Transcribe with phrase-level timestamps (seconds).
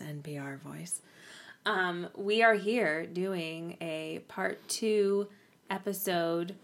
[0.00, 1.00] NPR voice.
[1.66, 5.28] Um, we are here doing a part two
[5.68, 6.54] episode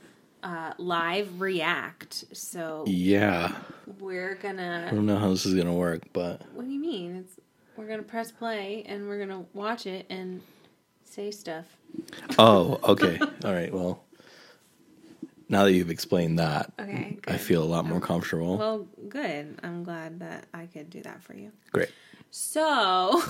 [0.43, 2.25] uh, live react.
[2.33, 3.53] So Yeah.
[4.01, 4.87] we're gonna.
[4.91, 7.17] I don't know how this is gonna work, but What do you mean?
[7.17, 7.39] It's
[7.77, 10.41] we're gonna press play and we're gonna watch it and
[11.05, 11.65] say stuff.
[12.39, 13.73] oh, okay, all right.
[13.73, 14.03] Well,
[15.49, 17.19] now that you've explained that, Okay.
[17.29, 18.57] I feel a lot more comfortable.
[18.57, 19.59] Well, good.
[19.63, 21.53] I'm glad that I could do that for you.
[21.71, 21.91] Great.
[22.39, 23.23] So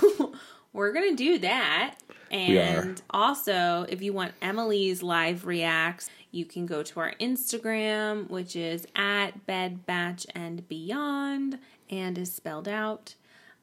[0.72, 1.94] we're gonna do that.
[2.32, 8.56] And also, if you want Emily's live reacts, you can go to our Instagram, which
[8.56, 13.14] is at Bed Batch and Beyond, and is spelled out.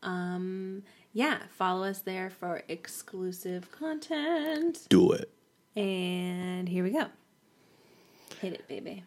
[0.02, 4.88] Um, yeah, follow us there for exclusive content.
[4.88, 5.30] Do it.
[5.75, 7.08] And here we go.
[8.39, 9.03] Hit it, baby.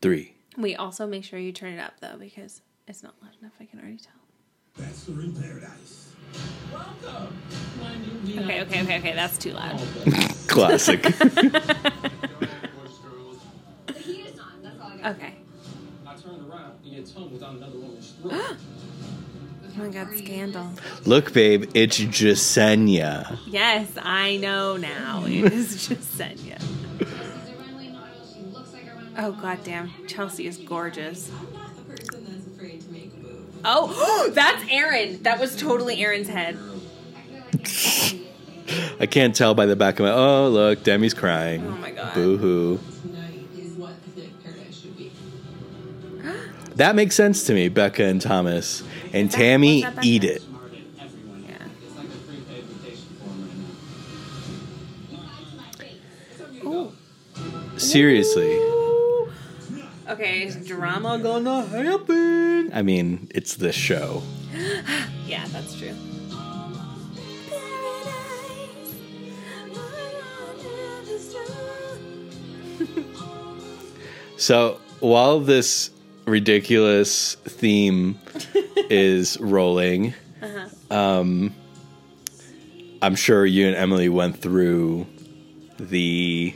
[0.00, 0.34] Three.
[0.58, 3.52] We also make sure you turn it up though, because it's not loud enough.
[3.60, 4.21] I can already tell.
[4.78, 6.12] Bachelor in Paradise.
[6.72, 7.36] Welcome,
[8.38, 9.12] Okay, okay, okay, okay.
[9.14, 9.78] That's too loud.
[9.78, 11.02] Oh, Classic.
[13.86, 14.46] The heat is on.
[14.62, 15.10] That's all I got.
[15.16, 15.34] Okay.
[16.06, 18.32] I turned around and it's home without another woman's stroke.
[19.74, 20.66] Oh my god, scandal.
[21.06, 23.38] Look, babe, it's Jessenia.
[23.46, 25.24] Yes, I know now.
[25.26, 26.60] It is just Senya.
[26.60, 28.06] She's a runway model.
[28.34, 29.40] She looks like a runway Oh model.
[29.56, 31.30] goddamn, Chelsea is gorgeous.
[31.30, 33.51] I'm not the person that's afraid to make a move.
[33.64, 35.22] Oh, that's Aaron.
[35.22, 36.56] That was totally Aaron's head.
[36.56, 40.12] I feel like I can't tell by the back of my.
[40.12, 41.64] Oh, look, Demi's crying.
[41.66, 42.14] Oh my god.
[42.14, 42.80] Boo hoo.
[43.02, 45.12] Tonight is what I feel like paradise should be.
[46.76, 48.82] That makes sense to me, Becca and Thomas.
[49.12, 50.40] And that- Tammy, eat it.
[50.42, 51.44] Smarter than.
[51.48, 51.54] Yeah.
[57.78, 58.71] It's like
[60.12, 62.70] Okay, is drama going Gonna happen.
[62.74, 64.22] I mean, it's this show.
[65.26, 65.94] Yeah, that's true.
[74.36, 75.90] So while this
[76.26, 78.18] ridiculous theme
[78.90, 80.12] is rolling,
[80.90, 81.54] um,
[83.00, 85.06] I'm sure you and Emily went through
[85.78, 86.54] the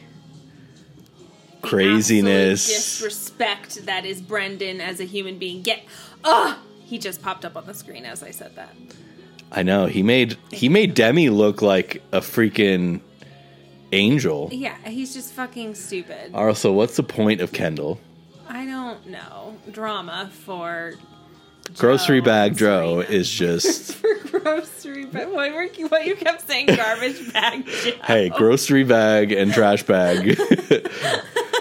[1.68, 2.66] craziness.
[2.66, 5.62] Disrespect that is Brendan as a human being.
[5.62, 5.84] Get,
[6.24, 8.74] ah, he just popped up on the screen as I said that.
[9.52, 13.00] I know he made he made Demi look like a freaking
[13.92, 14.48] angel.
[14.52, 16.32] Yeah, he's just fucking stupid.
[16.34, 18.00] Also, what's the point of Kendall?
[18.48, 19.56] I don't know.
[19.70, 20.94] Drama for
[21.76, 25.28] Grocery Joe bag Joe is just for grocery bag.
[25.28, 27.66] What, were you- what you kept saying, garbage bag.
[27.66, 27.90] Joe.
[28.04, 30.38] hey, grocery bag and trash bag.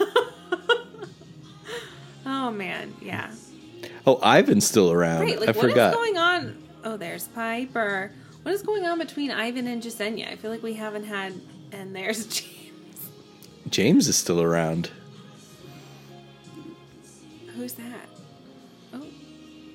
[2.28, 3.30] Oh man, yeah.
[4.06, 5.20] oh, Ivan's still around.
[5.22, 5.94] Right, like I what is forgot.
[5.94, 6.62] going on?
[6.84, 8.10] Oh, there's Pieper.
[8.42, 10.30] What is going on between Ivan and Jessenia?
[10.30, 11.34] I feel like we haven't had.
[11.72, 13.08] And there's James.
[13.70, 14.90] James is still around.
[17.56, 18.08] Who's that?
[18.92, 19.06] Oh,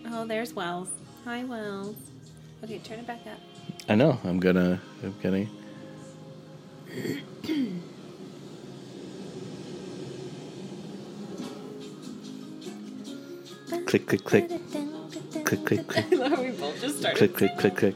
[0.07, 0.89] oh, there's Wells.
[1.25, 1.95] Hi, Wells.
[2.63, 3.39] Okay, turn it back up.
[3.89, 4.19] I know.
[4.23, 4.79] I'm gonna.
[5.03, 5.47] I'm gonna.
[13.85, 14.47] click, click, click,
[15.45, 17.17] click, click, click, I love how we both just started.
[17.17, 17.95] click, click, click, click,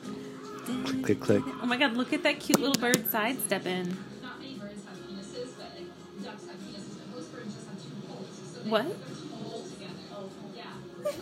[0.85, 1.43] click, click, click.
[1.61, 3.97] Oh my god, look at that cute little bird sidestep in.
[4.21, 7.89] Not many birds have penises, but ducks have penises, but most birds just have two
[8.07, 8.27] holes.
[8.53, 8.85] So they What?
[8.85, 10.33] put their two holes
[11.03, 11.19] together.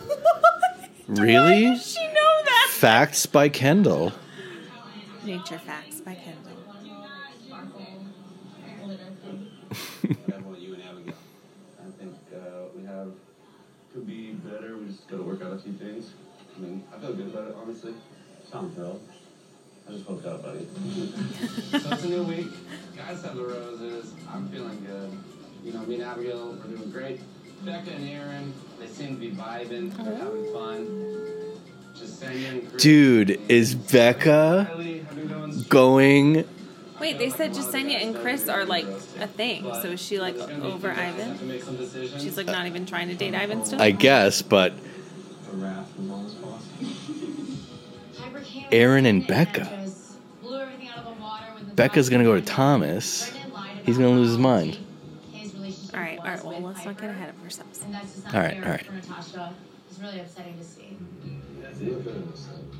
[1.08, 1.22] Yeah.
[1.22, 1.64] Really?
[1.66, 2.12] Why does she know
[2.44, 2.68] that?
[2.70, 4.12] Facts by Kendall.
[5.24, 6.50] Nature Facts by Kendall.
[15.14, 16.10] got to work out a few things.
[16.56, 17.94] I mean, I feel good about it, honestly.
[18.50, 19.00] Tom thrilled.
[19.88, 20.66] I just woke up, buddy.
[21.70, 22.48] so it's a new week.
[22.96, 24.12] Guys have the roses.
[24.32, 25.10] I'm feeling good.
[25.62, 27.20] You know, me and Abigail, we're doing great.
[27.64, 29.94] Becca and Aaron, they seem to be vibing.
[29.96, 31.60] They're having fun.
[31.94, 32.68] Just singing.
[32.76, 35.64] Dude, is Becca Kylie, how you doing?
[35.68, 36.44] going?
[37.00, 38.86] Wait, they said Jessenia and Chris are like
[39.20, 39.62] a thing.
[39.82, 41.60] So is she like over Ivan?
[42.18, 43.80] She's like not even trying to date Ivan still?
[43.80, 44.72] I guess, but
[45.54, 46.88] A as long as possible.
[48.72, 49.70] Aaron and Becca.
[51.76, 53.32] Becca's gonna go to Thomas.
[53.84, 54.78] He's gonna lose his mind.
[55.94, 56.44] All right, all right.
[56.44, 57.82] Well, let's not get ahead of ourselves.
[57.82, 58.92] And that's just not All right, fair all right.
[58.94, 59.54] Natasha.
[59.88, 60.96] It's really upsetting to see.
[61.80, 62.72] You in this thing.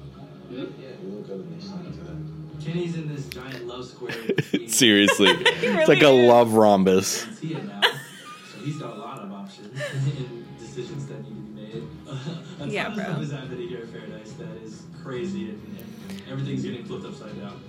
[0.51, 2.65] Yeah, you look good in this thing today.
[2.65, 4.15] Kenny's in this giant love square.
[4.69, 7.25] Seriously, it's like a love rhombus.
[7.27, 7.81] and Tia now.
[7.83, 9.81] So he's got a lot of options
[10.19, 11.07] in decisions
[12.69, 13.05] a Yeah, ton of bro.
[13.05, 15.77] stuff is happening here at Paradise that is crazy, and,
[16.11, 17.61] and everything's getting flipped upside down.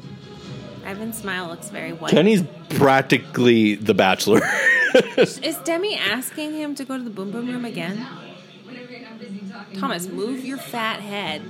[0.85, 2.11] Evan's smile looks very white.
[2.11, 4.41] Kenny's practically the bachelor.
[5.17, 7.97] Is Demi asking him to go to the boom boom room again?
[8.65, 9.79] Whenever you're not busy talking.
[9.79, 11.41] Thomas, move your fat head.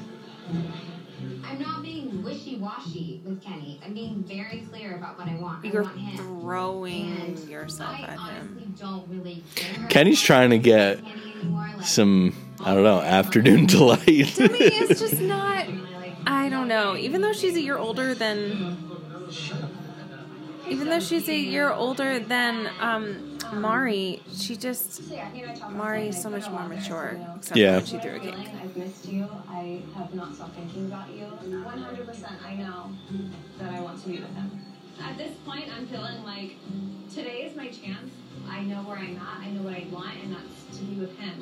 [1.43, 3.79] I'm not being wishy-washy with Kenny.
[3.85, 5.65] I'm being very clear about what I want.
[5.65, 6.17] I You're want him.
[6.41, 8.75] throwing And yourself I at honestly him.
[8.79, 9.87] don't really care.
[9.89, 11.21] Kenny's trying to get Kenny.
[11.51, 14.33] Like, some, I don't know, afternoon delight.
[14.35, 15.65] Demi is just not.
[16.27, 16.95] I don't know.
[16.95, 18.77] Even though she's a year older than.
[20.67, 25.01] Even though she's a year older than um, Mari, she just.
[25.69, 27.19] Mari is so much more mature.
[27.37, 27.75] Except Yeah.
[27.77, 28.33] when she threw a cake.
[28.61, 29.27] I've missed you.
[29.47, 31.25] I have not stopped thinking about you.
[31.43, 32.89] 100% I know
[33.59, 34.61] that I want to be with him.
[34.99, 36.55] At this point, I'm feeling like
[37.13, 38.09] today is my chance.
[38.49, 39.39] I know where I'm at.
[39.41, 41.33] I know what I want, and that's to be with him.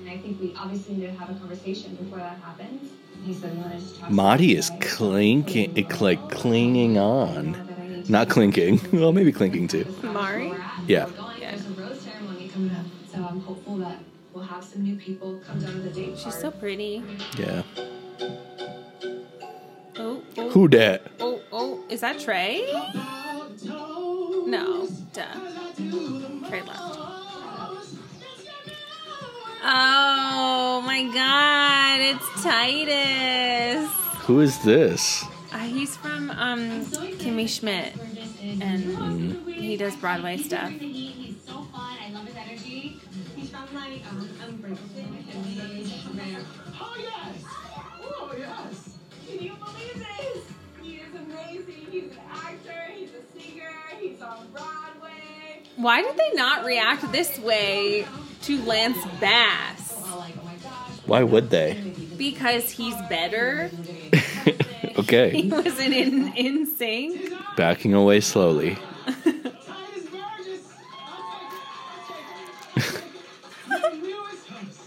[0.00, 2.90] And I think we obviously need to have a conversation before that happens.
[3.24, 7.56] He said, "You just talk?" Marty is clinking, eh, like clinging on.
[8.08, 8.80] Not clinking.
[8.92, 9.86] Well, maybe clinking too.
[10.02, 10.52] Mari?
[10.86, 11.06] Yeah.
[11.38, 13.98] There's a rose ceremony coming up, so I'm hopeful that
[14.32, 16.18] we'll have some new people come down to the date.
[16.18, 17.02] She's so pretty.
[17.38, 17.62] Yeah.
[19.98, 21.06] Oh, oh, Who dat?
[21.20, 21.84] oh, oh.
[21.88, 22.62] Is that Trey?
[24.46, 24.88] No.
[25.12, 25.59] Duh.
[26.48, 26.80] Trey left.
[29.62, 33.88] Oh my god, it's Tituss.
[34.24, 35.24] Who is this?
[35.52, 36.84] Uh, he's from um,
[37.18, 37.94] Kimmy Schmidt,
[38.62, 40.72] and he does Broadway stuff.
[55.80, 58.06] Why did they not react this way
[58.42, 59.96] to Lance Bass?
[61.06, 61.94] Why would they?
[62.16, 63.70] Because he's better.
[64.98, 65.30] Okay.
[65.30, 67.56] He wasn't in NSYNC.
[67.56, 68.76] Backing away slowly.
[69.06, 70.68] Tituss Burgess!
[71.06, 71.40] I'll
[72.06, 72.72] take it.
[72.76, 73.02] I'll take it.
[73.70, 74.00] I'll take it.
[74.02, 74.80] The newest host.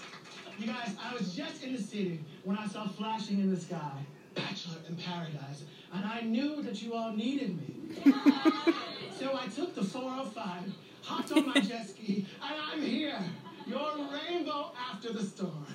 [0.60, 3.92] You guys, I was just in the city when I saw flashing in the sky,
[4.36, 5.64] Bachelor in Paradise,
[5.94, 8.14] and I knew that you all needed me.
[9.20, 10.74] so I took the 405,
[11.04, 13.20] hopped on my jet ski, and I'm here.
[13.66, 15.66] Your rainbow after the storm.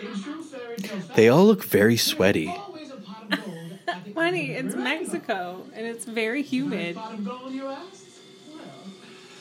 [0.00, 2.48] in true fairy tale They all look very sweaty.
[2.48, 5.00] always a pot of gold at the Funny, it's of the rainbow.
[5.04, 6.96] Mexico and it's very humid.
[6.96, 8.06] Pot of gold, you asked?
[8.48, 8.60] Well,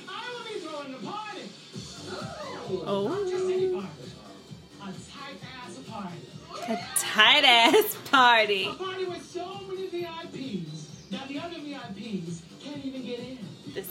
[0.10, 1.42] I will be throwing a party.
[2.86, 3.08] Oh.
[3.08, 3.88] Not Oh,
[5.90, 6.18] party.
[6.68, 8.70] A tight ass party.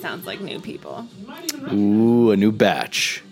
[0.05, 1.09] Sounds like new people.
[1.19, 3.23] You might even recognize Ooh, a new batch.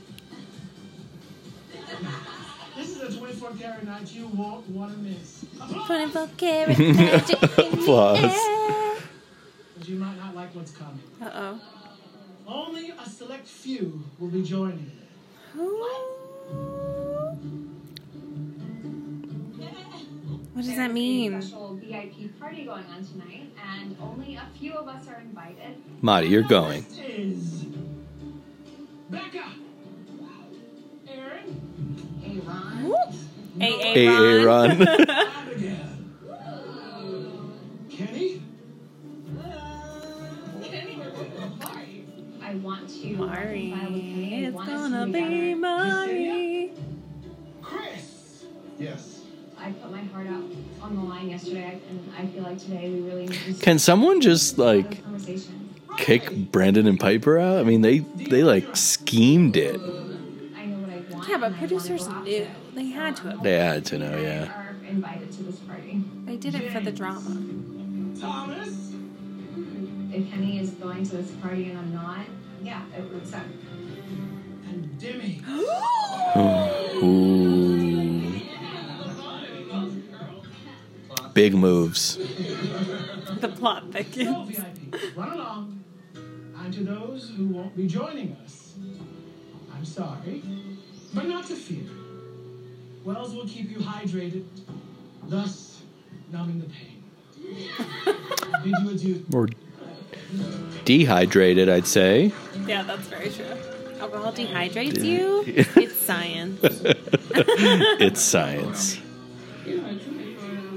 [2.74, 5.44] this is a 24 karat night you won't want to miss.
[5.60, 5.86] Applause!
[5.86, 8.20] 24 karat magic in the Applause.
[8.24, 8.96] air.
[9.76, 11.02] But you might not like what's coming.
[11.20, 11.60] Uh oh.
[12.46, 14.90] Only a select few will be joining.
[20.54, 21.42] What does that mean?
[21.42, 23.41] Special VIP party going on tonight,
[23.80, 25.76] and only a few of us are invited.
[26.00, 26.82] Marty, you're going.
[26.88, 27.64] This is
[29.10, 29.44] Becca.
[31.08, 32.20] Aaron.
[32.22, 32.94] Hey, Ron.
[33.58, 34.70] Hey, Hey, hey, Ron.
[34.70, 35.10] Aaron.
[35.10, 35.76] Abigail.
[37.90, 38.42] Kenny.
[42.44, 44.44] I want to Mari, reconcile with Kenny.
[44.44, 45.56] I it's want us to gonna be be together.
[45.60, 46.72] Mari.
[47.62, 48.44] Chris.
[48.78, 49.11] Yes.
[49.62, 50.42] I put my heart out
[50.82, 54.20] on the line yesterday, and I feel like today we really need to Can someone
[54.20, 55.74] just like conversation.
[55.96, 57.58] kick Brandon and Pieper out?
[57.58, 59.76] I mean, they they like schemed it.
[59.76, 59.84] I
[60.66, 61.28] know what I want.
[61.28, 62.42] Yeah, but I producers wanna go knew.
[62.44, 62.74] after.
[62.74, 63.42] They had to have.
[63.42, 64.52] They had to know, You yeah.
[64.52, 66.02] Are invited to this party.
[66.24, 67.36] They did it for the drama.
[68.20, 68.90] Thomas.
[70.14, 72.26] If Kenny is going to this party and I'm not,
[72.62, 73.42] yeah, it would suck.
[74.68, 75.40] And Demi.
[77.02, 77.51] Ooh.
[81.34, 82.16] Big moves.
[83.40, 84.60] The plot So thickens.
[85.16, 85.84] Run along.
[86.58, 88.74] And to those who won't be joining us,
[89.74, 90.42] I'm sorry,
[91.14, 91.84] but not to fear.
[93.04, 94.44] Wells will keep you hydrated,
[95.26, 95.82] thus
[96.30, 97.02] numbing the pain.
[98.62, 99.26] Bid you adieu.
[99.32, 99.48] Or
[100.84, 102.32] dehydrated, I'd say.
[102.66, 103.44] Yeah, that's very true.
[104.00, 105.44] Alcohol dehydrates you.
[105.76, 106.60] It's science.
[108.00, 108.98] It's science.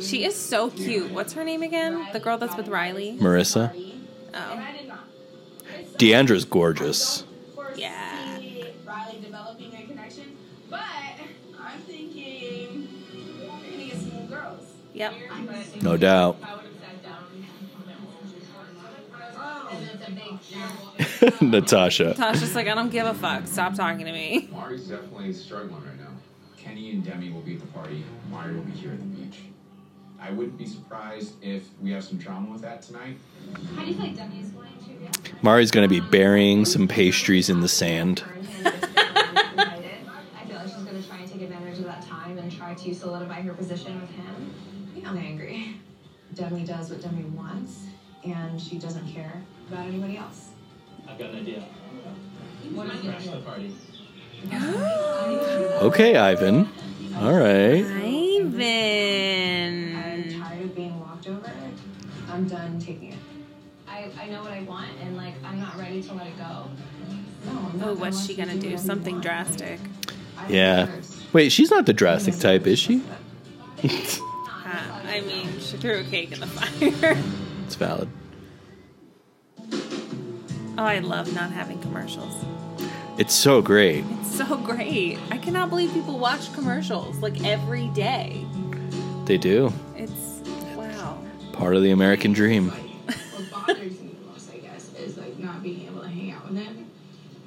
[0.06, 1.12] She is so cute.
[1.12, 2.08] What's her name again?
[2.14, 3.18] The girl that's with Riley.
[3.20, 3.72] Maurissa.
[4.34, 4.68] Oh.
[5.98, 7.24] Deandra's gorgeous.
[7.76, 8.38] Yeah.
[8.86, 10.36] Riley developing a connection,
[10.70, 10.80] but
[11.60, 12.88] I'm thinking
[13.40, 14.64] they're gonna get some girls.
[14.94, 15.14] Yep.
[15.82, 16.38] No doubt.
[16.44, 17.24] I would have sat down
[19.72, 21.46] And it's a big show.
[21.46, 22.04] Natasha.
[22.10, 23.48] Natasha's like, I don't give a fuck.
[23.48, 24.50] Stop talking to me.
[24.52, 26.12] Mari's definitely struggling right now.
[26.58, 28.04] Kenny and Demi will be at the party.
[28.30, 29.40] Mari will be here at the beach.
[30.20, 33.18] I wouldn't be surprised if we have some drama with that tonight.
[33.76, 35.44] How do you think Demi's going to react?
[35.44, 38.24] Mari's going to be burying some pastries in the sand.
[38.66, 42.74] I feel like she's going to try and take advantage of that time and try
[42.74, 44.54] to solidify her position with him.
[45.06, 45.76] I'm angry.
[46.34, 47.86] Demi does what Demi wants,
[48.24, 50.50] and she doesn't care about anybody else.
[51.08, 51.64] I've got an idea.
[52.74, 53.76] What is Crash the party.
[55.82, 56.68] Okay, Ivan.
[57.18, 57.84] All right.
[57.86, 59.45] Ivan.
[64.26, 66.70] I, I know what I want and like I'm not ready to let it go.
[67.46, 68.68] No, I'm Oh, what's she gonna you do?
[68.70, 69.80] whatever Something drastic.
[70.50, 70.90] Yeah.
[71.34, 73.02] Wait, she's not the drastic type, is she?
[73.84, 73.88] Uh,
[75.08, 77.18] I mean, she threw a cake in the fire.
[77.66, 78.10] It's valid.
[79.72, 82.34] oh, I love not having commercials.
[83.18, 84.04] It's so great.
[84.22, 85.18] It's so great.
[85.32, 88.46] I cannot believe people watch commercials like every day.
[89.26, 89.72] They do.
[89.96, 90.42] It's
[90.76, 91.18] wow.
[91.54, 92.70] Part of the American dream.
[92.70, 96.48] What bothers me the most, I guess, is like not being able to hang out
[96.50, 96.92] with him.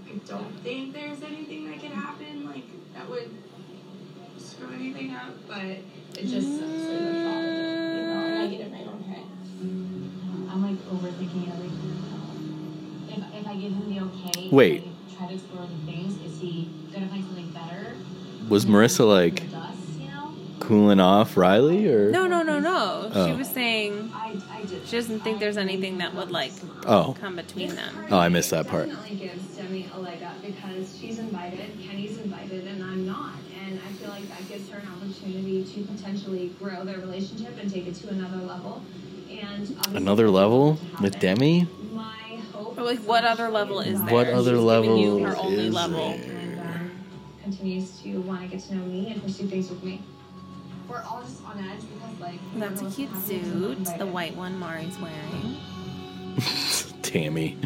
[0.06, 3.30] I don't think there's anything that could happen like that would
[4.36, 5.82] screw anything up, but it
[6.26, 7.94] just sucks like the thought of it.
[7.94, 9.24] You know, and I get in my own head.
[10.50, 12.04] I'm like overthinking everything.
[13.08, 14.84] If, if I give him the okay, Wait.
[15.16, 17.96] try to explore other things, is he gonna find something better?
[18.50, 19.47] Was Maurissa like Dust, you know?
[20.68, 22.10] Cooling off Riley or?
[22.10, 23.08] No, no, no, no.
[23.12, 23.36] She Oh.
[23.36, 26.52] was saying I, I just she doesn't think there's anything that would like
[26.86, 27.16] Oh.
[27.18, 27.94] come between them.
[28.10, 28.88] Oh, I missed that part.
[28.90, 33.32] Definitely gives Demi a leg up because she's invited, Kenny's invited, and I'm not.
[33.66, 37.72] And I feel like that gives her an opportunity to potentially grow their relationship and
[37.72, 38.82] take it to another level.
[39.30, 41.36] And Another level with happen.
[41.38, 41.68] Demi?
[41.94, 42.76] My hope.
[42.76, 44.12] But like, what other level is there?
[44.12, 46.12] What other She's level giving you her only is level.
[46.12, 46.90] and um,
[47.42, 50.02] continues to want to get to know me and pursue things with me.
[50.88, 54.98] We're all just on edge because like That's a cute suit, the white one Mari's
[54.98, 55.56] wearing.
[57.02, 57.58] Tammy.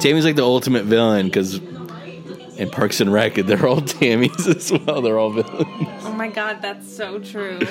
[0.00, 5.00] Tammy's like the ultimate villain because in Parks and Rec, they're all Tammys as well.
[5.00, 6.04] They're all villains.
[6.04, 7.58] Oh my god, that's so true.
[7.58, 7.64] to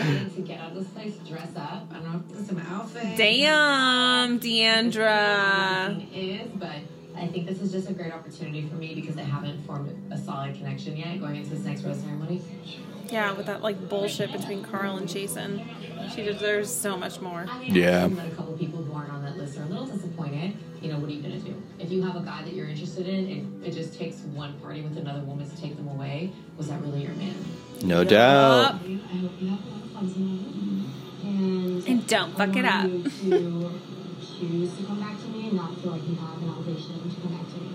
[0.46, 1.88] get out of this place, dress up.
[1.92, 3.16] I don't know if this is my.
[3.18, 5.96] Damn, Deandra.
[7.20, 9.66] Is, but I think this is just a great opportunity for me because I haven't
[9.66, 12.42] formed a solid connection yet going into this next rose ceremony.
[13.10, 15.68] Yeah, with that like bullshit between Carl and Jason.
[16.14, 17.46] She deserves so much more.
[17.50, 18.04] I mean, Yeah.
[18.04, 20.54] I assume a couple people who aren't on that list are a little disappointed.
[20.82, 21.62] You know, what are you gonna do?
[21.80, 24.82] If you have a guy that you're interested in and it just takes one party
[24.82, 27.36] with another woman to take them away, was that really your man?
[27.84, 28.76] No doubt.
[28.76, 30.86] I hope you have a lot of fun tonight.
[31.24, 32.92] And, And don't fuck it I up.
[35.58, 36.42] Want you to choose to come back to me and not feel like you have
[36.42, 37.70] an obligation to come back to me.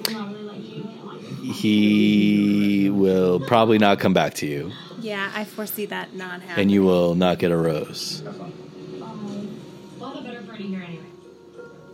[0.00, 0.88] It's not really like you.
[1.00, 1.52] I want you.
[1.52, 6.62] He will probably not come back to you, Yeah, I foresee that not happening.
[6.62, 8.22] and you will not get a rose.
[8.26, 9.60] Um,
[9.98, 11.02] We'll have a better party here anyway.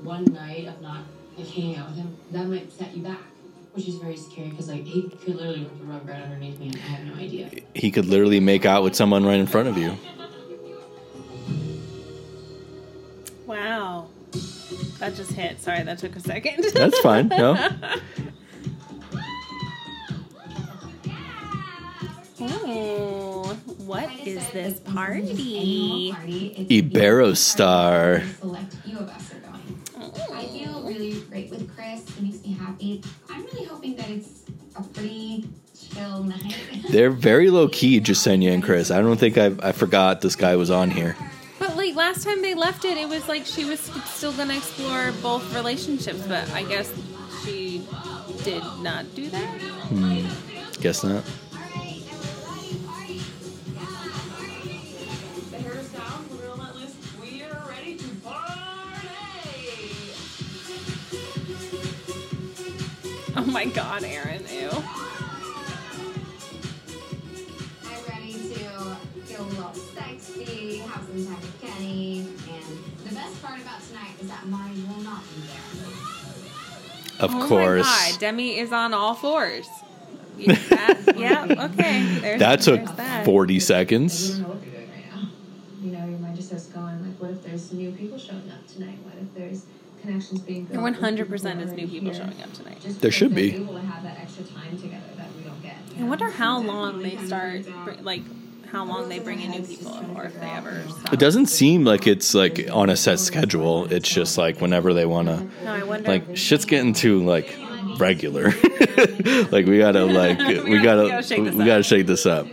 [0.02, 1.04] One night of not
[1.36, 3.18] like hanging out with him, that might set you back.
[3.72, 6.66] Which is very scary because like he could literally put the rug right underneath me
[6.68, 7.50] and I have no idea.
[7.74, 9.96] He could literally make out with someone right in front of you.
[14.98, 15.60] That just hit.
[15.60, 16.64] Sorry, that took a second.
[16.74, 17.28] That's fine.
[17.28, 17.56] No.
[22.40, 23.44] Ooh,
[23.86, 26.12] what is this party?
[26.68, 28.24] Iberostar.
[28.40, 29.82] Select you of us are going.
[30.32, 32.02] I feel really great with Chris.
[32.16, 33.02] He makes me happy.
[33.30, 34.42] I'm really hoping that it's
[34.76, 35.48] a pretty
[35.78, 36.54] chill night.
[36.90, 38.90] They're very low key, Jessenia and Chris.
[38.90, 41.16] I don't think I I forgot this guy was on here.
[41.66, 45.12] But like last time they left it, it was like she was still gonna explore
[45.22, 46.92] both relationships, but I guess
[47.42, 47.86] she
[48.42, 49.60] did not do that.
[49.88, 50.26] Hmm.
[50.82, 51.24] Guess not.
[55.50, 56.96] The hair is down, we're on that list.
[57.18, 59.08] We are ready to party!
[63.36, 64.68] Oh my god, Aaron, ew.
[71.16, 75.22] Sexy, have with Kenny, and the best part about tonight is that Mari will not
[75.34, 77.20] be there.
[77.20, 77.86] Of oh course.
[77.86, 79.68] my god, Demi is on all fours.
[80.36, 82.02] You- that- yeah, okay.
[82.20, 83.24] There's, That took there's that.
[83.24, 84.40] 40 seconds.
[84.40, 85.28] know what you're doing right now.
[85.80, 88.66] You know, your mind just starts going like, what if there's new people showing up
[88.66, 88.98] tonight?
[89.04, 89.64] What if there's
[90.02, 90.96] connections being There built?
[90.96, 92.14] 100% people is new people here?
[92.14, 92.80] showing up tonight.
[92.80, 93.54] Just There should be.
[93.54, 95.76] Able to have that extra time together that we don't get.
[96.00, 97.62] I wonder how long they start,
[98.02, 98.22] like,
[98.74, 101.12] how long they bring in new people, or if they ever stop.
[101.12, 103.90] It doesn't seem like it's like on a set schedule.
[103.92, 105.48] It's just like whenever they want to.
[105.64, 106.08] No, I wonder.
[106.08, 107.56] Like shit's getting too like
[107.98, 108.46] regular.
[109.50, 112.46] like we gotta like we We gotta gotta we gotta shake this up.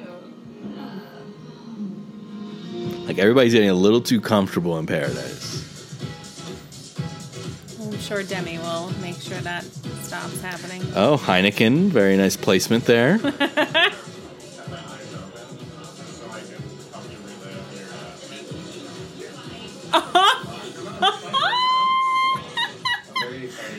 [3.08, 5.50] Like everybody's getting a little too comfortable in paradise.
[7.80, 10.82] I'm sure Demi will make sure that stops happening.
[10.96, 13.20] Oh, Heineken, very nice placement there.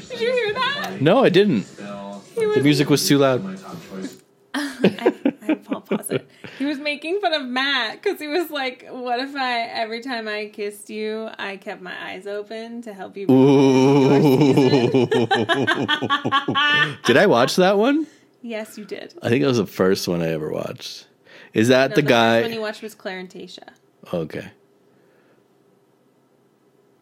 [0.09, 0.97] Did you hear that?
[1.01, 1.67] No, I didn't.
[1.79, 3.43] Was, The music was too loud.
[4.55, 5.15] I,
[5.49, 6.29] I pause it.
[6.59, 10.29] He was making fun of Matt because he was like, "What if I every time
[10.29, 13.27] I kissed you, I kept my eyes open to help you?"
[17.07, 18.07] Did I watch that one?
[18.43, 19.15] yes, you did.
[19.23, 21.07] I think it was the first one I ever watched.
[21.55, 22.43] Is that No, the first guy?
[22.43, 23.69] one you watched was Tasha.
[24.13, 24.51] Okay.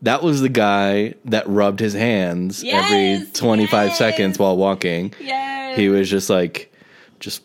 [0.02, 3.98] That was the guy that rubbed his hands every 25 yes.
[3.98, 5.12] seconds while walking.
[5.20, 5.76] Yes.
[5.76, 6.72] He was just like,
[7.18, 7.42] just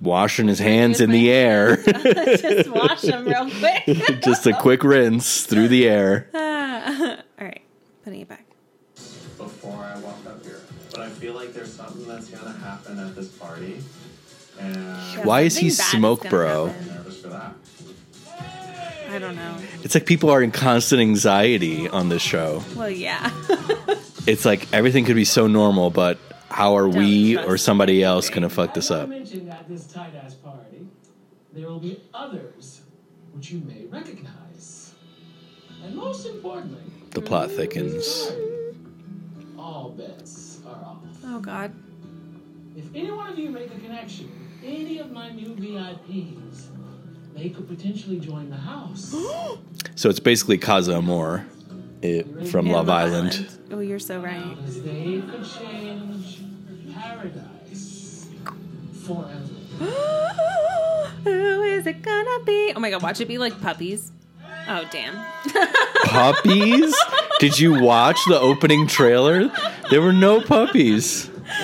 [0.00, 1.76] washing his hands in the air.
[1.86, 4.20] Just wash them real quick.
[4.22, 6.28] just a quick rinse through the air.
[6.34, 7.62] All right,
[8.04, 8.44] putting it back.
[9.38, 10.60] before I walk up here.
[10.90, 13.80] But I feel like there's something that's gonna happen at this party.
[14.58, 16.66] And Why is he something is smoke bro?
[16.66, 16.95] happen.
[19.16, 19.56] I don't know.
[19.82, 22.62] It's like people are in constant anxiety on this show.
[22.76, 23.30] Well, yeah.
[24.26, 26.18] It's like everything could be so normal, but
[26.50, 29.08] how are we or somebody else going to fuck this up?
[29.08, 30.88] mentioned at this tight ass party,
[31.52, 32.80] there will be others
[33.34, 34.94] which you may recognize.
[35.84, 38.32] And most importantly, The plot thickens.
[39.56, 40.98] all bets are off.
[41.26, 41.72] oh God.
[42.76, 44.28] If any one of you make a connection,
[44.64, 46.66] any of my new VIPs,
[47.36, 49.14] they could potentially join the house.
[49.94, 51.46] So it's basically Casa Amor
[52.02, 53.48] it, from In Love Island.
[53.70, 54.54] Oh, you're so right.
[54.56, 56.40] Because they could change
[56.94, 58.28] paradise
[59.06, 59.38] forever.
[61.24, 62.74] Who is it gonna be?
[62.76, 63.02] Oh my God!
[63.02, 64.12] Watch it be like puppies.
[64.68, 65.14] Oh damn.
[66.04, 66.94] Puppies?
[67.38, 69.50] Did you watch the opening trailer?
[69.90, 71.30] There were no puppies.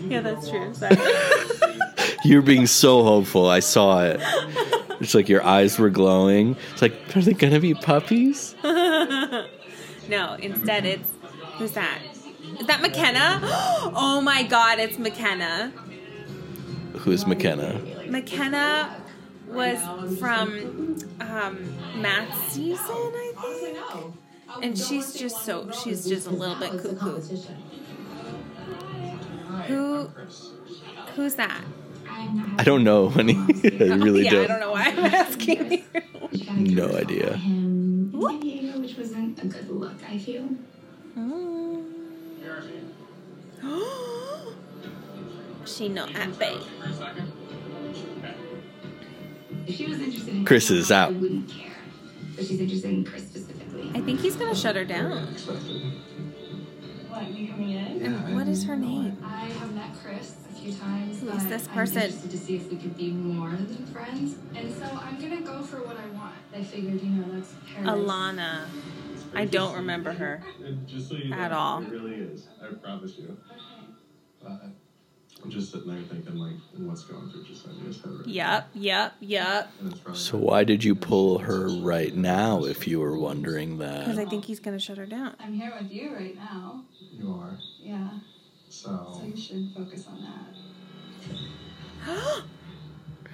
[0.00, 0.74] yeah, that's true.
[0.74, 0.96] Sorry.
[2.26, 3.48] You're being so hopeful.
[3.48, 4.20] I saw it.
[5.00, 6.56] It's like your eyes were glowing.
[6.72, 8.56] It's like, are they going to be puppies?
[8.64, 9.46] no,
[10.40, 11.08] instead it's
[11.58, 12.00] who's that?
[12.58, 13.40] Is that McKenna?
[13.98, 14.78] Oh my God!
[14.80, 15.72] It's McKenna.
[16.94, 17.80] Who's McKenna?
[18.08, 19.00] McKenna
[19.46, 19.78] was
[20.18, 24.14] from um, Matt's season, I think.
[24.62, 27.20] And she's just so she's just a little bit cuckoo.
[29.68, 30.10] Who
[31.14, 31.62] who's that?
[32.58, 33.34] I don't know, honey.
[33.64, 34.44] I really yeah, don't.
[34.44, 35.84] I don't know why I'm asking you.
[36.56, 37.36] No idea.
[37.36, 40.48] Him in San Diego, which wasn't a good look, I feel.
[41.16, 41.84] Oh.
[45.66, 46.58] she know at bay.
[49.66, 51.10] If she was interested in Chris is out.
[51.10, 51.72] I wouldn't care.
[52.36, 53.90] But she's interested in Chris specifically.
[53.94, 55.26] I think he's gonna shut her down.
[57.08, 58.02] What, you coming in?
[58.02, 59.18] And what is her name?
[60.66, 61.20] Few times.
[61.20, 62.02] Who is but this I'm person?
[62.02, 64.34] interested to see if we could be more than friends.
[64.54, 66.34] And so I'm gonna go for what I want.
[66.52, 67.94] I figured, you know, that's paradise.
[67.94, 68.64] Alana.
[69.34, 70.42] I don't remember her.
[70.64, 71.82] And just so you At know, all.
[71.82, 72.48] It really is.
[72.60, 73.36] I promise you.
[74.42, 74.58] But uh,
[75.44, 79.70] I'm just sitting there thinking, like, what's going through Jessenia's head right Yup, yup, yup.
[79.80, 84.00] And So why did you pull her right now if you were wondering that?
[84.00, 84.26] Because that?
[84.26, 85.36] I think he's gonna shut her down.
[85.38, 86.82] I'm here with you right now.
[87.16, 87.56] you are.
[87.80, 88.08] Yeah,
[88.68, 90.46] So, so you should focus on that.
[92.06, 92.12] I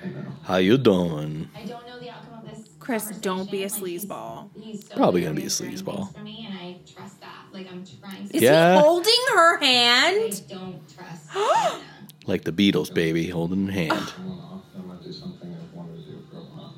[0.06, 0.32] know.
[0.42, 1.50] How you doing?
[1.56, 2.68] I don't know the outcome of this.
[2.78, 4.08] Chris, don't be a conversation.
[4.08, 4.36] sleazeball.
[4.36, 6.12] Like, he's, he's so Probably gonna be a answering sleazeball.
[6.12, 7.46] For me, and I trust that.
[7.52, 8.28] Like I'm trying.
[8.30, 8.74] Is Yeah.
[8.76, 10.42] he holding her I hand?
[10.48, 11.34] don't trust.
[12.24, 13.90] Like the Beatles, baby, holding hand.
[13.90, 14.62] I don't know.
[14.76, 16.76] That might be something I've wanted to do for a while.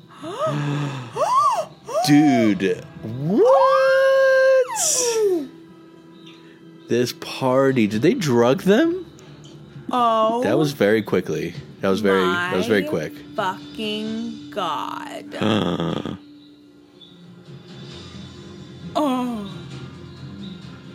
[2.07, 4.65] Dude, what?
[6.87, 9.05] This party, did they drug them?
[9.91, 10.43] Oh.
[10.43, 11.53] That was very quickly.
[11.81, 13.13] That was very that was very quick.
[13.35, 15.35] Fucking God.
[15.35, 16.15] Uh,
[18.97, 19.51] Oh.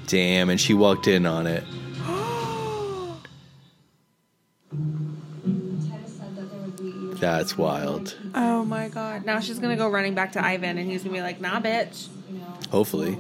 [0.07, 1.63] damn, and she walked in on it.
[4.71, 8.17] Ted said that there would be That's wild.
[8.35, 9.25] Oh my god.
[9.27, 12.09] Now she's gonna go running back to Ivan and he's gonna be like, nah, bitch.
[12.71, 13.19] Hopefully.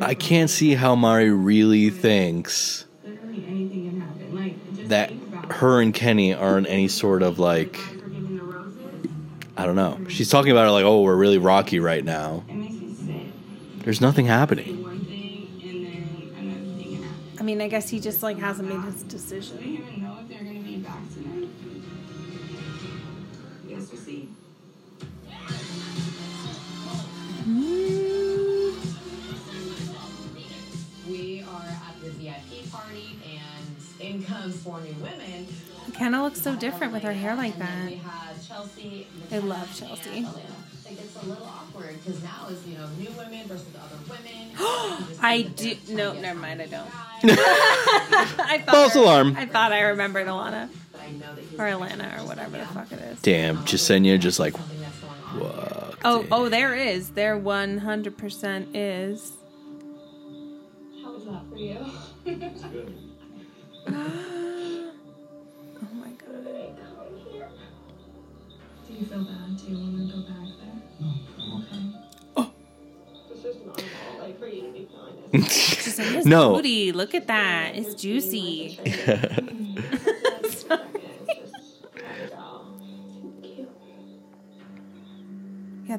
[0.00, 4.34] I can't see how Mari really thinks Literally anything can happen.
[4.34, 5.52] Like just that think about it.
[5.52, 8.80] her and Kenny are in any sort of like For giving the roses,
[9.56, 9.98] I don't know.
[10.08, 12.44] She's talking about it like, oh, we're really rocky right now.
[12.48, 13.32] it makes me sick.
[13.84, 14.82] There's nothing happening.
[14.82, 17.38] One thing and then another thing can happen.
[17.38, 19.58] I mean, I guess he just like hasn't made his Do they decision.
[19.62, 20.00] even
[35.94, 37.86] Kenna looks so different with her hair like that.
[37.86, 39.06] we had Chelsea.
[39.32, 40.10] I love Chelsea.
[40.18, 40.40] and Elena.
[40.84, 44.50] Like it's a little awkward because now it's you know new women versus other women.
[45.22, 45.76] I do.
[45.90, 46.62] No, never mind.
[46.62, 46.88] I don't.
[47.24, 49.36] I thought False I- alarm.
[49.36, 52.64] I thought I remembered Alana But I know that he's or Alana or whatever the
[52.66, 53.20] fuck it is.
[53.22, 55.40] Damn, um, Jessenia just like, something that's going on.
[55.40, 55.96] what?
[56.04, 57.10] Oh, oh, there is.
[57.10, 59.32] There 100% is.
[61.02, 61.84] How was that for you?
[63.86, 64.92] It's good.
[65.82, 66.44] Oh my god.
[68.86, 69.56] Do you feel bad?
[69.56, 70.76] Do you want to go back there?
[71.00, 71.82] No, I'm okay.
[72.36, 72.50] Oh.
[73.30, 73.84] It's just normal,
[74.18, 75.52] like for you to be feeling this.
[75.52, 76.54] She's like, it's No.
[76.54, 76.92] booty.
[76.92, 77.76] Look at that.
[77.76, 78.78] It's juicy.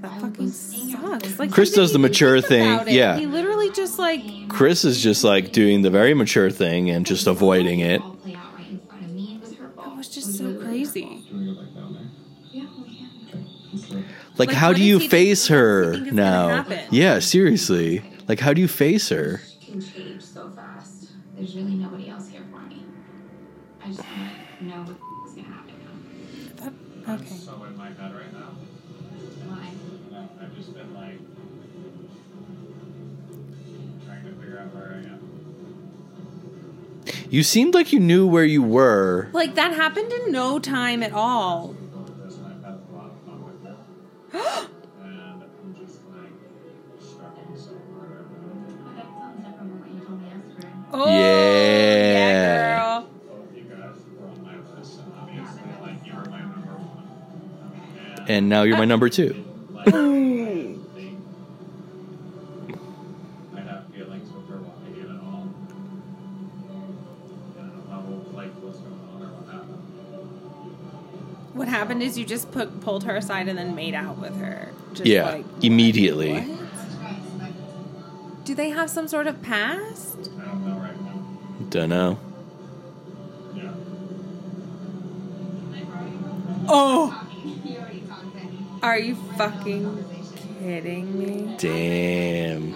[0.01, 1.39] that fucking sucks.
[1.39, 3.17] Like Chris does the mature thing, yeah.
[3.17, 7.27] He literally just like Chris is just like doing the very mature thing and just
[7.27, 8.01] avoiding it.
[8.01, 9.35] all play out right in front of me.
[9.35, 9.97] It was her that fault.
[9.97, 11.01] was just so crazy.
[11.01, 12.03] Do you want to go back down there?
[12.51, 13.09] Yeah, we can.
[13.27, 13.45] Okay.
[13.73, 14.05] Let's do it.
[14.37, 16.85] Like, Like, how do you face what does he her think is gonna now?
[16.91, 18.03] Yeah, seriously.
[18.27, 19.41] Like, how do you face her?
[37.31, 39.29] You seemed like you knew where you were.
[39.31, 41.77] Like that happened in no time at all.
[50.93, 51.13] Oh, With
[54.75, 54.91] this,
[58.27, 59.33] and now you're my number fun
[71.81, 74.69] happened is you just put, pulled her aside and then made out with her.
[74.93, 76.41] Just Yeah, like, immediately.
[76.41, 76.57] what?
[78.45, 80.17] Do they have some sort of past?
[80.39, 81.23] I don't know right now.
[81.69, 82.19] Don't know.
[83.55, 83.71] Yeah.
[86.67, 87.27] Oh,
[87.65, 88.65] You already talked to me.
[88.83, 90.05] are you fucking
[90.59, 91.55] kidding me?
[91.57, 92.75] Damn.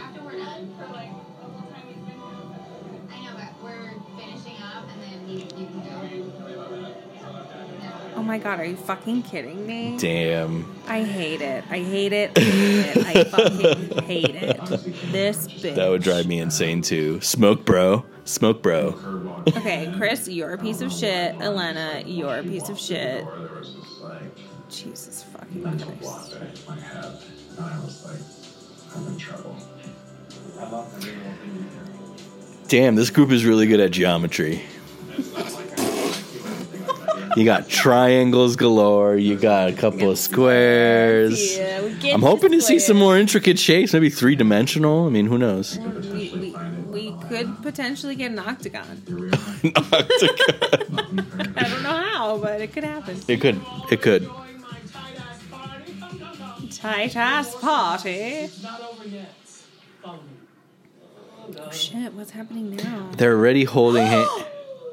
[8.26, 9.98] My god, are you fucking kidding me?
[10.00, 10.76] Damn.
[10.88, 11.64] I hate it.
[11.70, 12.32] I hate it.
[12.38, 13.06] I hate it.
[13.06, 14.58] I fucking hate it.
[15.12, 15.76] This bitch.
[15.76, 17.22] That would drive me insane too.
[17.22, 18.04] Smoke, bro.
[18.26, 19.44] Smoke, bro.
[19.56, 21.36] Okay, Chris, you're a piece of shit.
[21.40, 23.24] Elena, you're a piece of shit.
[23.24, 26.02] There was just like Jesus fucking mental Christ.
[26.02, 27.22] block in my head,
[27.58, 29.56] and I was like, I'm in trouble.
[30.60, 32.68] I love every little thing you do.
[32.68, 34.64] Damn, this group is really good at geometry.
[37.36, 39.18] You got triangles galore.
[39.18, 41.58] You got a couple of squares.
[41.58, 45.06] Yeah, we get I'm hoping to see some more intricate shapes, maybe three dimensional.
[45.06, 45.78] I mean, who knows?
[45.78, 46.56] We, we,
[46.88, 49.04] we could potentially get an octagon.
[49.64, 49.74] it
[51.58, 53.20] I don't know how, but it could happen.
[53.28, 53.60] It could.
[53.92, 54.30] It could.
[56.72, 58.10] Tight ass party.
[58.12, 59.34] It's not over yet.
[60.06, 60.20] Oh,
[61.72, 63.12] shit, what's happening now?
[63.18, 64.30] They're already holding hand.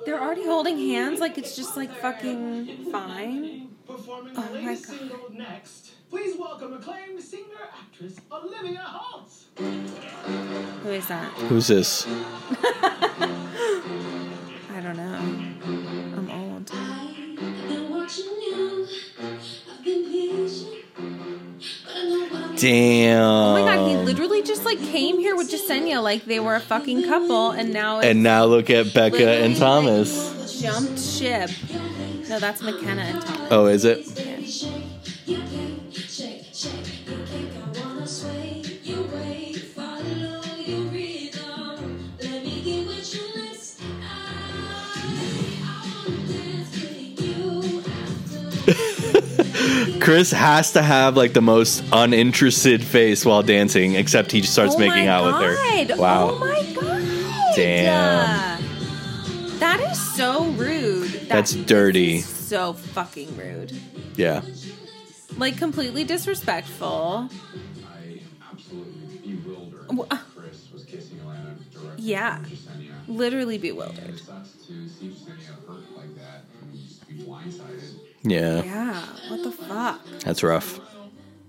[0.04, 3.68] They're already holding hands like it's just like fucking fine.
[3.86, 4.98] Performing Oh my latest God.
[4.98, 5.92] single next.
[6.10, 9.32] Please welcome acclaimed singer actress Olivia Holt.
[10.82, 11.32] Who is that?
[11.48, 12.06] Who's this?
[14.74, 15.18] I don't know.
[16.16, 16.70] I'm old.
[22.56, 23.22] Damn.
[23.22, 26.60] Oh my god, he literally just like came here with Jessenia like they were a
[26.60, 30.60] fucking couple, and now it's And now look at Becca and Thomas.
[30.60, 31.50] jumped ship.
[32.28, 33.48] No, that's McKenna and Thomas.
[33.50, 34.06] Oh, is it?
[50.00, 54.78] Chris has to have like the most uninterested face while dancing, except he starts Oh
[54.78, 55.96] making my out with her.
[55.96, 56.30] Wow.
[56.32, 57.56] Oh my god.
[57.56, 58.62] Damn.
[59.58, 61.08] That is so rude.
[61.10, 62.20] That- That's dirty.
[62.20, 63.72] So fucking rude.
[64.16, 64.42] Yeah.
[65.36, 67.28] Like completely disrespectful.
[67.86, 68.20] I
[68.50, 69.92] absolutely bewildered.
[69.96, 72.36] Wha- that Chris was kissing Alana directly Yeah.
[72.42, 72.92] from Jessenia.
[73.08, 74.20] Literally And bewildered.
[78.22, 78.62] Yeah.
[78.62, 79.04] Yeah.
[79.28, 80.00] What the fuck?
[80.24, 80.80] That's rough.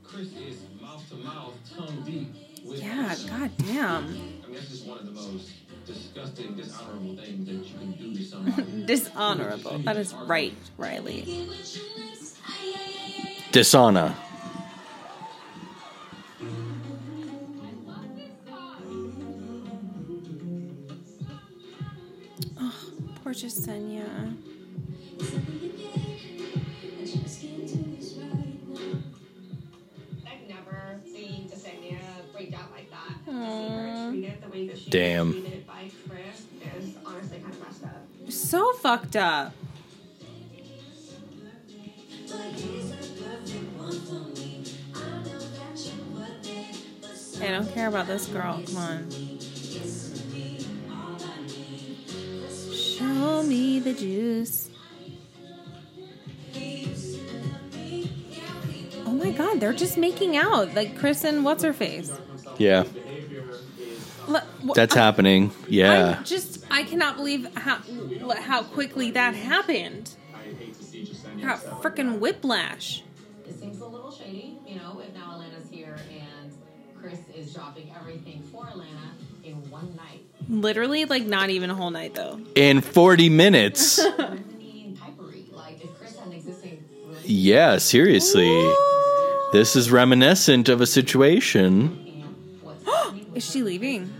[0.04, 2.34] Chris is mouth to mouth, tongue deep.
[2.66, 3.16] With Yeah.
[3.30, 4.42] God damn.
[4.52, 5.52] That's just one of the most
[5.86, 8.86] disgusting, dishonorable things that you can do to somebody.
[8.86, 9.80] Dishonorable.
[9.80, 11.48] That is right, Riley.
[13.52, 14.16] Dishonor.
[22.60, 22.74] Oh,
[23.24, 24.36] Poor Jessenia.
[37.60, 38.32] Messed up.
[38.32, 39.54] So fucked up.
[47.42, 48.62] I don't care about this girl.
[48.66, 49.12] Come on.
[52.72, 54.70] Show me the juice.
[59.06, 60.74] Oh my god, they're just making out.
[60.74, 62.12] Like Chris and what's her face.
[62.58, 62.86] Yeah.
[64.28, 65.52] Le- wh- That's happening.
[65.68, 66.18] Yeah.
[66.20, 67.78] I'm just I cannot believe how
[68.40, 70.12] how quickly that happened.
[70.34, 73.04] I hate to see Jessenia Got freaking whiplash.
[73.48, 76.52] It seems a little shady, you know, if now Alana's here and
[77.00, 79.12] Chris is dropping everything for Alana
[79.44, 80.22] in one night.
[80.50, 82.40] Literally, like not even a whole night though.
[82.56, 84.02] In 40 minutes.
[84.18, 88.74] Brittany Pipery, like if Chris had an existing relationship, Yeah, seriously.
[89.52, 92.03] This is reminiscent of a situation.
[93.34, 94.14] What's happening Is she leaving?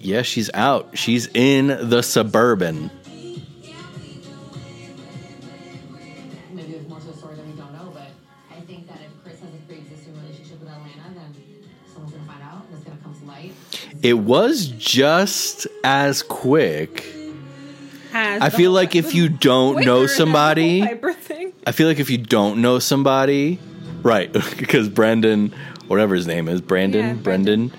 [0.00, 0.96] Yeah, she's out.
[0.96, 2.90] She's in the suburban.
[6.52, 8.08] Maybe there's more to the story that we don't know, but
[8.50, 11.34] I think that if Chris has a pre-existing relationship with Alana, then
[11.92, 13.52] someone's gonna find out and it's gonna come to light.
[14.02, 17.04] It was just as quick.
[18.12, 21.52] Has I feel whole- like if you don't know somebody, the whole Pieper thing.
[21.66, 23.58] I feel like if you don't know somebody,
[24.02, 24.32] right?
[24.56, 25.52] Because Brendan,
[25.88, 27.72] whatever his name is, Brandon, Yeah, Brendan,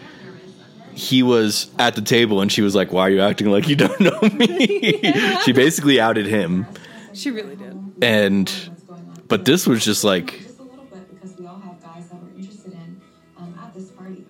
[0.97, 3.75] he was at the table and she was like, "Why are you acting like you
[3.75, 5.01] don't know me?"
[5.43, 6.65] she basically outed him,
[7.13, 7.75] She really did.
[8.01, 9.23] and What's going on?
[9.27, 12.15] but this was just like, Just a little bit because we all have guys that
[12.21, 13.01] we're interested in
[13.37, 14.25] um, at this party.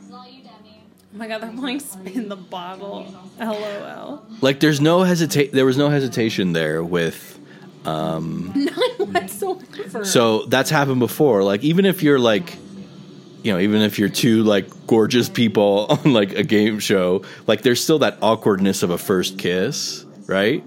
[0.00, 0.82] It's not you, Demi.
[1.14, 3.06] Oh my god, they're playing spin the bottle.
[3.40, 4.26] LOL.
[4.40, 5.52] like there's no hesitate.
[5.52, 7.30] There was no hesitation there with.
[7.84, 10.04] Um, None whatsoever.
[10.04, 11.42] So that's happened before.
[11.42, 12.56] Like even if you're like,
[13.42, 17.62] you know, even if you're two like gorgeous people on like a game show, like
[17.62, 20.64] there's still that awkwardness of a first kiss, right?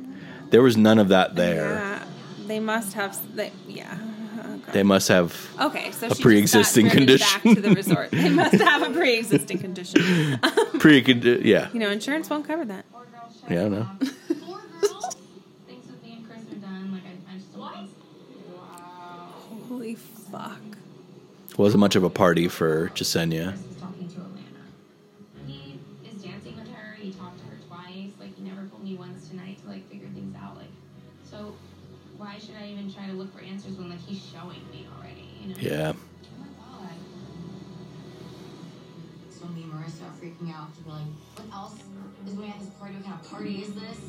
[0.52, 1.76] There was none of that there.
[1.76, 2.04] Yeah,
[2.48, 3.18] they must have.
[3.36, 3.98] They, yeah.
[4.38, 5.34] Oh, They must have.
[5.60, 7.56] Okay, so A pre-existing driven back condition.
[7.56, 8.12] to the resort.
[8.12, 10.40] They must have a pre-existing condition.
[10.80, 11.00] Pre,
[11.44, 12.86] yeah, You know, insurance won't cover that.
[12.92, 13.32] Poor girl.
[13.42, 13.88] shut yeah, I know.
[28.20, 30.58] Like he never called me once tonight to like figure things out.
[30.58, 30.68] Like
[31.24, 31.56] so
[32.18, 35.56] why should I even try to look for answers when like he's showing me already?
[35.60, 35.94] Yeah,
[36.60, 36.90] Oh.
[39.30, 41.02] So me and Maurissa are freaking out to be like,
[41.36, 41.76] what else
[42.28, 42.96] is going on at this party?
[42.96, 44.00] What kind of party is this?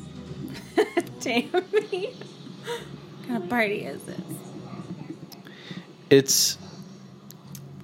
[1.21, 2.13] Damn me.
[2.17, 4.19] What kind of party is this?
[6.09, 6.57] it's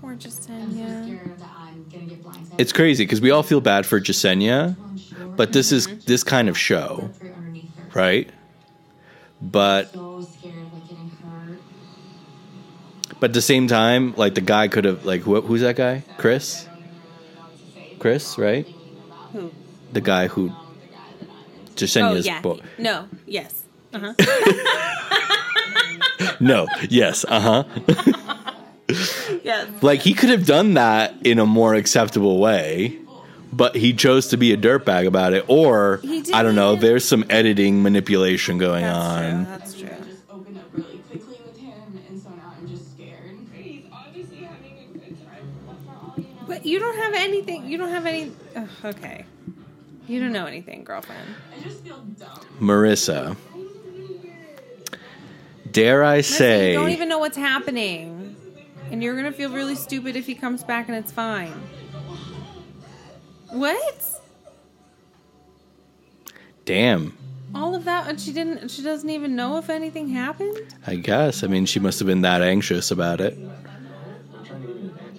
[0.03, 1.05] Poor I'm so Jessenia.
[1.05, 2.55] scared that I'm gonna get blindsided.
[2.57, 4.75] it's crazy because we all feel bad for Jessenia,
[5.37, 7.99] but this is this kind of show, right underneath her.
[8.01, 8.29] right?
[9.41, 11.61] But So scared of getting hurt.
[13.21, 16.03] But at the same time, like the guy could have like who, who's that guy?
[16.17, 16.67] Chris.
[17.99, 18.67] Chris, right?
[19.31, 19.53] Who?
[19.93, 20.73] The guy who Oh
[21.77, 22.41] Jessenia's yeah.
[22.41, 23.07] bo- No.
[23.25, 23.63] Yes.
[23.93, 24.13] Uh huh.
[26.39, 27.63] No, yes, uh huh.
[29.43, 29.67] yes.
[29.81, 32.97] like he could have done that in a more acceptable way,
[33.51, 35.45] but he chose to be a dirtbag about it.
[35.47, 36.75] Or He I don't know.
[36.75, 39.45] There's some editing manipulation going That's on.
[39.45, 39.45] true.
[39.45, 39.89] That's true.
[40.11, 43.37] just opened up really quickly with him, and so now I'm just scared.
[43.53, 46.45] He's obviously having a good time.
[46.47, 47.65] But you don't have anything.
[47.67, 48.31] You don't have any.
[48.55, 49.25] Ugh, okay.
[50.07, 51.27] You don't know anything, girlfriend.
[51.57, 52.39] I just feel dumb.
[52.59, 53.37] Maurissa.
[55.71, 58.22] Dare I Listen, you don't even know what's happening.
[58.93, 61.51] And you're going to feel really stupid if he comes back and it's fine.
[63.49, 64.21] What?
[66.63, 67.17] Damn.
[67.55, 70.75] All of that and she didn't she doesn't even know if anything happened?
[70.85, 71.43] I guess.
[71.43, 73.35] I mean, she must have been that anxious about it.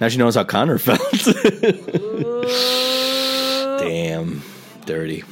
[0.00, 1.00] Now she knows how Connor felt.
[3.80, 4.40] Damn.
[4.86, 5.24] Dirty.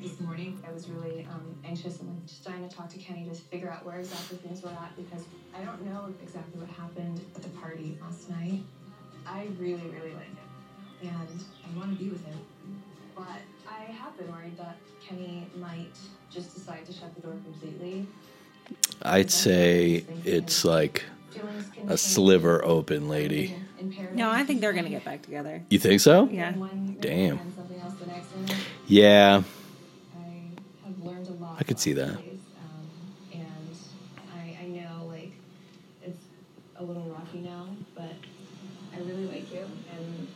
[0.00, 3.28] This morning, I was really um, anxious and like just trying to talk to Kenny
[3.28, 5.26] to figure out where exactly things were at because
[5.60, 8.60] I don't know exactly what happened at the party last night.
[9.26, 10.48] I really, really like him,
[11.02, 12.38] and I want to be with him.
[13.16, 15.98] But I have been worried that Kenny might
[16.30, 18.06] just decide to shut the door completely.
[19.02, 21.04] I'd say it's like
[21.86, 23.54] a sliver open, lady.
[24.12, 25.62] No, I think they're going to get back together.
[25.70, 26.28] You think so?
[26.32, 26.54] Yeah.
[27.00, 27.40] Damn.
[27.56, 28.58] Something else the next minute.
[28.86, 29.42] Yeah.
[30.86, 31.56] I've learned a lot.
[31.60, 32.10] I could see that.
[32.10, 32.18] Um,
[33.32, 33.46] and
[34.32, 35.32] I, I know like
[36.02, 36.24] it's
[36.76, 38.12] a little rocky now, but
[38.94, 39.60] I really like you
[39.92, 40.28] and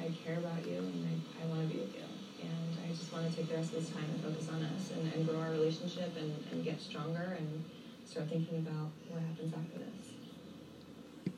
[0.00, 2.04] I care about you and I, I want to be with you.
[2.42, 4.90] And I just want to take the rest of this time and focus on us
[4.92, 7.64] and, and grow our relationship and, and get stronger and
[8.04, 11.32] start thinking about what happens after this.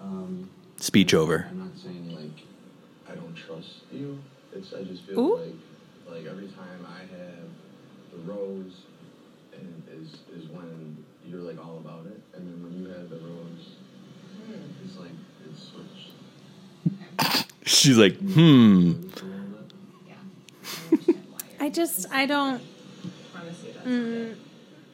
[0.00, 1.46] Um, Speech over.
[1.48, 2.44] I'm not saying like
[3.08, 4.18] I don't trust you.
[4.52, 5.36] It's I just feel Ooh.
[5.36, 5.54] like
[6.10, 7.46] like every time I have
[8.10, 8.82] the rose,
[9.52, 13.18] and is is when you're like all about it, and then when you have the
[13.18, 13.76] rose,
[14.84, 15.14] it's like
[15.48, 17.46] it's switched.
[17.64, 18.92] She's like, hmm.
[21.60, 22.60] I just I don't
[23.32, 24.34] Promise you that's mm,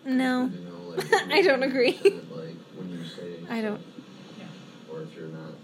[0.05, 0.45] no.
[0.47, 1.93] You know, like I don't agree.
[2.03, 3.81] like when you say I don't
[4.93, 5.55] or if you're not.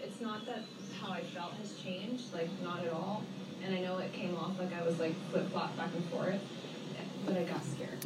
[0.00, 0.64] it's not that
[1.00, 3.24] how I felt has changed, like not at all.
[3.64, 6.40] And I know it came off like I was like flip flop back and forth,
[7.24, 8.04] but I got scared.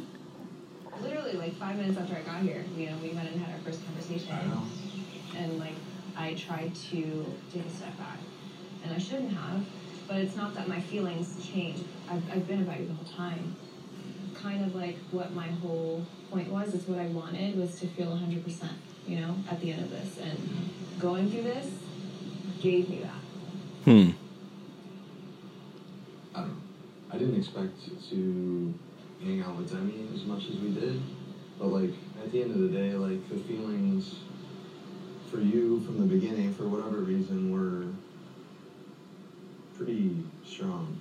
[1.01, 3.59] Literally, like five minutes after I got here, you know, we went and had our
[3.61, 4.37] first conversation,
[5.35, 5.75] and like
[6.15, 8.19] I tried to take a step back,
[8.83, 9.65] and I shouldn't have.
[10.07, 11.83] But it's not that my feelings changed.
[12.09, 13.55] I've, I've been about you the whole time.
[14.35, 16.73] Kind of like what my whole point was.
[16.73, 18.69] It's what I wanted was to feel 100%,
[19.07, 20.19] you know, at the end of this.
[20.21, 20.37] And
[20.99, 21.71] going through this
[22.61, 23.83] gave me that.
[23.85, 24.09] Hmm.
[26.35, 26.55] I don't know.
[27.11, 28.73] I didn't expect to
[29.21, 31.01] hang out with Demi as much as we did,
[31.59, 34.15] but like at the end of the day, like the feelings
[35.33, 37.87] for you from the beginning, for whatever reason, were
[39.75, 40.15] pretty
[40.45, 40.97] strong.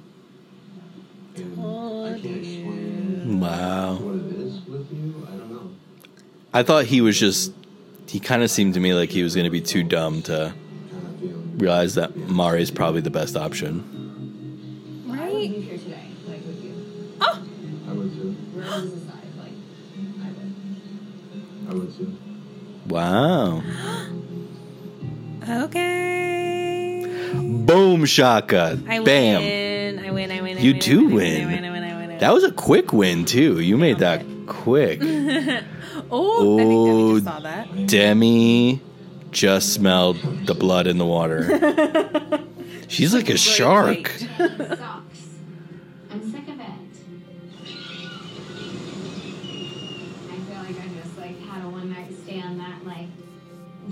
[1.37, 1.59] And
[2.07, 3.97] I can't explain Wow.
[3.97, 5.27] what it is with you.
[5.31, 5.71] I don't know.
[6.55, 7.53] I thought he was just.
[8.07, 10.53] He kind of seemed to me like he was going to be too dumb to
[11.57, 13.85] realize that Mari is probably the best option.
[15.09, 15.51] I would Right?
[15.51, 16.75] be here today, like with you.
[17.23, 17.43] Oh,
[17.89, 18.37] I would too.
[18.55, 19.53] Rose aside, like
[20.21, 21.71] I would.
[21.71, 22.17] I would too.
[22.89, 23.63] Wow.
[25.49, 27.07] okay.
[27.35, 28.79] Boom shaka.
[28.89, 29.43] I Bam.
[29.43, 29.99] win.
[29.99, 30.31] I win.
[30.31, 30.59] I win.
[30.59, 31.15] I You win, do win.
[31.15, 31.43] win.
[31.43, 31.65] I win.
[31.65, 31.85] I win.
[31.85, 32.19] I win.
[32.19, 33.61] That was a quick win too.
[33.61, 35.01] You made that quick.
[36.11, 37.87] oh, I think Debbie Oh, just saw that.
[37.87, 38.81] Demi
[39.31, 42.39] just smelled the blood in the water.
[42.89, 44.13] She's like a shark.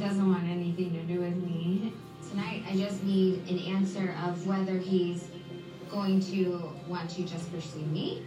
[0.00, 1.92] doesn't want anything to do with me.
[2.30, 5.28] Tonight I just need an answer of whether he's
[5.90, 8.22] going to want to just pursue me,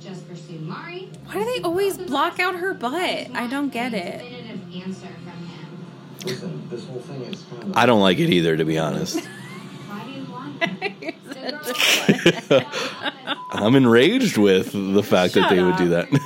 [0.00, 1.08] just pursue Mari.
[1.26, 3.30] Why do they always block out her butt?
[3.34, 4.18] I don't get it.
[4.18, 5.86] Definitive answer from him.
[6.26, 7.76] Listen, this whole thing is kind of.
[7.76, 9.20] I don't like it either, to be honest.
[9.88, 10.62] Why do you want
[12.52, 12.64] him?
[13.50, 16.08] I'm enraged with the fact that Shut they would do that.
[16.10, 16.20] She's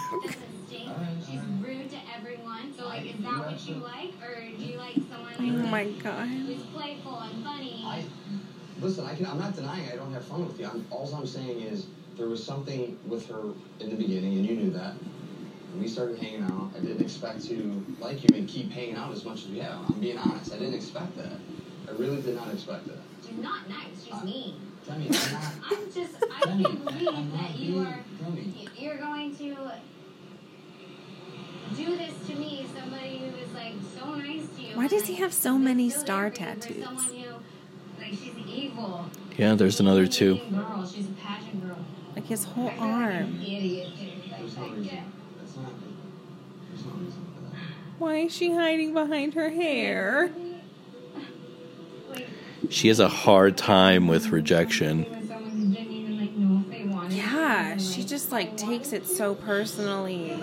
[1.61, 2.73] rude to everyone.
[2.79, 5.91] So like, is that what you like, or do you like someone Oh like my
[6.03, 6.27] god.
[6.29, 7.83] who's playful and funny?
[7.85, 8.05] I
[8.81, 9.05] listen.
[9.05, 9.27] I can.
[9.27, 10.67] I'm not denying I don't have fun with you.
[10.67, 13.43] I'm, all I'm saying is there was something with her
[13.81, 14.95] in the beginning, and you knew that.
[15.71, 19.13] When we started hanging out, I didn't expect to like you and keep hanging out
[19.13, 19.79] as much as we have.
[19.87, 20.53] I'm being honest.
[20.53, 21.33] I didn't expect that.
[21.87, 22.99] I really did not expect that.
[23.27, 24.05] She's not nice.
[24.05, 24.55] She's mean.
[24.87, 25.53] Demi, I'm not.
[25.71, 26.15] I'm just.
[26.33, 27.99] I Demi, can't believe I'm that you are.
[28.23, 28.69] Demi.
[28.79, 29.57] You're going to
[31.77, 34.08] do this to me, somebody who is like so nice to you.
[34.79, 36.85] Why does he have so many star there for you, for tattoos?
[36.85, 39.11] Someone who, like, she's evil.
[39.37, 40.37] Yeah, there's another two.
[40.37, 40.87] She's a girl.
[40.87, 41.77] She's a pageant girl.
[42.15, 43.41] Like his whole I feel like an arm.
[43.43, 43.89] Idiot.
[43.99, 44.09] dude.
[44.09, 44.95] Like, There's no like, reason.
[44.95, 45.03] yeah.
[45.41, 45.73] That's not.
[46.71, 47.61] There's no reason for that.
[47.99, 50.31] Why is she hiding behind her hair?
[52.71, 54.99] She has a hard time with rejection.
[55.11, 57.17] with someone who didn't even like know if they wanted.
[57.17, 60.39] Yeah, she just like takes it so personally.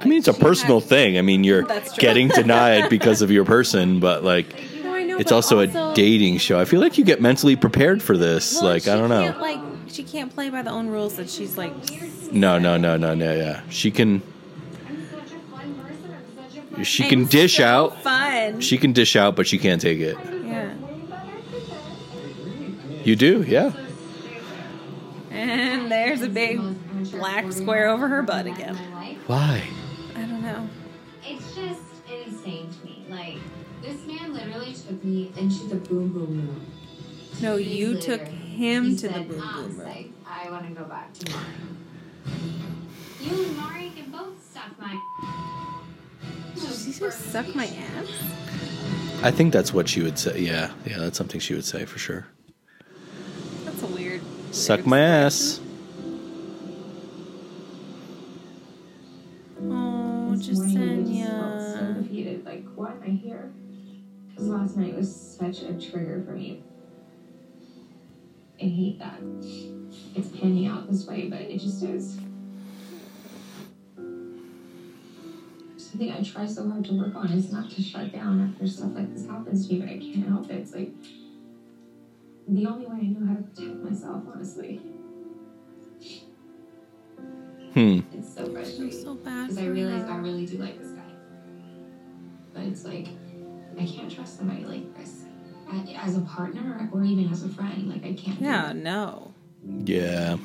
[0.00, 0.04] that.
[0.04, 1.18] I mean, it's a personal thing.
[1.18, 1.62] I mean, you're
[1.98, 4.46] getting denied because of your person, but like,
[4.82, 6.58] No, know, it's but also, a dating show.
[6.58, 8.54] I feel like you get mentally prepared for this.
[8.54, 9.36] Well, like, I don't know.
[9.40, 11.72] Like she can't play by the own rules that she's like.
[12.32, 13.34] No, no, no, no, no.
[13.34, 14.22] Yeah, she can.
[14.88, 16.14] I'm such a fun person.
[16.14, 18.02] I'm such a fun She can I'm dish so out.
[18.02, 18.60] Fun.
[18.60, 20.16] She can dish out, but she can't take it.
[20.44, 20.74] yeah.
[23.02, 23.72] You do, yeah.
[25.30, 26.60] And there's a big
[27.12, 28.76] black square over her butt again.
[29.26, 29.62] Why?
[30.50, 30.68] I.
[31.26, 33.04] It's just insane to me.
[33.08, 33.36] Like,
[33.82, 36.66] this man literally took me into the boom boom room.
[37.40, 39.86] No, Days you later, took him he to the said, boom "Ah, boom room.
[39.86, 41.46] psych, I want to go back to Mari.
[43.20, 44.98] You and Mari can both suck my.
[46.56, 48.08] She just suck my ass.
[49.22, 50.40] I think that's what she would say.
[50.40, 52.26] Yeah, yeah, that's something she would say for sure.
[53.64, 54.20] That's a weird.
[54.50, 55.60] Suck my ass.
[60.40, 62.46] This morning just felt so defeated.
[62.46, 63.52] Like, why am I here?
[64.28, 66.64] Because last night was such a trigger for me.
[68.58, 69.20] I hate that.
[70.14, 72.18] It's panning out this way, but it just is.
[75.76, 78.92] Something I try so hard to work on is not to shut down after stuff
[78.94, 80.54] like this happens to me, but I can't help it.
[80.54, 80.92] It's like
[82.48, 84.80] the only way I know how to protect myself, honestly.
[87.74, 88.00] Hmm.
[88.12, 88.92] It's so frustrating.
[88.92, 89.48] So bad.
[89.48, 90.02] Because I for realize.
[90.08, 91.02] I really do like this guy.
[92.54, 93.08] But it's like,
[93.78, 95.24] I can't trust somebody like this.
[95.96, 97.88] As a partner or even as a friend.
[97.88, 98.40] Like, I can't.
[98.40, 98.76] Yeah, it.
[98.76, 99.32] no.
[99.84, 100.36] Yeah.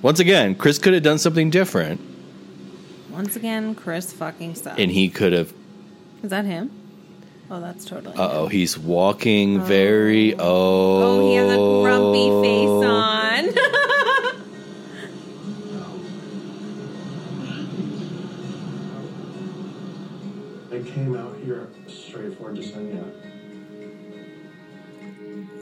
[0.00, 2.00] Once again, Chris could have done something different,
[3.10, 4.78] Once again, Chris fucking sucks.
[4.80, 5.52] and he could have.
[6.22, 6.70] Is that him?
[7.50, 8.16] Oh, that's totally.
[8.16, 10.34] Uh oh, he's walking very.
[10.34, 10.38] Oh.
[10.40, 13.44] Oh, he has a grumpy face on.
[20.92, 23.04] came out here straight for Jessenia.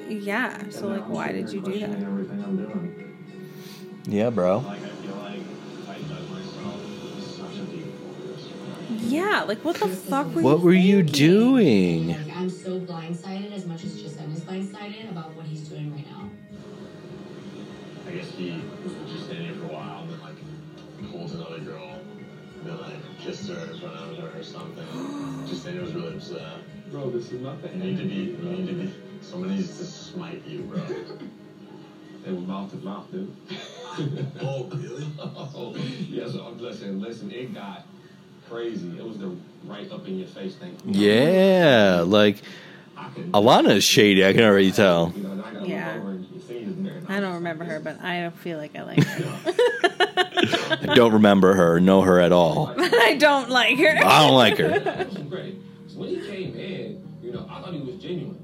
[0.09, 0.68] yeah.
[0.70, 2.03] So, like, why did you do that?
[2.03, 3.16] Everything I'm doing.
[4.07, 4.59] Yeah, bro.
[4.59, 5.41] Like, I feel like
[5.89, 8.37] I dug myself such a deep hole.
[8.89, 12.09] Yeah, like, what the fuck were What you were you doing?
[12.09, 16.07] Like, I'm so blindsided as much as Jason is blindsided about what he's doing right
[16.07, 16.31] now.
[18.09, 21.99] I guess he was with Jessenia for a while, and then like pulls another girl,
[22.61, 24.85] and then like kissed her in front of her or something.
[25.47, 26.59] Jessenia was really upset.
[26.91, 27.79] Bro, this is nothing.
[27.81, 28.95] You need to be, you need to be.
[29.23, 30.81] Someone needs to smite you, bro.
[32.27, 33.35] It was mouth to mouth, dude.
[34.43, 35.07] oh, really?
[35.19, 35.75] Oh,
[36.09, 37.87] yeah, so I'm listen, listen, it got
[38.49, 38.89] crazy.
[38.99, 39.35] It was the
[39.67, 40.77] right up in your face thing.
[40.87, 42.43] Yeah, like
[42.97, 44.25] I could, Alana is shady.
[44.27, 45.13] I can already tell.
[45.17, 45.93] you know, and I gotta Yeah.
[45.95, 46.93] look over and your fingers there.
[46.99, 50.30] and I don't remember her, but I feel like I like her.
[50.53, 52.74] I don't remember her, know her at all.
[52.78, 53.96] I don't like her.
[53.98, 54.70] I don't like her.
[54.70, 55.57] It was great.
[55.88, 58.38] So when he came in, you know, I thought he was genuine.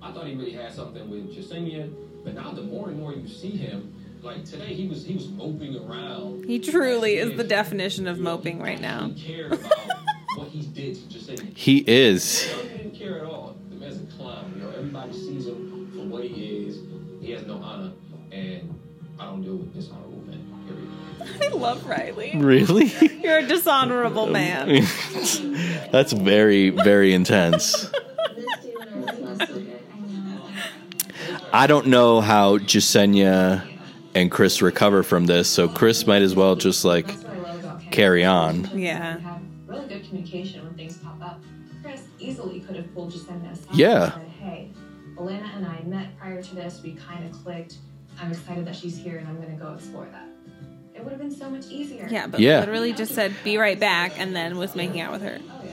[0.00, 1.92] I thought he really had something with Jessenia.
[2.24, 3.92] But now the more and more you see him,
[4.22, 6.44] like today he was he was moping around.
[6.44, 9.08] He truly is the definition of moping right now.
[9.08, 9.60] He about
[10.36, 11.56] what he did to Jessenia.
[11.56, 12.42] He is.
[12.42, 13.56] He didn't care at all.
[13.70, 14.52] The man's a clown.
[14.56, 16.78] You know, everybody sees him for what he is.
[17.20, 17.92] He has no honor,
[18.30, 18.78] and
[19.18, 20.21] I don't deal with dishonorable men.
[20.21, 20.21] Period.
[21.20, 22.32] I love Riley.
[22.36, 22.86] Really?
[23.22, 24.68] You're a dishonorable um, man.
[25.92, 27.72] That's very, very intense.
[27.82, 31.40] This day when I was less so good, I know.
[31.52, 33.66] I don't know how Jessenia
[34.14, 37.38] and Chris recover from this, so Chris might as well just like That's what I
[37.38, 37.90] love about Ken.
[37.90, 38.70] carry on.
[38.78, 39.18] Yeah.
[39.68, 41.40] Really good communication when things pop up.
[41.82, 44.04] Chris easily could have pulled Jessenia aside Yeah.
[44.04, 44.70] and said, hey,
[45.18, 46.80] Elena and I met prior to this.
[46.82, 47.76] We kind of clicked.
[48.20, 50.28] I'm excited that she's here and I'm going to go explore that.
[51.02, 52.06] It would have been so much easier.
[52.08, 52.60] Yeah, but Yeah.
[52.60, 55.40] literally just said, be right back, and then was making out with her.
[55.40, 55.72] Oh, yeah.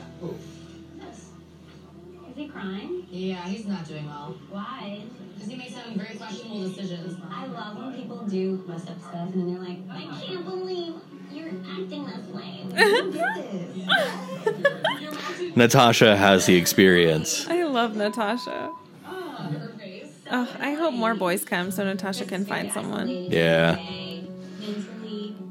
[2.32, 3.06] Is he crying?
[3.12, 4.36] Yeah, he's not doing well.
[4.50, 5.04] Why?
[5.36, 7.16] Because he makes some very questionable decisions.
[7.30, 10.96] I love when people do messed up stuff and then they're like, I can't believe
[11.32, 12.58] you're acting this way.
[12.84, 13.14] Who did
[15.44, 15.56] this?
[15.56, 17.46] Natasha has the experience.
[17.48, 18.72] I love Natasha.
[19.06, 20.10] Ah, her face.
[20.32, 23.26] Oh, I hope more boys come so Natasha can find someone.
[23.30, 23.78] Yeah.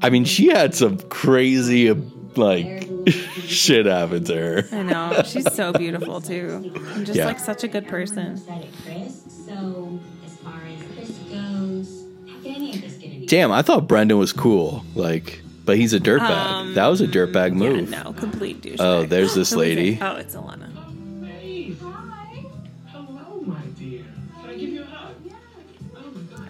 [0.01, 1.91] I mean, she had some crazy,
[2.35, 2.87] like,
[3.45, 4.63] shit happen to her.
[4.71, 5.21] I know.
[5.25, 6.71] She's so beautiful, too.
[6.93, 7.25] And just Yeah.
[7.25, 8.33] like such a good person.
[8.33, 9.23] Upset at Chris.
[9.45, 13.61] So as far as Chris goes, how can any of this get any Damn, I
[13.61, 14.85] thought Brendan was cool.
[14.95, 16.51] Like, but he's a dirtbag.
[16.51, 17.89] Um, that was a dirtbag Yeah, move.
[17.89, 18.77] no, complete douchebag.
[18.79, 19.75] Oh, there's this Who is it?
[19.77, 19.99] lady.
[20.01, 20.68] Oh, it's Alana.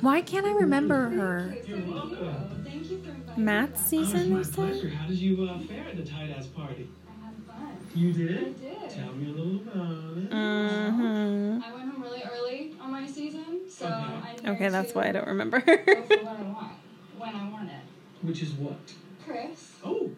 [0.01, 1.57] Why can't I remember her?
[1.67, 1.79] you're.
[3.37, 4.91] Matt's season, My you said?
[4.93, 6.89] How did you uh, fare at the tight ass party?
[7.07, 7.77] I had fun.
[7.95, 8.37] You did?
[8.37, 8.89] I did.
[8.89, 10.29] Tell me a little about it.
[10.29, 11.63] Mm-hmm.
[11.63, 15.11] I went home really early on my season, so I knew Okay, that's why I
[15.11, 15.59] don't remember.
[15.61, 16.73] go for what I want
[17.17, 17.81] when I want it.
[18.21, 18.77] Which is what?
[19.25, 19.73] Chris.
[19.83, 20.09] Oh,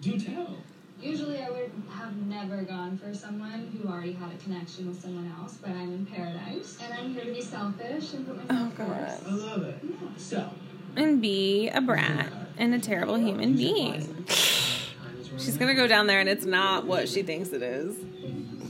[0.00, 0.56] do tell.
[1.02, 5.32] Usually I would have never gone for someone who already had a connection with someone
[5.40, 8.84] else, but I'm in paradise and I'm here to be selfish and put myself Oh,
[8.86, 9.08] God.
[9.10, 9.26] first.
[9.26, 9.78] I love it.
[10.16, 10.48] So,
[10.96, 14.24] and be a brat and a terrible human being.
[14.28, 17.96] She's gonna go down there and it's not what she thinks it is.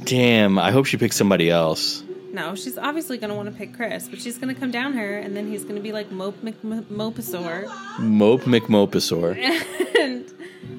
[0.05, 2.03] Damn, I hope she picks somebody else.
[2.33, 5.37] No, she's obviously gonna want to pick Chris, but she's gonna come down here, and
[5.37, 7.99] then he's gonna be like Mope McMopasaur.
[7.99, 9.37] Mope McMopasaur.
[10.01, 10.33] and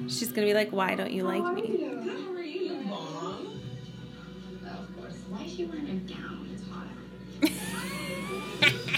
[0.08, 1.82] she's gonna be like, Why don't you like me?
[1.82, 3.60] How are you, Mom?
[4.64, 5.14] Oh, of course.
[5.28, 6.48] Why is she wearing a gown?
[6.52, 7.50] It's hot out.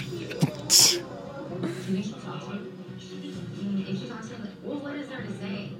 [0.07, 3.33] Do you think she'll talk to me?
[3.59, 5.71] Mm, If she talks to me, like, well, what is there to say?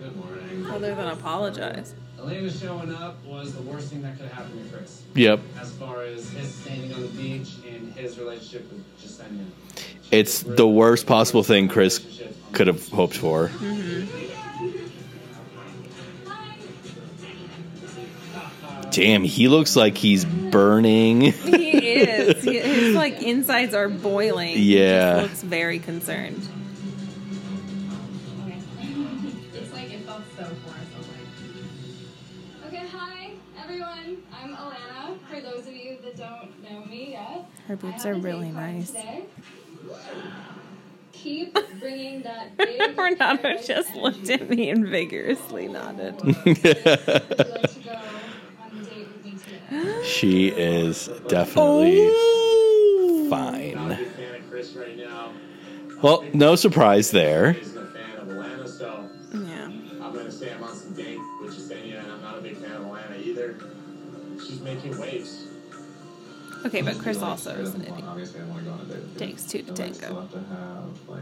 [0.00, 0.66] Good morning.
[0.66, 1.94] Other than apologize.
[2.18, 5.02] Elena showing up was the worst thing that could happen to Chris.
[5.14, 5.40] Yep.
[5.60, 9.44] As far as his standing on the beach and his relationship with Jessenia.
[10.10, 11.98] It's the worst possible thing Chris
[12.54, 13.50] could have hoped for.
[18.90, 21.20] Damn, he looks like he's burning.
[21.32, 22.44] He is.
[22.44, 24.54] His like insides are boiling.
[24.56, 25.20] Yeah.
[25.22, 26.40] just looks very concerned.
[29.52, 30.86] It's like it felt so foreign.
[32.62, 33.30] Like, okay, hi
[33.62, 34.22] everyone.
[34.32, 35.18] I'm Alana.
[35.28, 38.88] For those of you that don't know me yet, Her boobs are really nice.
[38.90, 39.24] today.
[41.24, 42.98] Keep bringing that big.
[42.98, 46.20] Renato just looked at me and vigorously nodded.
[50.04, 53.26] she is definitely Oh.
[53.30, 53.74] fine.
[53.74, 55.32] Not a big fan of Chris right now.
[56.02, 57.56] Well, no surprise there.
[66.64, 68.04] Okay, but Chris also is an Well, idiot.
[68.08, 69.18] Obviously, I want to go on a date with.
[69.18, 70.20] Takes two to So I still tango.
[70.22, 71.20] have to have like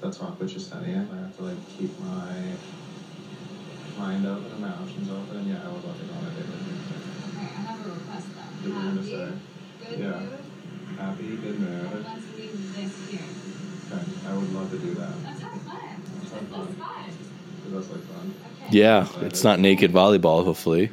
[0.00, 1.06] that's that talk with Jessenia.
[1.12, 2.32] I have to like keep my
[3.98, 5.36] mind open and my options open.
[5.36, 6.74] And yeah, I would love to go on a date with you.
[7.36, 8.68] Okay, I have a request though.
[8.70, 9.28] What were you gonna say?
[9.90, 10.20] Good Yeah.
[10.20, 10.44] mood.
[10.98, 12.04] Happy, good mood.
[12.04, 13.28] Let's leave this here.
[13.92, 15.10] Okay, I would love to do that.
[15.24, 16.02] Let's have fun.
[16.20, 16.66] Let's have That's fun.
[16.66, 16.76] fun.
[17.62, 18.34] 'Cause that's like fun.
[18.70, 20.90] Yeah, it's not naked volleyball, hopefully,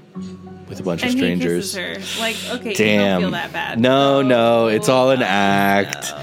[0.67, 1.73] with a bunch of And he strangers.
[1.75, 2.21] kisses her.
[2.21, 3.21] Like, okay, you Damn.
[3.21, 3.79] don't feel that bad.
[3.79, 6.13] No, no, it's all an act.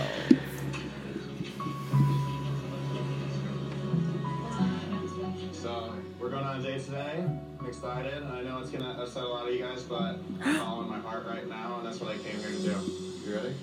[5.53, 7.25] So we're going on a date today.
[7.61, 8.23] I'm excited.
[8.23, 11.27] I know it's gonna upset a lot of you guys, but I'm following my heart
[11.27, 12.93] right now, and that's what I came here to do.
[13.27, 13.55] You ready?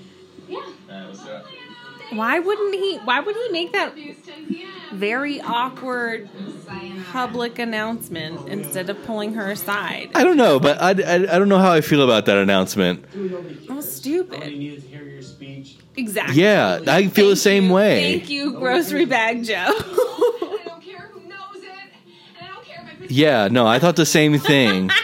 [0.47, 0.59] Yeah.
[0.89, 1.43] Alright, let's do it.
[2.15, 2.97] Why wouldn't he?
[3.03, 3.93] Why would he make that
[4.93, 6.29] very awkward
[7.11, 10.11] public announcement instead of pulling her aside?
[10.15, 13.05] I don't know, but I, I, I don't know how I feel about that announcement.
[13.69, 14.47] Oh, stupid.
[14.47, 15.77] needed to hear your speech.
[15.95, 16.41] Exactly.
[16.41, 18.19] Yeah, I feel the same way.
[18.19, 19.71] Thank you, grocery bag Joe.
[23.11, 24.91] Yeah, no, I thought the same thing.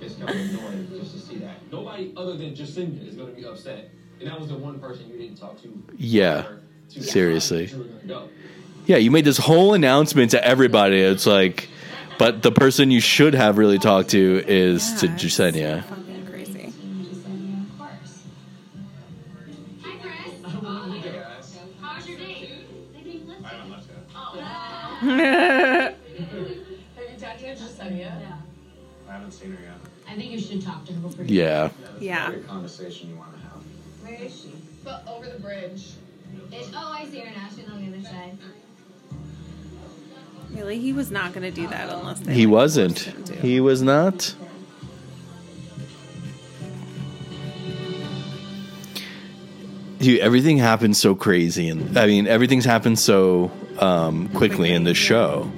[0.00, 1.70] It's gonna be annoying just to see that.
[1.70, 3.90] Nobody other than Jessenia is gonna be upset.
[4.20, 5.82] And that was the one person you didn't talk to.
[5.96, 6.46] Yeah,
[6.90, 7.66] to seriously.
[7.66, 8.28] You go.
[8.86, 10.98] Yeah, you made this whole announcement to everybody.
[11.00, 11.68] It's like,
[12.18, 15.84] but the person you should have really talked to is to Jessenia.
[15.84, 16.72] Fucking crazy.
[21.80, 22.50] How's your date?
[23.44, 23.86] I haven't left
[24.34, 25.96] yet.
[26.96, 27.98] Have you talked to Jessenia?
[27.98, 28.36] Yeah.
[29.08, 29.78] I haven't seen her yet.
[30.08, 31.70] I think you should talk to her before you Yeah.
[32.00, 32.32] Yeah.
[34.08, 34.20] Great conversation you want to have.
[34.20, 34.54] Where is she?
[34.84, 35.92] But over the bridge.
[36.52, 37.48] Is, oh, I see her now.
[37.54, 38.38] She's on the other side.
[40.52, 42.32] Really, he was not going to do that unless they.
[42.32, 43.00] He like, wasn't.
[43.00, 43.36] him to.
[43.36, 44.34] He was not.
[49.98, 54.96] Dude, everything happens so crazy, and I mean, everything's happened so um, quickly in this
[54.96, 55.50] show.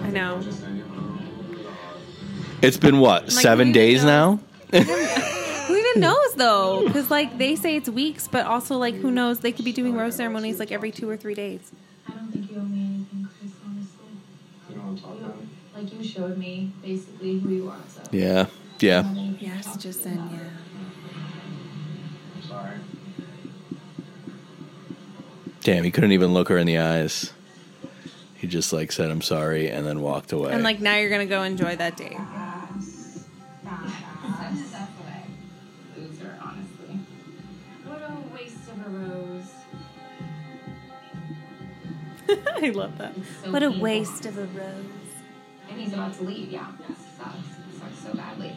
[0.00, 0.42] I know.
[2.62, 4.40] It's been what Like, seven days even now?
[5.72, 6.84] Who even knows though?
[6.86, 9.40] Because like they say it's weeks, but also like who knows?
[9.40, 11.72] They could be doing rose ceremonies like every two or three days.
[12.08, 13.96] I don't think you owe me anything, Chris, honestly.
[14.68, 15.36] You don't want to talk about?
[15.74, 18.02] Like, you showed me basically who you are, so.
[18.10, 18.46] Yeah,
[18.80, 19.04] yeah.
[19.40, 20.50] Yes, Jessenia.
[22.36, 22.78] I'm sorry.
[25.62, 27.32] Damn, he couldn't even look her in the eyes.
[28.34, 30.52] He just like said, "I'm sorry," and then walked away.
[30.52, 32.16] And like now you're gonna go enjoy that date.
[42.62, 43.14] I love that.
[43.44, 43.82] so What a painful.
[43.82, 44.84] waste of a rose.
[45.70, 46.50] And he's about to leave.
[46.50, 47.36] Yeah, that sucks.
[47.78, 48.56] Sucks so badly.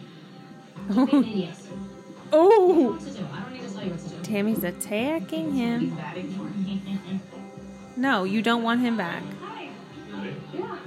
[0.92, 1.56] Don't be an idiot.
[2.34, 3.28] Oh, What to do?
[3.32, 4.22] I don't need to tell you what to do.
[4.24, 5.96] Tammy's attacking him.
[5.96, 6.82] batting for me.
[7.98, 9.24] No, you don't want him back.
[9.42, 9.70] Hi.
[10.54, 10.78] Yeah.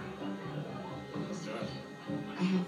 [1.26, 1.68] Let's do it.
[2.39, 2.64] I have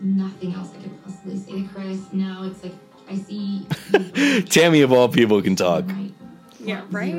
[0.00, 2.00] nothing else I could possibly say to Chris.
[2.12, 2.74] No, it's like
[3.08, 3.66] I see.
[4.50, 5.86] Tammy of all people can talk.
[5.86, 6.12] Right.
[6.58, 7.14] Yeah, right?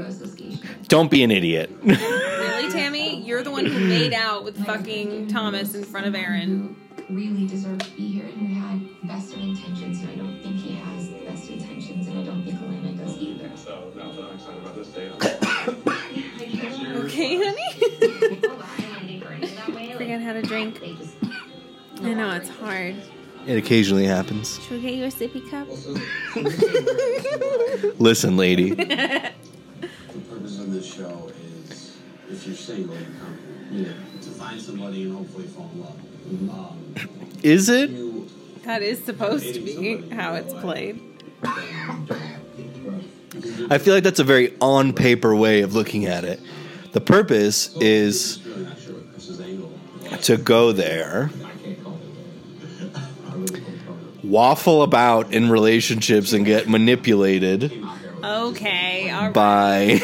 [0.91, 1.07] Zero association.
[1.07, 1.69] Don't be an idiot.
[1.83, 3.21] Really, Tammy?
[3.23, 6.75] You're the one who made out with fucking Thomas in front of Aaron.
[7.09, 10.57] Really deserved to be here and who had best of intentions, and I don't think
[10.57, 13.51] he has the best intentions, and I don't think Elena does either.
[13.55, 15.11] So now that I'm excited about this date,
[17.03, 17.69] Okay, honey?
[19.19, 20.79] Forget Forget how to drink.
[22.01, 22.95] I know, it's hard.
[23.47, 24.59] it occasionally happens.
[24.63, 25.67] Should we get you a sippy cup?
[27.99, 28.75] Listen, lady.
[30.81, 31.97] The purpose of this show is,
[32.31, 33.37] if you're single, you come
[33.71, 35.69] you know, to find somebody and hopefully fall
[36.29, 36.69] in love.
[36.75, 36.95] Um,
[37.43, 37.89] Is it?
[37.91, 38.27] you,
[38.65, 40.99] That is supposed to be how it's played.
[43.69, 46.39] I feel like that's a very on paper way of looking at it.
[46.93, 49.71] The purpose is just really not sure what Chris's angle
[50.11, 50.25] was.
[50.25, 52.95] to go there, I can't call it.
[52.95, 54.25] I really can't call it.
[54.25, 59.33] waffle about in relationships, and get manipulated Came out here with Okay, all right.
[59.33, 59.99] by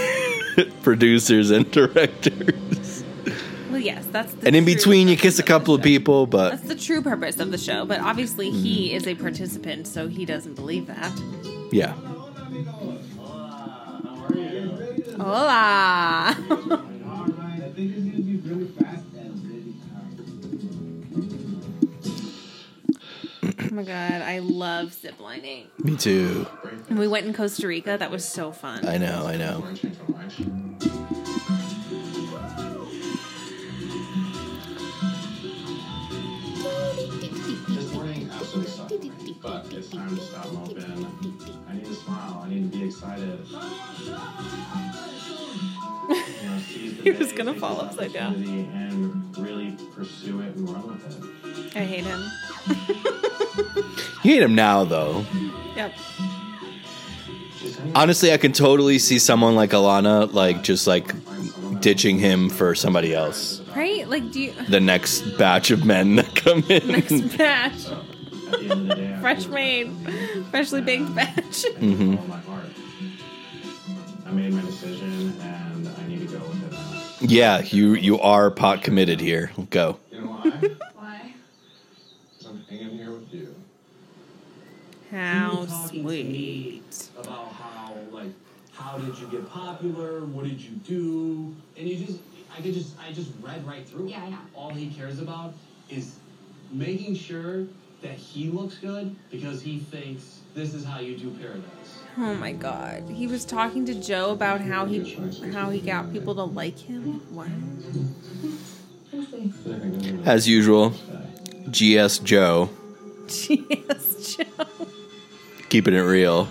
[0.84, 3.04] producers and directors.
[3.70, 6.50] Well, yes, that's the And in between, you kiss a couple the of people, but
[6.52, 8.64] That's the true purpose of the show, but obviously Mm-hmm.
[8.64, 11.12] he is a participant, so he doesn't believe that.
[11.72, 11.94] yeah.
[15.20, 16.84] Hola!
[23.78, 25.68] my god, I love ziplining.
[25.84, 26.48] Me too.
[26.90, 27.96] And we went in Costa Rica.
[27.96, 28.88] That was so fun.
[28.88, 29.60] I know, I know.
[29.60, 31.48] We're gonna change my mind.
[36.58, 40.84] This morning absolutely sucked, but it's time to stop moping.
[41.70, 42.42] I need to smile.
[42.44, 43.40] I need to be excited.
[43.48, 43.62] You
[46.50, 48.34] know, seize the He was day, gonna take fall this upside down.
[48.34, 51.37] opportunity And really pursue it and run with it.
[51.76, 52.24] I hate him.
[54.24, 55.24] You hate him now, though.
[55.78, 55.94] Yep.
[57.96, 61.14] Honestly, I can totally see someone like Alana, like just like
[61.80, 63.62] ditching him for somebody else.
[63.74, 64.08] Right?
[64.10, 64.54] Like, do you.
[64.68, 66.88] The next batch of men that come in.
[66.92, 67.86] Next batch.
[67.88, 69.92] At the end of the day, I Fresh made.
[70.52, 71.64] Freshly baked batch.
[71.78, 72.10] Mhm.
[72.12, 72.66] with all my heart.
[74.26, 77.04] I made my decision and I need to go with it now.
[77.22, 79.52] Yeah, you you are pot committed here.
[79.70, 80.00] Go.
[80.12, 80.50] You know why?
[80.96, 81.34] Why?
[82.40, 83.56] 'Cause I'm hanging here with you.
[85.12, 87.10] How You were talking to me sweet.
[87.18, 88.32] about how like
[88.72, 90.26] how did you get popular?
[90.26, 91.56] What did you do?
[91.78, 92.20] And you just
[92.58, 94.10] I could just I just read right through.
[94.10, 94.38] Yeah, yeah.
[94.56, 95.54] All he cares about
[95.90, 96.16] is
[96.72, 97.66] making sure
[98.02, 102.00] that he looks good because he thinks this is how you do paradise.
[102.18, 103.04] Oh my god.
[103.10, 105.16] He was talking to Joe about how he
[105.54, 107.22] how he got people to like him.
[107.34, 107.48] What?
[110.26, 110.94] As usual,
[111.72, 112.70] GS Joe,
[113.50, 114.88] Yes, Joe.
[115.70, 116.48] Keeping it real.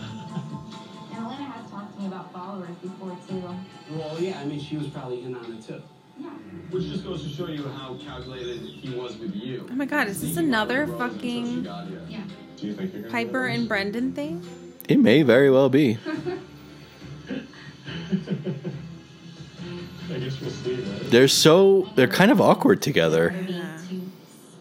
[1.13, 3.43] And Elena has talked to me about followers before too.
[3.91, 5.83] Well, yeah, I mean she was probably in on it too.
[6.19, 6.31] Yeah.
[6.71, 9.67] Which just goes to show you how calculated he was with you.
[9.71, 12.23] Oh my god, is this another fucking Yeah.
[12.57, 14.43] Do you think you're gonna Pieper and Brendan thing?
[14.89, 15.99] It may very well be.
[20.09, 21.11] I guess we'll see, right?
[21.11, 23.31] They're so they're kind of awkward together.
[23.31, 23.47] Being
[23.89, 24.03] two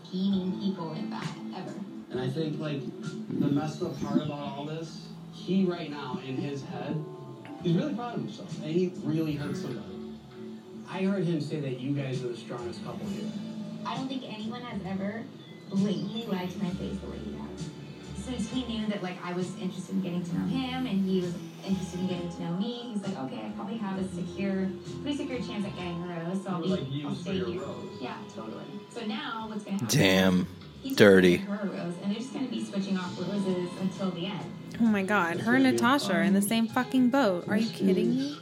[0.10, 1.74] scheming people in that ever.
[2.12, 2.82] And I think like
[3.40, 7.04] the messed up part about all this, he right now in his head,
[7.62, 9.86] he's really proud of himself, and he really hurt somebody.
[10.90, 13.30] I heard him say that you guys are the strongest couple here.
[13.86, 15.24] I don't think anyone has ever
[15.70, 17.50] blatantly lied to my face the way you have.
[18.24, 21.22] Since we knew that like I was interested in getting to know him and he
[21.22, 21.34] was
[21.66, 24.68] interested in getting to know me, he's like, okay, I probably have a secure,
[25.02, 27.62] pretty secure chance at getting a rose, so I'll be, Like I'll stay here.
[27.62, 27.86] rose.
[28.02, 28.64] Yeah, totally.
[28.92, 29.88] So now what's gonna happen?
[30.00, 30.48] Damn.
[30.86, 31.38] He's Dirty.
[31.38, 34.28] gonna give her a rose, and they're just gonna be switching off roses until the
[34.28, 34.46] end.
[34.80, 37.48] Oh my god, her and Natasha are in the same fucking boat.
[37.48, 38.38] Are you kidding me?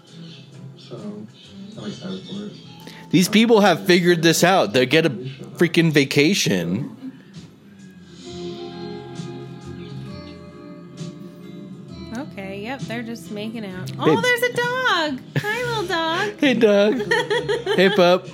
[0.78, 0.98] So,
[1.78, 2.54] I'm excited for it.
[3.12, 4.74] These people have figured this out.
[4.74, 7.22] They get a freaking vacation.
[12.18, 13.90] Okay, yep, they're just making out.
[13.98, 15.22] Oh, there's a dog!
[15.38, 16.40] Hi, little dog.
[16.42, 17.10] Hey, Doug.
[17.78, 18.28] hey, pup.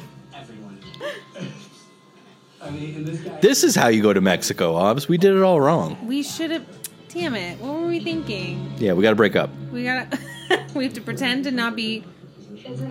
[2.62, 2.62] Everyone.
[2.62, 3.42] I mean, this.
[3.42, 5.08] This is how you go to Mexico, Obs.
[5.08, 5.98] We did it all wrong.
[6.06, 6.66] We should have.
[7.10, 8.72] Damn it, what were we thinking?
[8.78, 9.50] Yeah, we got to break up.
[9.72, 10.20] We gotta.
[10.76, 12.04] we have to pretend to not be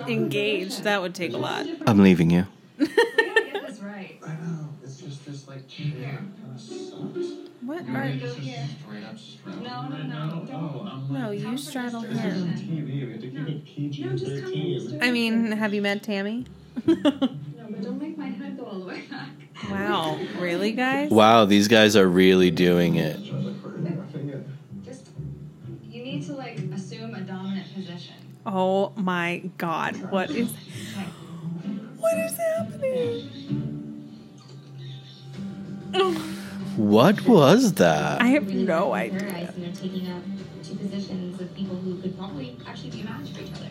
[0.08, 0.82] Engaged.
[0.84, 1.66] That would take a lot.
[1.86, 2.46] I'm leaving you.
[2.78, 4.18] get this right.
[4.24, 4.68] I know.
[4.82, 6.18] It's just this like chair.
[6.18, 7.48] Kind of sucks.
[7.60, 7.92] What are?
[7.92, 8.66] wanna here?
[8.82, 10.30] Straight up straddle No, no, no, now.
[10.30, 10.50] don't.
[10.52, 12.54] Oh, I'm No, you straddle this him.
[12.54, 12.86] TV.
[12.86, 14.98] We have to keep it PG No, just come.
[15.02, 16.46] I mean, have you met Tammy?
[16.86, 19.28] No, but don't make my head go all the way back.
[19.70, 21.10] Wow, really, guys?
[21.10, 23.18] Wow, these guys are really doing it.
[24.84, 25.08] Just,
[25.90, 28.14] you need to like assume a dominant position.
[28.46, 29.96] Oh my God!
[30.10, 30.52] What is?
[31.98, 33.30] What is happening?
[36.76, 38.22] What was that?
[38.22, 39.18] I have no idea.
[39.20, 40.22] Paradise, and they're taking up
[40.62, 43.66] two positions of people who could probably actually be a match for each other.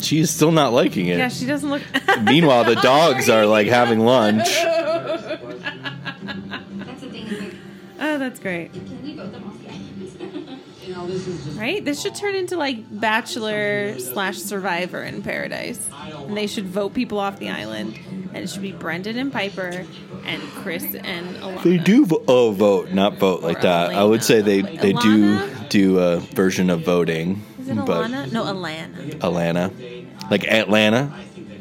[0.00, 1.18] She's still not liking it.
[1.18, 1.82] Yeah, she doesn't look.
[2.22, 4.48] Meanwhile, the dogs are like having lunch.
[4.48, 5.40] That's
[7.02, 7.26] the thing.
[7.26, 7.54] Is like,
[8.00, 8.17] Oh, that's great.
[8.17, 8.17] can we vote them off the island?
[8.17, 8.70] You know, this is great.
[11.56, 11.84] Right?
[11.84, 15.88] This should turn into like Bachelor slash Survivor in Paradise.
[16.12, 17.98] And they should vote people off the island.
[18.32, 19.84] And it should be Brendan and Pieper
[20.24, 21.62] and Chris and Alana.
[21.62, 23.92] They do vo- oh vote, not vote like that.
[23.94, 28.32] I would say they they do do a version of voting, Is it but Alana?
[28.32, 29.18] No, Alana.
[29.20, 31.12] Alana, like Atlanta,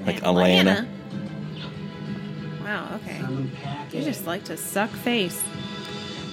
[0.05, 0.87] like Atlanta.
[2.63, 3.21] Wow, okay.
[3.93, 5.41] You just like to suck face.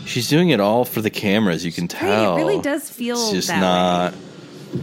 [0.06, 1.64] She's doing it all for the cameras.
[1.64, 2.34] You can Right, tell.
[2.36, 4.12] it really does feel It's just that not.
[4.12, 4.18] way.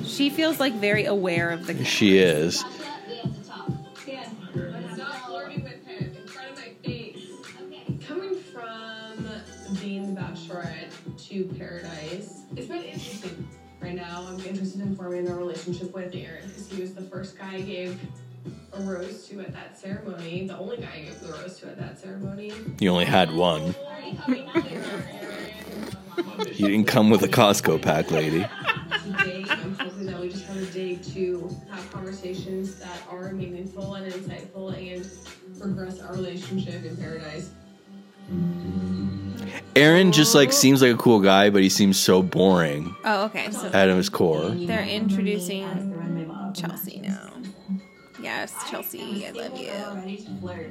[0.05, 2.59] She feels like very aware of the She is.
[2.59, 3.67] Stop
[5.27, 7.17] flirting with him in front of my face.
[8.07, 9.27] Coming from
[9.81, 10.91] being the Bachelorette
[11.29, 13.47] to Paradise, it's been interesting.
[13.81, 17.37] Right now, I'm interested in forming a relationship with Aaron because he was the first
[17.37, 17.99] guy I gave
[18.73, 21.77] a rose to at that ceremony, the only guy I gave the rose to at
[21.79, 22.51] that ceremony.
[22.79, 23.75] You only had one.
[26.55, 28.45] You didn't come with a Costco pack, lady.
[29.03, 33.95] Today, I'm hoping that we just have a day to have conversations that are meaningful
[33.95, 37.51] and insightful and progress our relationship in Paradise.
[39.75, 43.51] Aaron just like seems like a cool guy, but he seems so boring Oh, okay.
[43.51, 44.49] So at his core.
[44.49, 47.30] they're introducing Chelsea now.
[48.21, 49.71] Yes, Chelsea, I love you.
[49.95, 50.69] ready to flirt.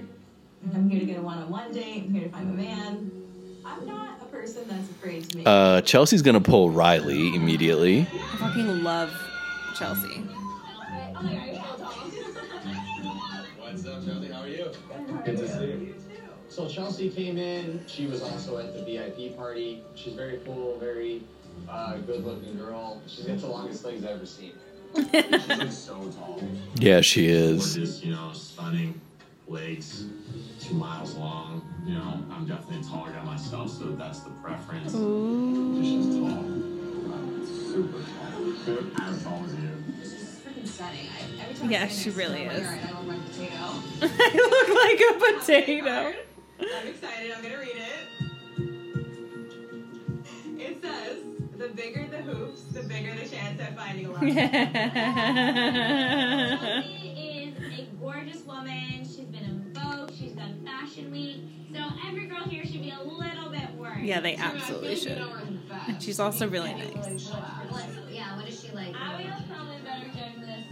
[0.72, 2.05] I'm here to get a one-on-one date.
[2.05, 3.11] I'm here to find a man.
[3.64, 5.46] I'm not a person that's afraid to make.
[5.48, 8.03] Uh, Chelsea's gonna pull Riley immediately.
[8.03, 9.11] I fucking love
[9.76, 10.22] Chelsea.
[13.59, 14.28] What's up, Chelsea?
[14.32, 14.70] How are you?
[15.24, 15.94] Good to see you.
[16.48, 17.82] So Chelsea came in.
[17.86, 19.82] She was also at the VIP party.
[19.94, 21.22] She's very cool, very
[21.68, 23.01] uh, good-looking girl.
[23.07, 24.53] She's got the longest legs I've ever seen.
[24.95, 26.43] She's like so tall.
[26.76, 27.76] Yeah, she is.
[27.76, 29.01] Gorgeous, you know, stunning
[29.49, 30.05] legs,
[30.61, 31.62] two miles long.
[31.84, 34.93] You know, I'm definitely a taller guy myself, so that's the preference.
[34.93, 36.45] She's tall.
[37.47, 39.09] Super tall.
[39.09, 39.70] As tall as you.
[40.45, 41.07] Freaking stunning.
[41.09, 42.66] I, every time I Yeah, she really her, is.
[42.66, 42.70] I
[43.01, 43.55] look like a potato.
[44.03, 46.14] I look like a potato.
[46.61, 47.32] I'm excited.
[47.32, 47.78] I'm gonna read it.
[48.19, 48.19] It
[51.74, 54.20] bigger the hoops, the bigger the chance at finding a love."
[56.60, 59.04] Chelsea is a gorgeous woman.
[59.04, 60.10] She's been in Vogue.
[60.18, 61.42] She's done Fashion Week.
[61.72, 64.04] So every girl here should be a little bit worried.
[64.04, 65.22] Yeah, they absolutely should.
[65.86, 67.30] And she's also really nice.
[68.10, 68.94] Yeah, what is she like?
[68.98, 70.64] Abigail's probably better judge this.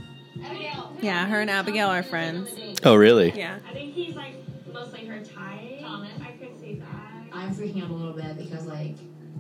[0.44, 0.96] Abigail.
[1.01, 2.51] Yeah, her and Abigail are friends.
[2.84, 3.30] Oh, really?
[3.36, 3.59] Yeah.
[3.68, 4.34] I think he's like
[4.72, 5.80] mostly her type.
[5.80, 6.11] Thomas.
[6.20, 7.14] I could see that.
[7.32, 8.96] I'm freaking out a little bit because like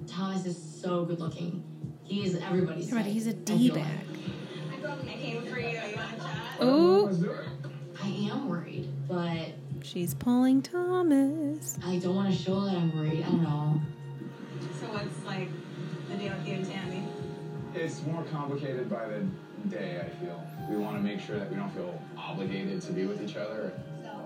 [0.08, 1.62] Thomas is so good looking.
[2.04, 2.88] He is everybody's.
[2.88, 4.06] Yeah, but type, he's a I feel D-bag.
[4.84, 5.68] I came for you.
[5.68, 6.62] You wanna chat?
[6.62, 7.34] Ooh.
[8.02, 9.48] I am worried, but
[9.82, 11.78] She's pulling Thomas.
[11.84, 13.24] I don't want to show that I'm worried.
[13.24, 13.80] I don't know.
[14.80, 15.48] So what's like
[16.10, 17.04] the deal with you and Tammy?
[17.74, 19.26] It's more complicated by the
[19.68, 20.44] day, I feel.
[20.68, 23.72] We want to make sure that we don't feel obligated to be with each other.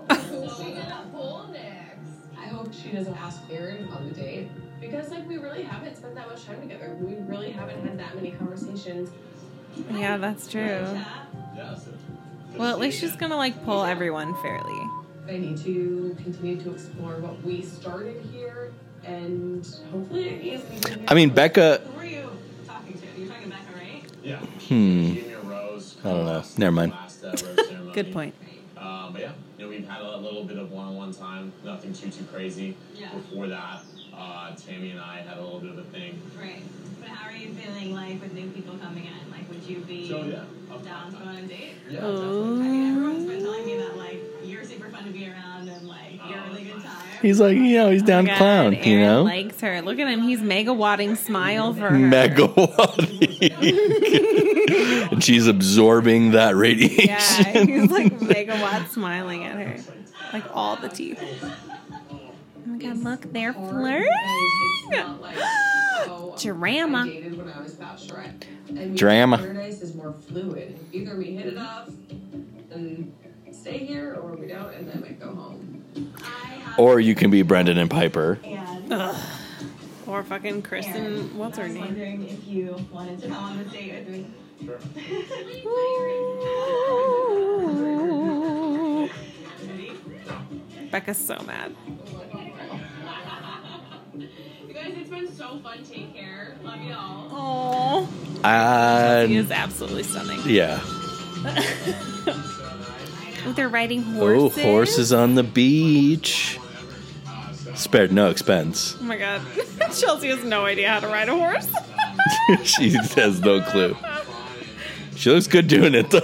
[0.09, 2.09] Who's she gonna pull next?
[2.37, 4.49] I hope she doesn't ask Aaron on the date
[4.85, 6.95] because like we really haven't spent that much time together.
[6.99, 9.09] We really haven't had that many conversations.
[9.91, 10.85] Yeah, that's true.
[12.57, 14.89] Well, at least she's gonna like pull everyone fairly.
[15.27, 18.73] I need to continue to explore what we started here,
[19.05, 20.61] and hopefully it is.
[20.69, 21.77] we can- I mean, Becca.
[21.93, 22.29] Who are you
[22.67, 23.07] talking to?
[23.19, 24.03] You're talking to Becca, right?
[24.23, 24.37] Yeah.
[24.39, 25.13] Hmm.
[25.13, 25.97] Give me a rose.
[26.03, 26.43] I don't know.
[26.57, 26.91] Never mind.
[26.91, 27.93] Last, uh, rose ceremony.
[27.93, 28.35] Good point.
[28.77, 31.53] Um, but yeah, you know, we've had a little bit of one-on-one time.
[31.63, 32.75] Nothing too too crazy.
[32.95, 33.13] Yeah.
[33.15, 33.81] Before that,
[34.17, 36.21] uh, Tammy and I had a little bit of a thing.
[36.39, 36.61] Right.
[36.99, 39.31] But how are you feeling like with new people coming in?
[39.31, 40.43] Like, would you be So yeah,
[40.73, 41.71] up- down to go on a date?
[41.89, 42.11] yeah, Oh.
[42.15, 42.65] definitely.
[42.65, 45.87] I mean, everyone's been telling me that like you're super fun to be around and
[45.87, 46.91] like you're a really good time.
[47.21, 49.23] He's like, you know, he's down Oh clown, God, you know?
[49.23, 49.81] likes her.
[49.81, 50.21] Look at him.
[50.23, 51.95] He's mega wadding smile for her.
[51.97, 53.09] Megawatt.
[55.11, 57.05] and she's absorbing that radiation.
[57.07, 59.77] Yeah, he's like megawatt smiling at her,
[60.33, 61.21] like all the teeth.
[62.85, 64.09] Oh my look, they're flirting.
[66.37, 67.05] Drama.
[67.05, 68.43] dated when I was bachelorette.
[68.69, 69.37] And Drama.
[69.37, 70.77] Paradise is more fluid.
[70.91, 71.87] Either we hit it off
[72.71, 73.13] and
[73.51, 75.83] stay here, or we don't, and then I go home.
[76.77, 78.39] Or you can be Brendan and Pieper.
[78.91, 79.15] Ugh.
[80.07, 81.85] Or fucking Kristen, what's her I was name?
[81.85, 84.25] wondering if you wanted to come on this date with me.
[90.91, 91.75] Becca's so mad.
[95.13, 95.83] Been so fun.
[95.83, 96.55] Take care.
[96.63, 97.27] Love y'all.
[97.31, 98.09] Oh,
[98.43, 98.47] uh,
[99.21, 100.39] And he is absolutely stunning.
[100.45, 100.79] yeah.
[103.45, 104.23] Oh, they're riding horses.
[104.23, 104.63] Oh, horses.
[104.63, 106.57] horses on the beach.
[107.75, 108.95] Spared no expense.
[109.01, 109.41] Oh my god,
[109.99, 111.67] Chelsea has no idea how to ride a horse.
[112.63, 113.97] she has no clue.
[115.17, 116.21] She looks good doing it though.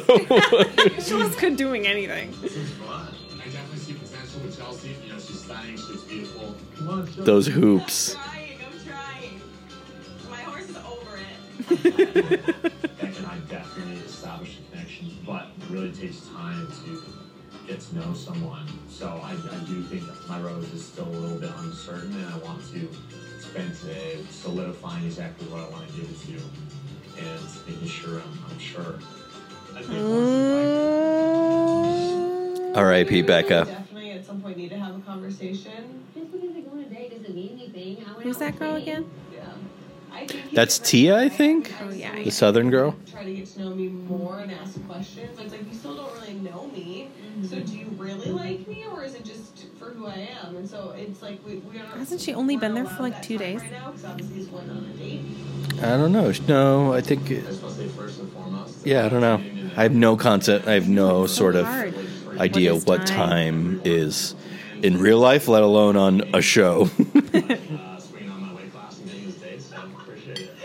[1.01, 2.33] she looks good doing anything.
[2.41, 3.95] I definitely
[11.69, 17.03] Beck and I definitely established a connection, but it really takes time to
[17.67, 18.67] get to know someone.
[18.89, 22.25] So I, I do think that my rose is still a little bit uncertain, and
[22.25, 22.89] I want to
[23.39, 28.39] spend today solidifying exactly what I want to give it to and making sure I'm,
[28.51, 28.99] I'm sure.
[29.75, 29.99] I think
[32.75, 33.21] R.I.P.
[33.23, 33.65] Becca.
[33.65, 36.05] Definitely at some point need to have a conversation.
[36.15, 37.97] Just because I go on a date doesn't mean anything.
[38.23, 38.81] Who's that with girl me.
[38.81, 39.05] again?
[40.21, 41.73] I think That's Tia, I think.
[41.81, 42.23] Oh yeah.
[42.23, 42.95] The Southern girl.
[43.09, 45.29] try to get to know me more and ask questions.
[45.35, 47.09] But it's like you still don't really know me.
[47.09, 47.45] Mm-hmm.
[47.45, 50.55] So do you really like me, or is it just for who I am?
[50.57, 51.85] And so it's like we we are.
[51.97, 53.61] Hasn't she only been there for like two days?
[53.61, 55.21] Right now, because obviously he's going on a date.
[55.81, 56.31] I don't know.
[56.47, 57.31] No, I think.
[57.31, 58.85] It, I just want to say first and foremost.
[58.85, 59.41] yeah, I don't know.
[59.77, 60.67] I have no concept.
[60.67, 61.93] I have no sort of hard.
[62.37, 64.35] idea What is what time is
[64.81, 66.81] in real life, let alone on a show.
[67.33, 70.55] uh, swinging on my weight class and getting this date, so I appreciate it.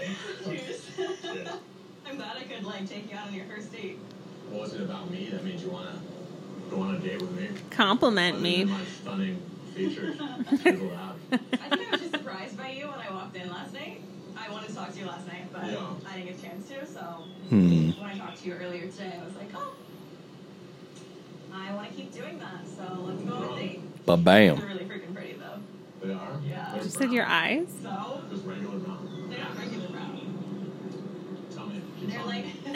[1.35, 1.57] Yeah.
[2.07, 3.99] I'm glad I could like take you out on your first date.
[4.51, 7.33] What was it about me that made you want to go on a date with
[7.33, 7.49] me?
[7.75, 8.65] Compliment me.
[8.65, 9.43] my stunning
[9.75, 10.17] features.
[10.21, 10.93] I think
[11.33, 14.01] I was just surprised by you when I walked in last night.
[14.37, 15.79] I wanted to talk to you last night, but Yeah.
[16.09, 16.87] I didn't get a chance to.
[16.87, 17.01] So
[17.49, 17.91] Hmm.
[17.91, 19.75] when I talked to you earlier today, I was like, oh,
[21.53, 22.61] I want to keep doing that.
[22.77, 24.07] So let's go on a date.
[24.07, 24.57] Ba bam.
[24.57, 26.07] They're really freaking pretty though.
[26.07, 26.41] They are?
[26.49, 26.77] Yeah.
[26.83, 27.67] You said your eyes.
[27.83, 29.27] So Just regular brown.
[29.31, 30.21] they're not regular brown.
[31.55, 31.81] Tell me.
[32.09, 32.45] They're like.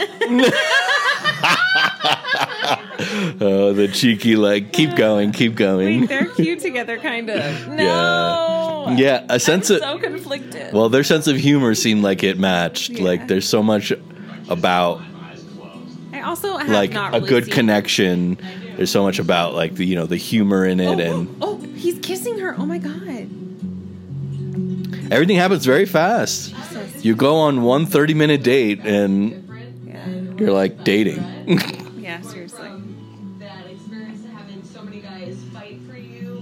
[3.41, 6.01] oh, the cheeky like, keep going, keep going.
[6.03, 7.69] Wait, they're cute together, kind of.
[7.79, 8.87] No.
[8.91, 9.27] Yeah, yeah.
[9.29, 10.73] A sense of So conflicted.
[10.73, 12.91] well, their sense of humor seemed like it matched.
[12.91, 13.05] Yeah.
[13.05, 13.93] Like there's so much
[14.49, 15.01] about
[16.13, 18.39] I also have like not a good connection.
[18.77, 21.61] There's so much about like the you know the humor in it, oh, and oh,
[21.63, 22.55] oh, he's kissing her.
[22.59, 23.29] Oh my god.
[25.11, 26.55] Everything happens very fast.
[27.05, 31.25] You go on one 30 minute date, and you're like dating.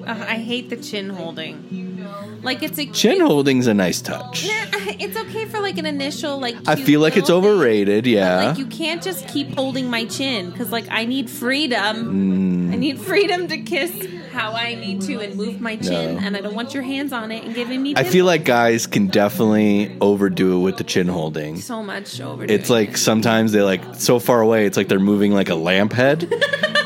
[0.07, 1.85] Uh, I hate the chin holding.
[2.43, 4.49] Like it's a Chin holding's a nice touch.
[4.99, 6.55] It's okay for like an initial like.
[6.67, 8.05] I cute feel like it's little thing, overrated.
[8.05, 8.45] but, Yeah.
[8.51, 12.69] Like you can't just keep holding my chin because like I need freedom.
[12.71, 12.73] Mm.
[12.73, 13.93] I need freedom to kiss
[14.33, 16.21] how I need to and move my chin, No.
[16.21, 17.95] and I don't want your hands on it and giving me.
[17.97, 21.57] I feel like guys can definitely overdo it with the chin holding.
[21.61, 22.45] so much over.
[22.45, 24.67] It's like sometimes they like so far away.
[24.67, 26.33] It's like they're moving like a lamp head.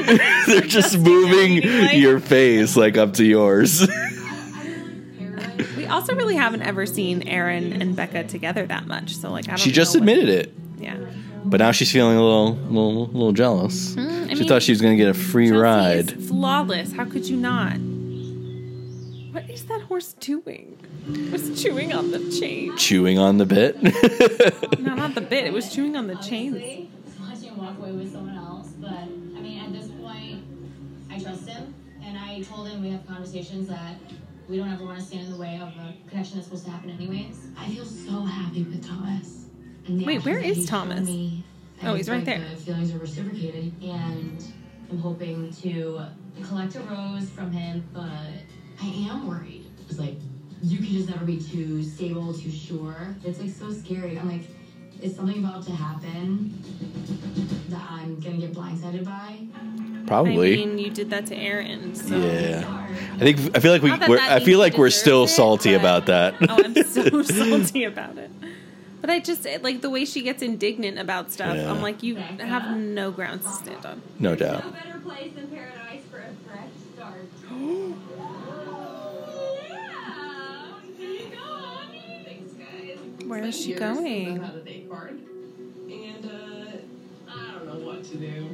[0.46, 3.86] they're just moving your face like up to yours.
[5.76, 9.16] we also really haven't ever seen Aaron and Becca together that much.
[9.16, 9.58] So like I don't.
[9.60, 10.96] she just know what- admitted it, Yeah.
[11.44, 13.94] but now she's feeling a little, little, little jealous.
[13.94, 16.12] Mm, I she mean, thought she was gonna get a free Chelsea ride.
[16.12, 16.92] is flawless.
[16.92, 17.76] How could you not?
[19.32, 20.76] What is that horse doing?
[21.08, 22.76] It was chewing on the chain.
[22.76, 23.80] Chewing on the bit.
[24.80, 25.44] no, not the bit.
[25.44, 26.88] It was chewing on the chains.
[27.20, 28.68] watching him walk away with someone else.
[28.80, 29.06] But I
[29.40, 30.42] mean, at this point,
[31.10, 31.74] I trust him,
[32.04, 33.96] and I told him we have conversations that
[34.48, 36.70] we don't ever want to stand in the way of a connection that's supposed to
[36.70, 37.48] happen anyways.
[37.58, 39.44] I feel so happy with Thomas.
[39.86, 41.06] And the Wait, where actions that is he's shown Thomas?
[41.06, 41.44] me,
[41.82, 42.38] Oh, he's right there.
[42.38, 44.42] The feelings are reciprocated, and
[44.90, 46.00] I'm hoping to
[46.42, 47.86] collect a rose from him.
[47.92, 49.66] But I am worried.
[49.90, 50.16] It's like
[50.62, 53.14] you can just never be too stable, too sure.
[53.22, 54.18] It's like so scary.
[54.18, 54.46] I'm like,
[55.02, 56.54] is something about to happen
[57.68, 59.46] that I'm gonna get blindsided by?
[60.06, 60.62] Probably.
[60.62, 61.94] I mean, you did that to Aaron.
[61.94, 62.16] So.
[62.16, 62.86] yeah.
[63.14, 65.24] I think I feel like we Not that we're, that I feel like we're still
[65.24, 66.34] it, salty but- about that.
[66.48, 68.30] Oh, I'm so salty about it.
[69.00, 71.56] But I just like the way she gets indignant about stuff.
[71.56, 71.70] Yeah.
[71.70, 74.02] I'm like, you have no grounds to stand on.
[74.18, 74.64] No doubt.
[74.64, 77.28] No better place than paradise for a fresh start.
[83.26, 84.38] Where is she going?
[84.40, 85.20] I've had a date card.
[85.90, 88.48] And uh, I don't know what to do.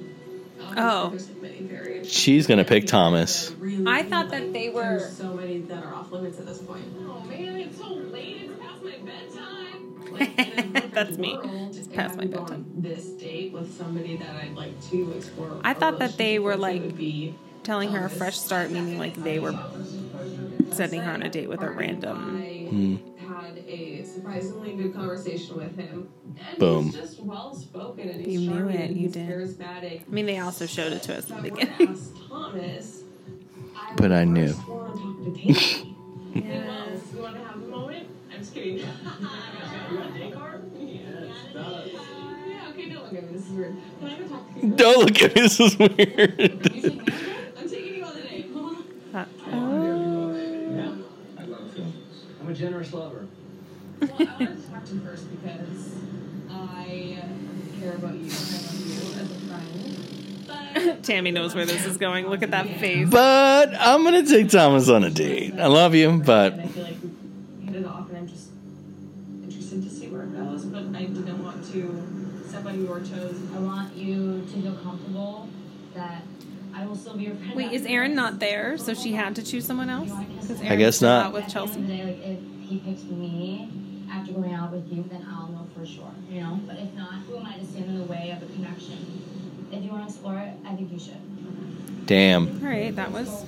[0.77, 1.11] Oh.
[1.11, 2.13] There's like many variations.
[2.13, 3.53] She's gonna pick Thomas.
[3.87, 4.99] I thought that they were.
[4.99, 6.83] There's so many that are off limits at this point.
[7.01, 8.43] Oh man, it's so late.
[8.51, 9.83] It's past my bedtime.
[10.17, 11.37] Like, in a perfect That's me.
[11.37, 12.53] world, It's past my would bedtime.
[12.53, 15.61] on This date with somebody that I'd like to explore.
[15.63, 16.95] I thought that they were like
[17.65, 19.53] telling her a fresh start, meaning like they were
[20.71, 22.41] sending her on a date with a random.
[22.71, 22.97] Hmm.
[23.57, 26.09] Had a surprisingly good conversation with him.
[26.49, 26.85] And Boom.
[26.87, 29.29] He's just well spoken and he's You knew charming it, and you he's did.
[29.29, 30.03] charismatic.
[30.03, 31.89] I mean, they also showed it to us in the I wanna beginning.
[31.95, 33.03] ask Thomas.
[33.97, 34.53] But I knew.
[34.53, 35.93] first wanna talk to Tammy.
[36.37, 37.01] Yes.
[37.15, 38.09] You want to have a moment?
[38.31, 38.77] I'm just kidding.
[38.77, 40.71] you got a date card?
[40.79, 41.33] Yes.
[42.47, 43.33] Yeah, okay, don't look at me.
[43.39, 43.77] This is weird.
[44.01, 44.73] Can I go talk to you?
[44.75, 45.41] Don't look at me.
[45.43, 47.11] This is weird.
[47.59, 48.51] I'm taking you on a date.
[49.15, 50.93] Uh, Yeah.
[51.39, 51.95] I love films.
[52.41, 53.27] I'm a generous lover.
[54.19, 55.95] Well, I want to talk to you first because
[56.51, 57.19] I
[57.81, 58.31] care about you.
[58.31, 61.05] I love you as a friend.
[61.05, 62.27] Tammy knows where this is going.
[62.29, 63.09] Look at that face.
[63.11, 65.55] But I'm gonna take Thomas on a date.
[65.59, 68.49] I love you, but And I feel like we hit it off, and I'm just
[69.45, 70.65] interested to see where it goes.
[70.67, 73.37] But I didn't want to step on your toes.
[73.55, 75.49] I want you to feel comfortable
[75.95, 76.23] that
[76.75, 77.55] I will still be your friend.
[77.55, 78.77] Wait, is Aaron not there?
[78.79, 80.11] So she had to choose someone else?
[80.47, 81.27] 'Cause I guess still not.
[81.27, 81.81] Out with At the end Chelsea.
[81.81, 83.69] of the day, like, if he picks me
[84.11, 86.61] after going out with you, then I'll know for sure, you know?
[86.67, 89.23] But if not, who am I to stand in the way of a connection?
[89.73, 92.07] If you want to explore it, I think you should.
[92.07, 93.45] damn, All right, that was.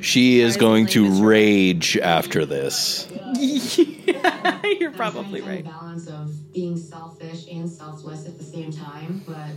[0.00, 3.08] she is going to rage after this.
[3.38, 5.64] You're probably right.
[5.64, 9.50] Balance of being selfish and selfless at the same time, but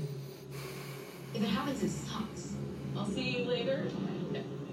[1.33, 2.53] if it happens, it sucks.
[2.95, 3.87] I'll see you later.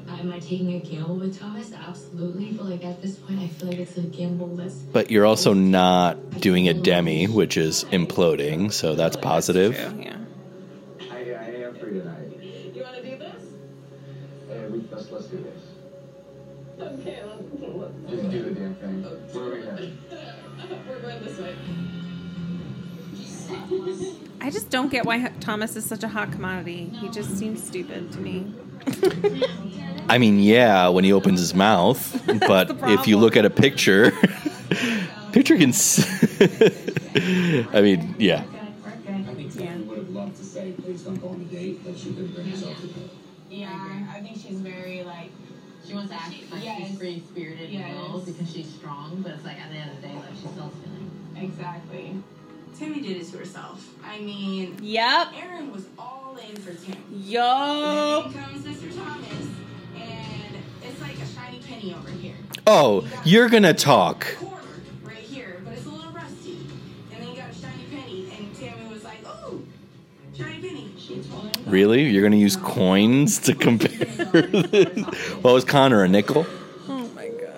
[0.09, 1.73] Am I taking a gamble with Thomas?
[1.73, 2.53] Absolutely.
[2.53, 5.53] But like at this point, I feel like it's a gamble that's But you're also
[5.53, 9.75] not doing a demi, which is imploding, so that's positive.
[9.75, 10.17] Yeah.
[11.11, 11.21] I, I
[11.67, 12.43] am free tonight.
[12.75, 13.43] You want to do this?
[14.49, 15.63] Hey, we, let's, let's do this.
[16.79, 19.03] Okay, let's, let's Just do the damn thing.
[19.03, 19.99] Where are we headed?
[20.89, 21.57] We're going this way.
[24.41, 26.87] I just don't get why Thomas is such a hot commodity.
[27.01, 28.53] He just seems stupid to me.
[30.09, 34.12] I mean, yeah, when he opens his mouth, but if you look at a picture,
[35.33, 35.70] picture can.
[35.70, 35.99] s-
[37.74, 38.45] I mean, yeah.
[38.45, 41.99] I think Tammy would have loved to say, please don't go on a date, but
[41.99, 43.11] she couldn't bring herself to do it.
[43.51, 45.31] Yeah, I think she's very like
[45.87, 46.89] She wants to act like Yes.
[46.89, 47.85] she's free spirited Yes.
[47.91, 50.24] and all because she's strong, but it's like at the end of the day, like
[50.41, 51.11] she's self feeling.
[51.51, 52.22] exactly.
[52.79, 53.89] Timmy did it to herself.
[54.05, 55.29] I mean, Yep.
[55.37, 56.99] Aaron was all in for Tammy.
[57.12, 58.24] Yup.
[58.24, 58.97] But then comes Mr.
[58.97, 59.47] Thomas,
[59.97, 62.34] and it's like a shiny penny over here,
[62.66, 64.26] Oh, you're gonna talk.
[65.05, 66.59] right here, but it's a little rusty.
[67.12, 69.61] And then you got a shiny penny, and Tammy was like, "Oh,
[70.37, 71.64] shiny penny." She told him.
[71.70, 72.05] Really?
[72.11, 74.07] You're gonna use coins to compare?
[75.43, 76.45] what was Connor a nickel?
[76.89, 77.53] Oh my god.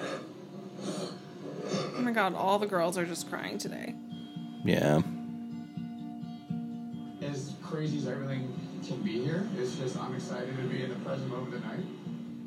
[1.96, 3.94] Oh my god, all the girls are just crying today.
[4.64, 5.00] Yeah.
[7.22, 8.47] As crazy as everything
[8.88, 11.68] can be here, it's just I'm excited to be in the present moment of the
[11.68, 11.84] night.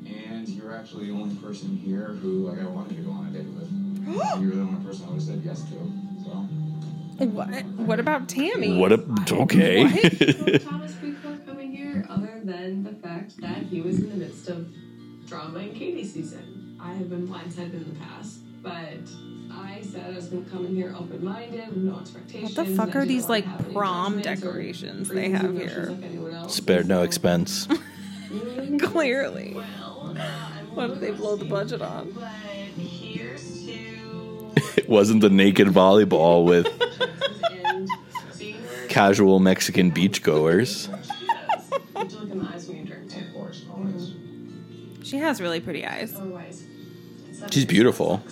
[0.04, 3.30] And you're actually the only person here who like I wanted to go on a
[3.30, 3.68] date with.
[3.68, 5.92] And you're the only person I would have said yes to.
[6.24, 6.30] So
[7.26, 7.64] What?
[7.64, 8.76] What about Tammy?
[8.76, 9.84] What a okay.
[10.58, 14.66] Thomas before coming here, other than the fact that he was in the midst of
[15.28, 16.76] drama in Katie season.
[16.80, 18.98] I have been blindsided in the past, but
[19.54, 22.56] I said I was going to come in here open minded, no expectations.
[22.56, 25.96] What the fuck are these like have prom decorations they have here?
[26.00, 26.48] like.
[26.48, 27.68] Spared no expense.
[28.80, 29.52] Clearly.
[29.54, 30.28] Well, uh,
[30.74, 32.12] What did they blow the budget on?
[32.12, 32.28] But
[32.80, 36.68] here's to It wasn't the naked volleyball with
[38.88, 40.88] casual Mexican beachgoers.
[41.94, 43.20] Would you look in the eyes when you drink too?
[43.20, 44.12] Of course, always.
[45.02, 46.18] She has really pretty eyes.
[47.50, 48.22] She's beautiful.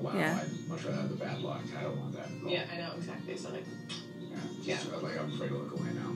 [0.00, 0.38] Oh wow, Yeah.
[0.42, 1.62] I'd much rather have the bad luck.
[1.76, 2.24] I don't want that.
[2.26, 2.50] at all.
[2.50, 3.36] yeah, I know exactly.
[3.36, 3.64] So like,
[4.20, 4.74] Yeah.
[4.76, 6.14] Just, uh, like I'm afraid to look away now.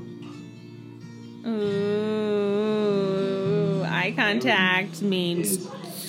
[2.53, 5.59] Ooh, eye contact means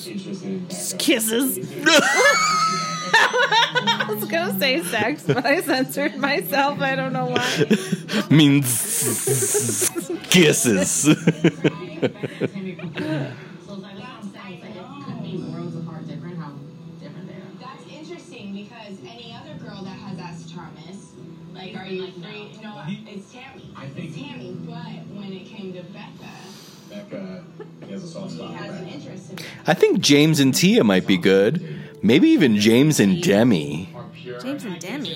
[0.07, 0.97] Interesting.
[0.99, 1.57] kisses.
[3.15, 6.79] I was gonna say sex, but I censored myself.
[6.81, 7.65] I don't know why.
[8.29, 9.89] Means
[10.29, 11.07] kisses.
[21.63, 22.51] Like, are you free?
[22.61, 23.71] No, it's Tammy.
[23.75, 24.57] I think- it's Tammy.
[24.65, 26.29] But when it came to Becca,
[26.89, 27.43] Becca
[27.85, 28.53] he has a soft he spot.
[28.55, 29.49] has an interest in Becca.
[29.67, 31.81] I think James and Tia might be good.
[32.01, 33.89] Maybe even James and Demi.
[34.41, 35.15] James and Demi.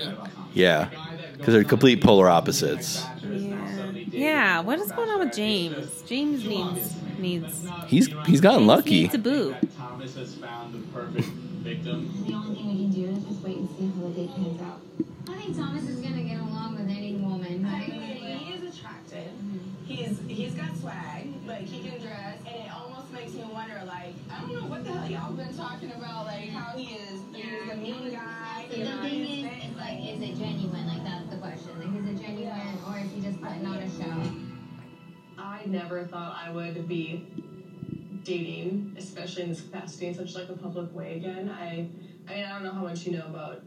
[0.54, 0.88] Yeah,
[1.36, 3.04] because they're complete polar opposites.
[3.22, 3.92] Yeah.
[4.10, 4.60] Yeah.
[4.60, 6.02] What is going on with James?
[6.06, 7.66] James needs needs.
[7.88, 9.02] He's he's gotten James lucky.
[9.02, 9.54] Needs a boo.
[9.76, 12.24] Thomas has found the perfect victim.
[12.26, 14.60] The only thing we can do is just wait and see how the date pans
[14.62, 14.80] out.
[15.28, 16.37] I think Thomas is gonna get
[20.08, 21.28] He's he's got swag.
[21.46, 23.82] Like he can dress, and it almost makes me wonder.
[23.86, 26.24] Like I don't know what the hell y'all been talking about.
[26.26, 27.20] Like how he is.
[27.34, 28.66] He's a mean guy.
[28.70, 30.86] So You the know, thing he's is, is like, is it genuine?
[30.86, 31.78] Like that's the question.
[31.78, 34.32] Like, is it genuine, or is he just putting on a show?
[35.36, 37.26] I never thought I would be
[38.24, 41.50] dating, especially in this capacity, in such like a public way again.
[41.50, 41.86] I,
[42.28, 43.62] I mean, I don't know how much you know about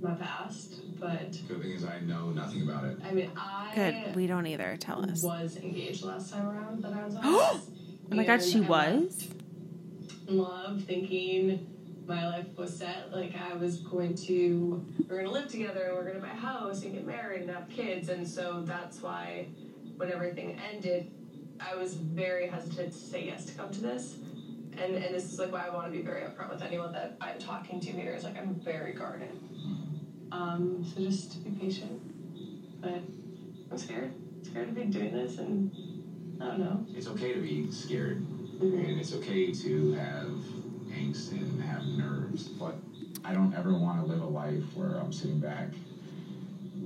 [0.00, 2.98] my past, but Good thing is I know nothing about it.
[3.04, 4.14] I mean, I Good.
[4.14, 4.76] We don't either.
[4.78, 5.22] Tell us.
[5.22, 7.22] was engaged last time around that I was on.
[7.24, 7.60] Oh
[8.10, 9.28] my god, she I was.
[10.28, 11.66] in love, thinking
[12.06, 13.12] my life was set.
[13.12, 16.32] Like I was going to, we are gonna live together, and we are gonna buy
[16.32, 19.46] a house and get married and have kids, and so that's why
[19.96, 21.10] when everything ended,
[21.60, 24.16] I was very hesitant to say yes to come to this.
[24.80, 27.16] And, and this is like why I want to be very upfront with anyone that
[27.20, 29.30] I'm talking to here is like I'm very guarded.
[29.32, 29.87] Mm-hmm.
[30.30, 32.00] Um, so just to be patient.
[32.80, 33.02] But
[33.70, 34.12] I'm scared.
[34.42, 35.70] scared to be doing this and
[36.40, 36.86] I don't know.
[36.94, 38.22] It's okay to be scared,
[38.60, 38.88] Mhm.
[38.88, 40.30] and it's okay to have
[40.90, 42.76] angst and have nerves, but
[43.24, 45.70] I don't ever want to live a life where I'm sitting back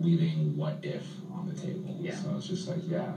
[0.00, 1.96] leaving what if on the table.
[2.00, 2.16] Yeah.
[2.16, 3.12] So it's just like, yeah.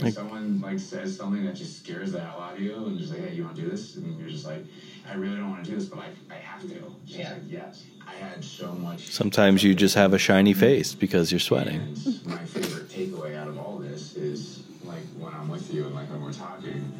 [0.00, 2.98] If Like- someone like says something that just scares the hell out of you and
[2.98, 3.96] just like, hey, you want to do this?
[3.96, 4.64] And you're just like,
[5.06, 6.68] I really don't want to do this, but I, I have to.
[7.04, 7.32] Just Yeah.
[7.34, 7.84] like, yes.
[8.06, 11.80] I had so much Sometimes you just have a shiny face because you're sweating.
[11.80, 15.94] and my favorite takeaway out of all this is like when I'm with you and
[15.94, 16.92] like when we're talking,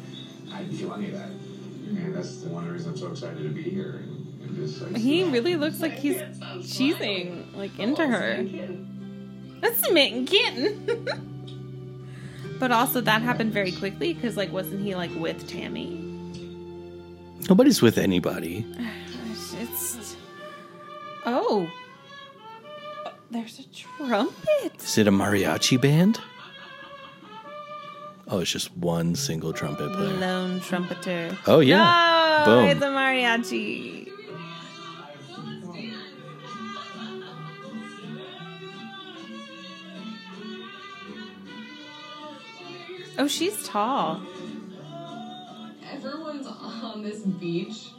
[0.53, 1.29] I didn't feel any of that.
[1.29, 4.95] And that's the one reason I'm so excited to be here and, and just like
[4.97, 6.17] He really looks like he's
[6.61, 8.45] cheesing like into oh, her.
[9.59, 11.27] That's a smitten kitten.
[12.61, 15.89] but also that happened very quickly because like wasn't he like with Tammy?
[17.49, 18.65] Nobody's with anybody.
[19.63, 20.15] It's
[21.25, 21.69] oh,
[23.29, 24.81] there's a trumpet.
[24.81, 26.19] Is it a mariachi band?
[28.27, 30.13] Oh, it's just one single trumpet player.
[30.17, 31.37] Lone trumpeter.
[31.45, 32.43] Oh, yeah.
[32.47, 32.69] No, Boom.
[32.69, 34.10] it's a mariachi.
[43.17, 44.21] Oh, she's tall.
[45.91, 47.89] Everyone's on this beach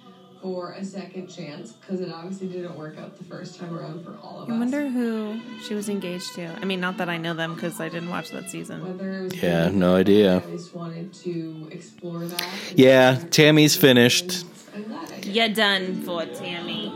[0.41, 4.17] for a second chance because it obviously didn't work out the first time around for
[4.23, 4.57] all of I us.
[4.57, 6.47] I wonder who she was engaged to.
[6.61, 8.83] I mean, not that I know them because I didn't watch that season.
[8.85, 10.37] Whether it was Yeah, good no bad, idea.
[10.39, 12.43] I just wanted to explore that.
[12.71, 14.45] and- Yeah, Tammy's finished.
[14.75, 15.37] I'm glad I did.
[15.37, 16.93] You're done for Tammy.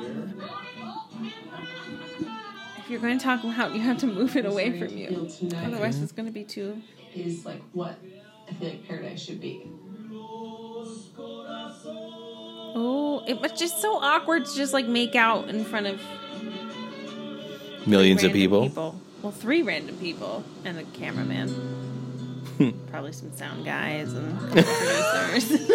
[2.78, 5.28] If you're going to talk loud, you have to move it away from you.
[5.38, 6.80] Tonight Otherwise, it's going to be too.
[7.16, 7.98] Is like what
[8.48, 9.62] I feel like paradise should be.
[12.78, 16.00] Oh, it was just so awkward to just like make out in front of
[17.86, 19.00] Millions of random people.
[19.22, 21.48] Well, three random people and a cameraman.
[22.90, 25.70] Probably some sound guys and producers.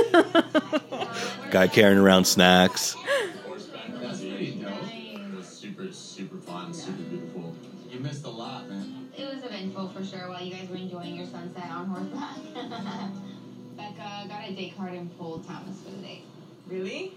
[1.51, 2.95] Guy carrying around snacks.
[14.51, 16.23] A date card and pulled Thomas for the date.
[16.67, 17.13] Really?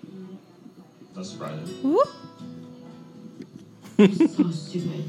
[1.14, 1.66] That's surprising.
[1.82, 2.08] Whoop.
[3.98, 5.04] so stupid.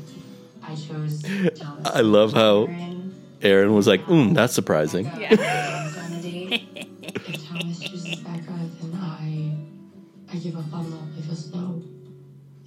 [0.64, 1.62] I chose Thomas.
[1.86, 5.06] I love how Aaron Aaron was like, mm, that's surprising.
[5.06, 6.62] was on a date.
[7.28, 8.42] If Thomas chooses Becca,
[8.82, 9.56] then I
[10.34, 11.82] I give up on love because no,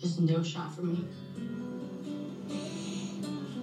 [0.00, 1.04] there's no shot for me.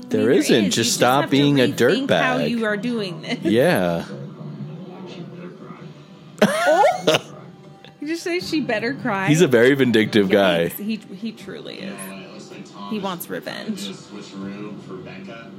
[0.10, 0.66] There I mean, isn't.
[0.66, 0.76] is.
[0.76, 2.50] Just You stop have being a rethink How dirtbag.
[2.50, 3.40] you are doing this?
[3.44, 4.06] Yeah.
[8.06, 9.30] You just say she better cry.
[9.30, 10.70] He's a very vindictive guy.
[10.70, 10.78] Yikes.
[10.78, 12.00] He he truly is.
[12.00, 13.88] it looks like Thomas He wants revenge.
[13.88, 15.50] Just switcheroo for Becca.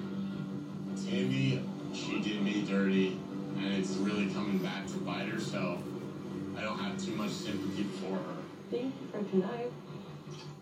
[1.04, 1.60] Tammy,
[1.92, 3.18] she did me dirty,
[3.56, 5.40] and it's really coming back to bite her.
[5.40, 5.82] So
[6.56, 8.36] I don't have too much sympathy for her.
[8.70, 9.72] Thank you for tonight.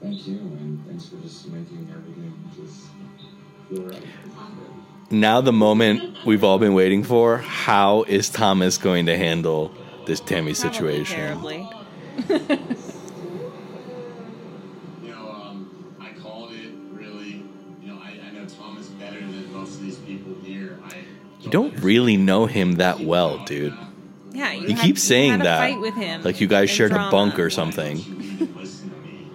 [0.00, 2.86] Thank you, and thanks for just making everything just
[3.68, 4.02] feel right.
[5.10, 7.36] Now the moment we've all been waiting for.
[7.36, 9.70] How is Thomas going to handle
[10.06, 11.16] this Tammy Probably situation?
[11.16, 11.68] terribly.
[15.02, 17.42] You know, um, I called it really.
[17.82, 19.20] You know, I, I know Thomas better
[21.50, 23.74] don't really know him that well, dude.
[24.32, 25.58] Yeah, you He had- keeps you saying had a that.
[25.70, 27.98] fight with him Like you guys in shared a bunk or something.
[27.98, 29.30] Listen to me.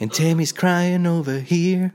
[0.00, 1.92] And Tammy's crying over here.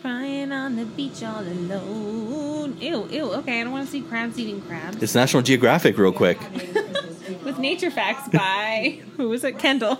[0.00, 2.76] Crying on the beach all alone.
[2.80, 3.32] Ew, ew.
[3.34, 5.02] Okay, I don't want to see crabs eating crabs.
[5.02, 6.38] It's National Geographic, real quick.
[7.44, 9.58] With nature facts by who was it?
[9.58, 9.98] Kendall.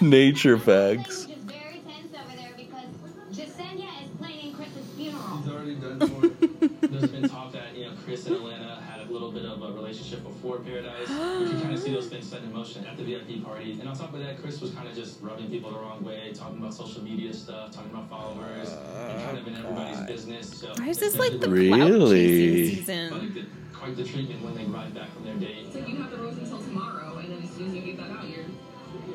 [0.00, 1.26] Nature facts.
[1.26, 2.86] Just very tense over there because
[3.32, 5.42] Jessenia is planning Chris's funeral.
[5.48, 6.90] already done for it.
[6.90, 9.72] There's been talk that you know Chris and Alana had a little bit of a
[9.90, 11.00] relationship before Paradise.
[11.10, 13.72] you can kind of see those things set in motion at the VIP party.
[13.80, 16.32] And on top of that, Chris was kind of just rubbing people the wrong way,
[16.34, 20.60] talking about social media stuff, talking about followers, and uh, kind of in everybody's business.
[20.60, 21.68] So Why is this like the Really?
[21.68, 23.10] clout chasing season?
[23.10, 25.66] But it did quite the treatment when they arrived back from their date.
[25.66, 27.96] It's like you have the rose until tomorrow, and then as soon as you get
[27.98, 28.44] that out, you're.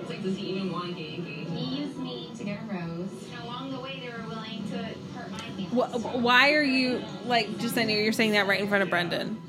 [0.01, 1.49] It's like, does he even want to get engaged?
[1.49, 3.09] He used me to get a rose.
[3.33, 4.77] And along the way, they were willing to
[5.17, 5.71] hurt my feelings.
[6.03, 8.89] Wh- Why are you like just I know you're saying that right in front of
[8.89, 9.41] Brendan?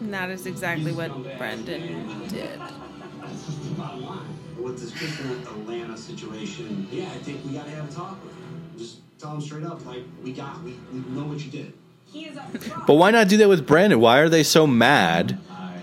[0.00, 2.60] And that is exactly what Brendan did.
[2.60, 4.62] That's just the.
[4.62, 8.62] With this Kristen Atlanta situation, yeah, I think we gotta have a talk with him.
[8.78, 11.72] Just tell him straight up, like, we got, we, we know what you did.
[12.12, 12.44] He is a
[12.86, 13.98] But why not do that with Brendan?
[14.00, 15.38] Why are they so mad?
[15.50, 15.80] I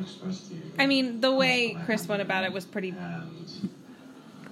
[0.00, 2.94] expressed to you I mean, the way Chris went about it was pretty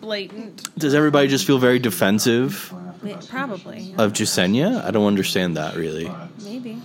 [0.01, 0.74] blatant.
[0.78, 2.73] Does everybody just feel very defensive
[3.03, 3.95] Yeah, Probably.
[3.99, 4.82] of Jessenia?
[4.85, 6.11] I don't understand that really.
[6.45, 6.81] Maybe.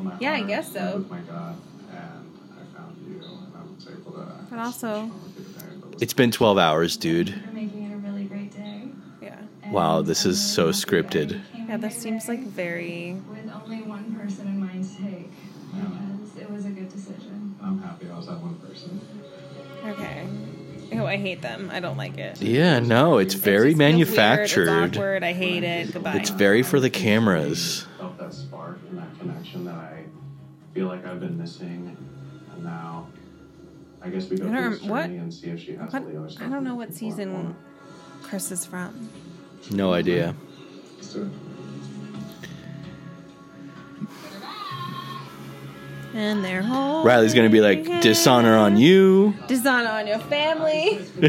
[0.00, 0.98] I my Yeah, I guess so.
[0.98, 1.56] With my God,
[1.90, 4.46] and I found you, and I was able to.
[4.50, 5.10] But also,
[6.00, 7.28] It's been 12 hours, dude.
[7.28, 8.88] You're making it a really great day.
[9.20, 9.36] Yeah.
[9.70, 11.40] Wow, this is so scripted.
[11.68, 13.20] Yeah, that seems like very.
[13.28, 15.30] With only one person in mind to take.
[15.74, 17.54] Because it was a good decision.
[17.62, 19.00] I'm happy I was that one person.
[19.86, 20.26] Okay.
[20.92, 21.70] Oh, I hate them.
[21.72, 22.42] I don't like it.
[22.42, 24.68] Yeah, no, it's very Feels weird, manufactured.
[24.68, 25.22] It's awkward.
[25.22, 25.92] I hate it.
[25.92, 26.16] Goodbye.
[26.16, 27.86] It's very for the cameras.
[30.74, 31.96] Feel like I've been missing,
[32.52, 33.08] and now
[34.02, 35.04] I guess we go I through this rem- what?
[35.10, 36.02] and see if she has What?
[36.02, 36.46] all the other stuff.
[36.46, 37.54] I don't know what season
[38.22, 39.08] Chris is from.
[39.70, 40.34] No idea.
[40.96, 41.28] Let's do it.
[46.12, 47.06] And they're home.
[47.06, 49.32] Riley's gonna be like, dishonor on you.
[49.46, 50.98] Dishonor on your family.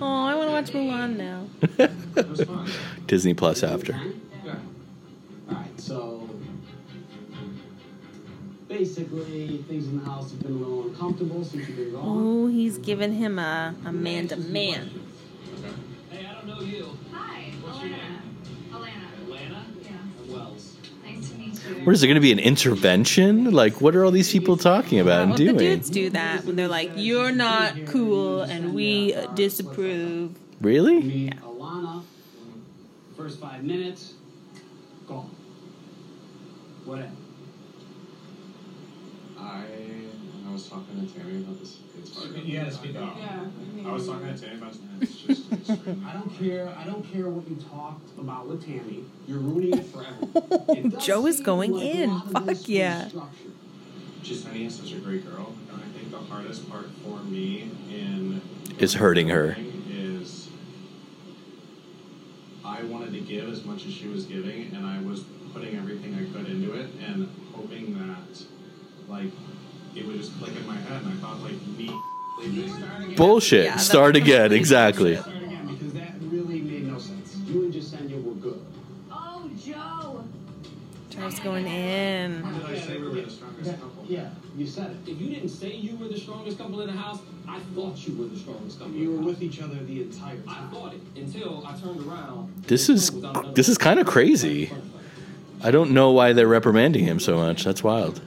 [0.00, 2.66] oh, I want to watch Mulan now.
[3.08, 4.00] Disney Plus after.
[8.68, 12.02] Basically things in the house have been a little uncomfortable since you've been gone.
[12.04, 14.90] Oh, he's giving him a, a man to man.
[16.10, 16.96] Hey, I don't know you.
[17.12, 18.00] Hi, What's your name?
[18.70, 19.22] Alana.
[19.22, 19.64] Atlanta?
[19.82, 19.90] Yeah.
[20.34, 20.76] Wells.
[21.04, 21.84] Nice to meet you.
[21.84, 23.50] What is it going to be an intervention?
[23.50, 26.56] Like, what are all these people talking about and Well, the dudes do that when
[26.56, 31.00] they're like, "You're not cool, and we disapprove." Really?
[31.00, 31.32] Yeah.
[31.42, 32.02] Alana.
[33.16, 34.14] First five minutes,
[35.06, 35.30] gone.
[36.84, 37.10] Whatever.
[40.58, 41.76] Was talking to Tammy about this.
[42.00, 42.34] It's hard.
[42.36, 43.16] You gotta speak up.
[43.86, 46.04] I was talking to Tammy about it's just extreme.
[46.04, 46.74] I don't care.
[46.76, 49.04] I don't care what you talked about with Tammy.
[49.28, 50.98] You're ruining it for everyone.
[51.00, 52.20] Joe is going like in.
[52.22, 53.06] Fuck yeah.
[53.06, 53.52] structured.
[54.24, 58.42] Jessenia is such a great girl, and I think the hardest part for me in
[58.80, 59.56] Is hurting her.
[59.88, 60.48] is
[62.64, 65.22] I wanted to give as much as she was giving, and I was
[65.54, 68.42] putting everything I could into it, and hoping that
[69.08, 69.30] like
[69.98, 73.14] it would just click in my head, and I thought like me.
[73.16, 73.64] Bullshit.
[73.64, 74.52] Yeah, Start again.
[74.52, 75.16] Exactly.
[75.16, 77.36] Start again because that really made no sense.
[77.46, 78.64] You and Jessenia were good.
[79.10, 80.24] Oh, Joe.
[81.10, 82.42] Joe's going in.
[82.42, 84.04] Did I say we were the strongest couple?
[84.06, 85.10] Yeah, you said it.
[85.10, 87.18] If you didn't say you were the strongest couple in the house,
[87.48, 88.94] I thought you were the strongest couple.
[88.94, 90.70] You were with each other the entire house.
[90.70, 92.52] I thought it until I turned around.
[92.68, 93.10] This is
[93.54, 94.70] this is kind of crazy.
[95.60, 97.64] I don't know why they're reprimanding him so much.
[97.64, 98.20] That's wild.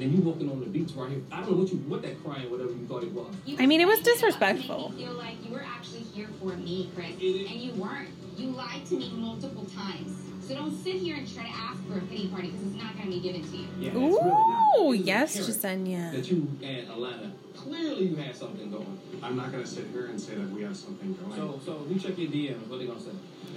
[0.00, 1.20] And then you walking on the beach right here.
[1.30, 3.34] I don't know what you what that crying whatever you thought it was.
[3.58, 4.94] I mean, it was disrespectful.
[4.96, 7.20] You feel like you were actually here for me, Chris, and
[7.60, 8.08] you weren't.
[8.38, 10.16] You lied to me multiple times.
[10.40, 12.94] So don't sit here and try to ask for a pity party because it's not
[12.94, 13.66] going to be given to you.
[13.78, 14.16] Yeah, that's really.
[14.16, 16.12] Ooh, It was yes, apparent Jessenia.
[16.12, 18.98] That you and Alana clearly you had something going.
[19.22, 21.36] I'm not gonna sit here and say that we have something going.
[21.36, 22.66] So so you check your DMs.
[22.68, 23.10] What are they gonna say?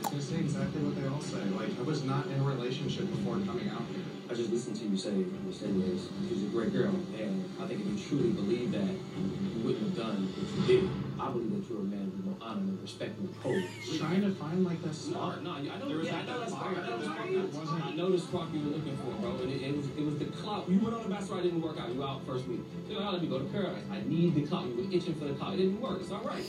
[0.04, 1.40] It's gonna say exactly what they all say.
[1.56, 4.04] Like I was not in a relationship before coming out here.
[4.30, 5.12] I just listened to you say
[5.48, 9.64] Jessenia is she's a great girl, and I think if you truly believe that, you
[9.64, 10.90] wouldn't have done what you did.
[11.20, 13.64] I believe that you're a man with no honor and respect and code.
[13.96, 15.40] Trying to find like that spark.
[15.42, 16.76] No, no, I know, There was yeah, I that know that's spark.
[16.76, 16.84] spark.
[16.84, 17.30] I know the spark.
[17.32, 19.32] That wasn't- I know the spark you were looking for, bro.
[19.40, 20.68] And it, it was it was the clout.
[20.68, 21.88] You went on the bachelor, it didn't work out.
[21.94, 22.60] You were out first week.
[22.92, 23.88] So now let me go to paradise.
[23.92, 24.68] I need the clout.
[24.68, 25.54] You were itching for the clout.
[25.56, 26.02] It didn't work.
[26.02, 26.44] It's all right,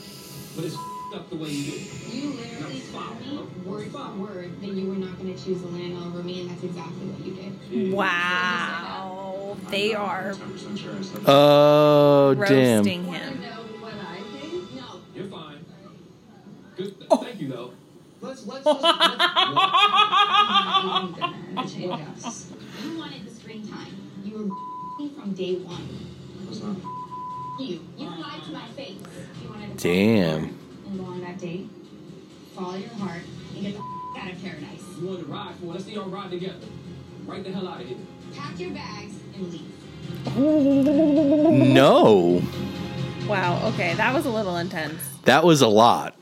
[0.59, 0.75] but it's
[1.15, 1.81] up the way you did.
[1.81, 2.13] it.
[2.13, 6.05] You literally told me word for word that you were not going to choose Alana
[6.07, 7.93] over me, and that's exactly what you did.
[7.93, 9.57] Wow.
[9.69, 10.35] They are
[11.25, 12.77] Oh damn!
[12.77, 13.43] roasting him.
[15.15, 15.65] You're fine.
[16.75, 16.95] Good.
[17.09, 17.17] Oh.
[17.17, 17.71] Thank you though.
[18.21, 18.65] Let's let's
[21.77, 22.51] Yes.
[22.83, 23.93] You wanted the screen time.
[24.23, 25.87] You were from day one.
[27.59, 27.79] You.
[27.97, 28.97] You lied to my face.
[29.41, 30.64] You wanted to Damn.
[30.87, 31.67] And go on that date,
[32.55, 33.21] follow your heart,
[33.55, 33.79] and get the
[34.19, 34.81] out of paradise.
[34.99, 35.65] You want to ride for.
[35.67, 36.55] Let's see y'all ride together.
[37.25, 37.97] Right the hell out of here.
[38.35, 39.71] Pack your bags and leave.
[41.73, 42.41] No,
[43.27, 43.67] Wow.
[43.73, 45.01] Okay, that was a little intense.
[45.23, 46.15] that was a lot,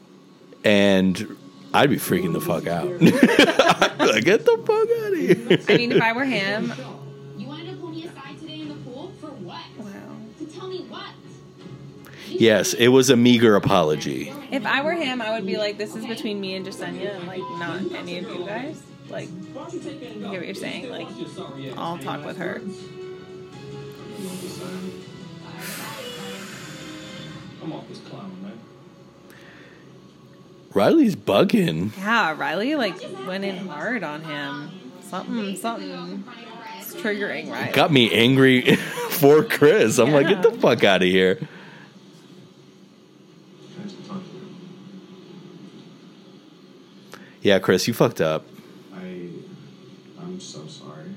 [0.64, 1.36] and
[1.74, 2.88] I'd be freaking the fuck out.
[2.88, 3.00] I'd
[3.98, 5.60] be like, get the fuck out of here.
[5.68, 6.74] I mean, if I were him,
[7.38, 9.62] You wanted to pull me aside today in the pool for what?
[9.78, 9.92] Wow.
[10.40, 11.10] To tell me what?
[12.30, 14.33] yes, it was a meager apology.
[14.54, 17.28] If I were him, I would be like, "This is between me and Jessenia, and
[17.28, 20.90] like not any of you guys." Like, I hear what you're saying.
[20.90, 21.08] Like,
[21.76, 22.62] I'll talk with her.
[27.64, 28.60] I'm off this clown, man.
[30.74, 31.98] Riley's bugging.
[31.98, 34.72] Yeah, Riley like went in hard on him.
[35.02, 36.24] Something, something.
[36.80, 37.74] It's triggering, right?
[37.74, 38.76] Got me angry
[39.10, 39.98] for Chris.
[39.98, 41.40] I'm like, get the fuck out of here.
[47.44, 48.46] Yeah, Chris, you fucked up.
[48.96, 49.28] I,
[50.22, 51.10] I'm so sorry.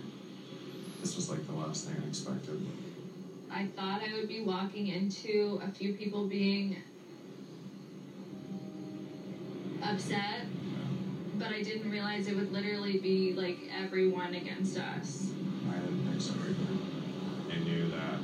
[1.00, 2.66] This was like the last thing I expected.
[3.48, 6.78] I thought I would be walking into a few people being
[9.80, 10.46] upset,
[11.38, 15.30] but I didn't realize it would literally be like everyone against us.
[15.70, 17.54] I didn't think so either.
[17.54, 18.18] I knew that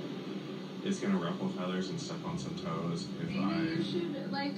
[0.84, 3.82] it's gonna ruffle feathers and step on some toes if Maybe you I.
[3.84, 4.54] should like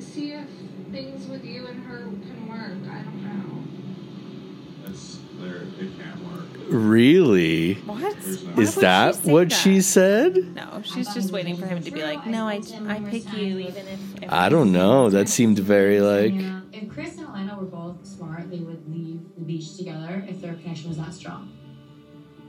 [0.00, 0.46] see if
[0.94, 2.92] things with you and her can work.
[2.92, 4.88] I don't know.
[4.88, 5.62] It's there.
[5.80, 6.44] It can't work.
[6.68, 7.74] Really?
[7.74, 9.54] There's no- Is would she that say what that?
[9.56, 10.54] she said?
[10.54, 13.86] No, she's just waiting for him to be like, "No, I, I pick you, even
[13.88, 15.10] if." if I don't know.
[15.10, 16.34] That seemed very like.
[16.72, 20.54] If Chris and Alana were both smart, they would leave the beach together if their
[20.54, 21.50] connection was that strong.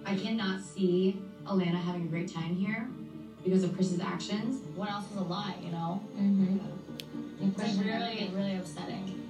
[0.06, 2.88] I cannot see Alana having a great time here
[3.44, 4.62] because of Chris's actions.
[4.76, 6.02] What else is a lie, you know?
[6.16, 6.58] Mm-hmm.
[7.41, 9.22] It's really, really upsetting.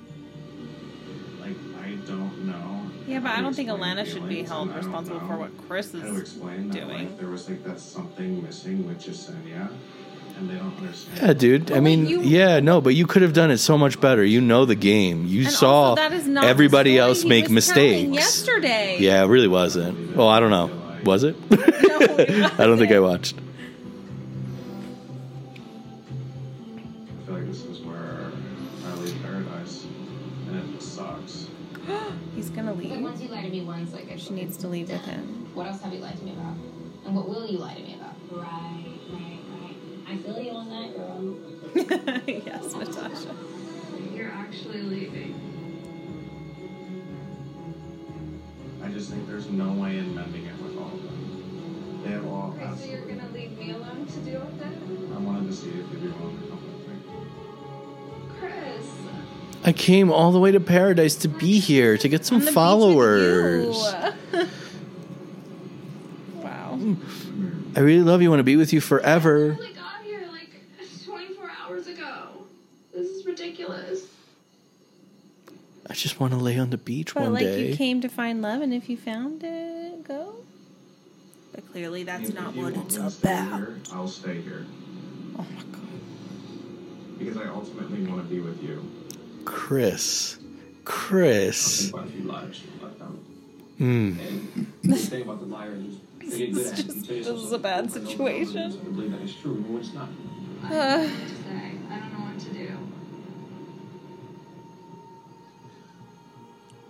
[1.39, 2.81] Like I don't know.
[3.07, 5.37] Yeah, but I don't think explain Alana should be held and I don't responsible for
[5.37, 7.09] what Chris how to is explain that, doing.
[7.09, 9.69] Like, there was like that something missing with Jessenia,
[10.37, 11.21] and they don't understand.
[11.21, 11.71] Yeah, dude.
[11.71, 14.23] I mean, yeah, no, but you could have done it so much better.
[14.23, 15.25] You know the game.
[15.27, 18.11] You saw that is not everybody else he make was mistakes.
[18.11, 18.97] Yesterday.
[18.99, 20.15] Yeah, it really wasn't.
[20.15, 20.71] Well, I don't know.
[21.03, 21.35] Was it?
[21.51, 23.35] I don't think I watched.
[34.35, 35.49] Needs to leave with him.
[35.53, 36.55] What else have you lied to me about?
[37.05, 38.15] And what will you lie to me about?
[38.29, 39.75] Right, right, right.
[40.07, 41.37] I feel you on that, girl.
[42.45, 43.35] yes, Natasha.
[44.13, 45.41] You're actually leaving.
[48.83, 52.01] I just think there's no way in mending it with all of them.
[52.03, 55.15] They have all Okay, so you're gonna leave me alone to deal with it?
[55.15, 56.95] I wanted to see if you'd be willing to come with me.
[58.39, 58.91] Chris.
[59.65, 63.75] I came all the way to paradise to be here to get some followers.
[66.35, 66.79] wow.
[67.75, 68.29] I really love you.
[68.29, 69.57] Want to be with you forever.
[69.59, 70.51] I got here like
[71.03, 72.45] 24 hours ago.
[72.93, 74.03] This is ridiculous.
[75.89, 77.69] I just want to lay on the beach But one like day.
[77.69, 80.35] you came to find love, and if you found it, go.
[81.53, 83.57] But clearly, that's If not what it's me to stay about.
[83.57, 84.63] Here, I'll stay here.
[85.39, 85.81] Oh my god.
[87.17, 88.83] Because I ultimately want to be with you.
[89.45, 90.37] Chris.
[90.83, 91.91] Chris.
[91.91, 92.91] Quite a few liars, but
[93.77, 94.13] Hmm.
[94.19, 95.97] and the thing about the liar is
[96.31, 98.39] they get good This is just- this is a bad something over and over and
[98.39, 98.71] over, situation.
[98.71, 100.09] and you believe that it's true, even when it's not.
[100.63, 101.71] I don't know what to say.
[101.89, 102.67] I don't know what to do.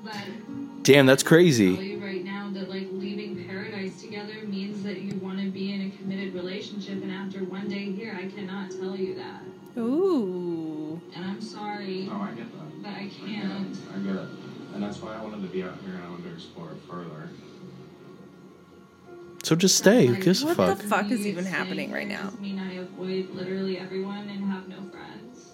[0.04, 1.72] But Damn, that's tell crazy.
[1.74, 5.82] you right now that like leaving paradise together means that you want to be in
[5.82, 9.42] a committed relationship, and after one day here, I cannot tell you that.
[9.78, 11.02] Ooh.
[11.16, 12.82] And I'm sorry, No, I get that.
[12.84, 13.72] but I I get can't.
[13.72, 13.78] it.
[13.94, 14.30] I get it.
[14.74, 16.78] And that's why I wanted to be out here and I wanted to explore it
[16.90, 17.30] further.
[19.44, 20.08] So just stay.
[20.08, 20.78] Who gives a What fuck?
[20.80, 22.32] the fuck is even happening right now?
[22.36, 25.52] I mean, I avoid literally everyone and have no friends.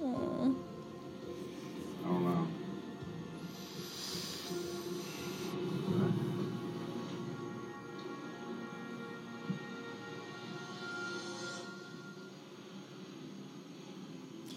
[0.00, 0.54] Aw.
[2.04, 2.41] I don't know.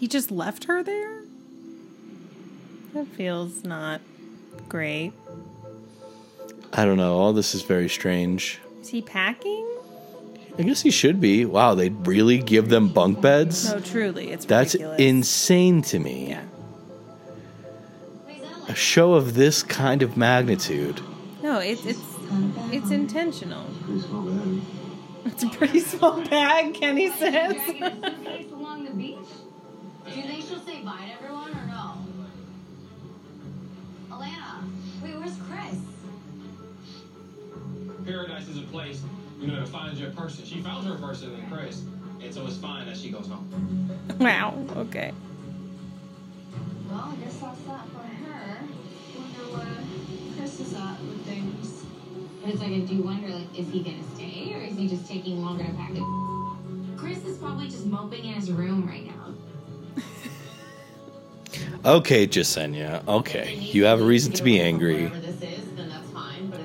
[0.06, 1.22] He just left her there?
[2.94, 4.00] That feels not
[4.68, 5.12] great.
[6.72, 7.18] I don't know.
[7.18, 8.60] All this is very strange.
[8.80, 9.68] Is he packing?
[10.56, 11.44] I guess he should be.
[11.44, 13.68] Wow, they really give them bunk beds?
[13.68, 15.00] No, truly, it's That's ridiculous.
[15.00, 16.28] insane to me.
[16.28, 16.44] Yeah.
[18.68, 21.00] A show of this kind of magnitude.
[21.42, 22.00] No, it's it's
[22.70, 23.66] it's intentional.
[25.24, 27.56] It's a pretty small bag, Kenny says.
[30.46, 31.98] she'll say bye to everyone or no?
[34.10, 34.62] Alana,
[35.02, 35.80] wait, where's Chris?
[38.04, 39.02] Paradise is a place,
[39.40, 40.44] you know, that finds your person.
[40.44, 41.82] She found her person in Chris,
[42.22, 43.48] and so it's fine that she goes home.
[44.20, 44.54] wow.
[44.76, 45.12] Okay.
[46.88, 48.60] Well, I guess that's that for her.
[49.18, 49.84] Wonder where
[50.36, 51.84] Chris is at with things.
[52.40, 55.08] But it's like, I do wonder, like, is he gonna stay or is he just
[55.08, 56.02] taking longer to pack it?
[56.96, 59.15] Chris is probably just moping in his room right now.
[61.84, 63.06] Okay, Jessenia.
[63.06, 63.54] Okay.
[63.54, 65.04] You have a reason to be angry.
[65.04, 66.50] Whatever this is, then that's fine.
[66.50, 66.60] But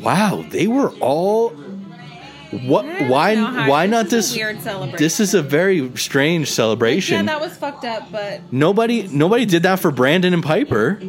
[0.00, 1.50] Wow, they were all.
[2.50, 2.86] What?
[3.08, 3.68] Why?
[3.68, 4.36] Why this not is a this?
[4.36, 4.98] weird celebration.
[4.98, 7.16] This is a very strange celebration.
[7.16, 11.00] Yeah, that was fucked up, but nobody, nobody did that for Brendan and Pieper.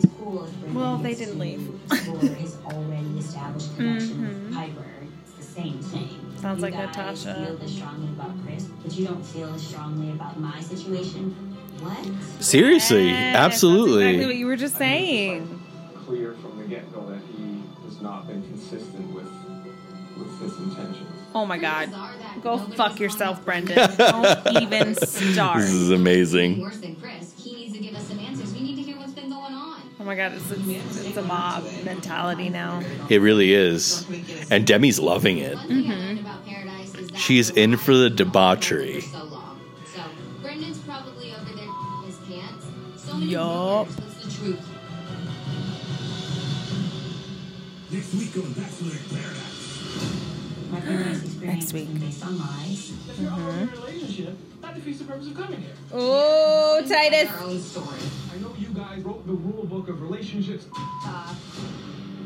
[0.73, 1.79] well, they didn't leave.
[6.49, 7.45] Sounds you like guys Natasha.
[7.45, 11.29] feel this strongly about Chris, but you don't feel as strongly about my situation.
[11.79, 12.43] What?
[12.43, 13.97] Seriously, Yes, absolutely.
[14.03, 15.61] That's exactly what you were just saying.
[16.07, 19.31] Clear from the get go that he has not been consistent with
[20.17, 21.07] with his intentions.
[21.35, 21.91] Oh my god.
[22.41, 23.95] Go fuck yourself, Brendan.
[23.97, 25.59] Don't even start.
[25.59, 26.61] This is amazing.
[26.61, 27.31] Worse than Chris.
[27.37, 27.58] He
[30.09, 32.81] my god, it's, it's, it's a mob mentality now.
[33.09, 34.07] It really is,
[34.49, 35.55] and Demi's loving it.
[35.55, 37.15] Mm-hmm.
[37.15, 39.01] She's in for the debauchery.
[39.01, 39.61] So long.
[39.93, 40.01] So,
[40.41, 42.65] Brendan's probably over there in his pants.
[42.97, 43.87] So many Yup.
[43.87, 43.99] rumors.
[43.99, 44.67] What's the truth?
[47.91, 50.71] Next week on Bachelor in Paradise.
[50.71, 51.89] My paradise experience Next week.
[51.89, 52.39] is based on
[60.19, 60.65] relationships.
[61.05, 61.33] Uh,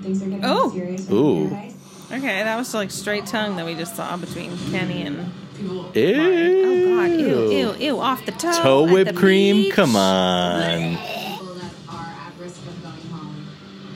[0.02, 0.72] things are getting Oh.
[0.72, 1.10] serious.
[1.12, 1.50] Ooh.
[1.50, 1.74] Paradise.
[2.12, 5.32] Okay, that was like straight tongue that we just saw between Kenny and.
[5.60, 5.80] Ew.
[5.80, 8.52] Oh god, ew, ew, ew, off the toe.
[8.62, 9.56] Toe at whipped the cream?
[9.64, 9.74] beach.
[9.74, 10.98] Come on.
[10.98, 11.96] People that are
[12.28, 13.48] at risk of going home.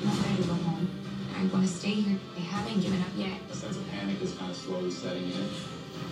[0.01, 0.87] I'm not ready to go home.
[1.35, 2.17] I want to stay here.
[2.35, 3.31] They haven't given up yet.
[3.51, 5.31] A sense of panic is kind of slowly setting in.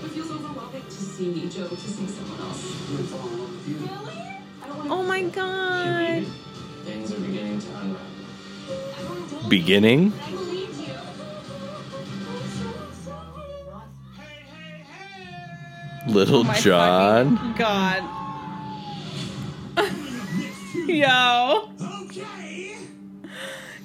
[0.04, 2.76] It feels overwhelming to see Joe to see someone else.
[2.92, 3.88] You would in love with you.
[4.64, 6.26] I don't want Oh my god.
[6.86, 9.50] Things are beginning to unravel.
[9.50, 10.14] Beginning.
[10.24, 10.94] I believe you.
[16.08, 17.56] Little Oh my John.
[17.58, 18.04] God.
[20.88, 21.72] Yo.
[22.04, 22.78] Okay.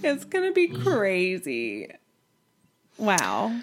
[0.03, 1.89] It's gonna be crazy.
[2.99, 3.59] Wow.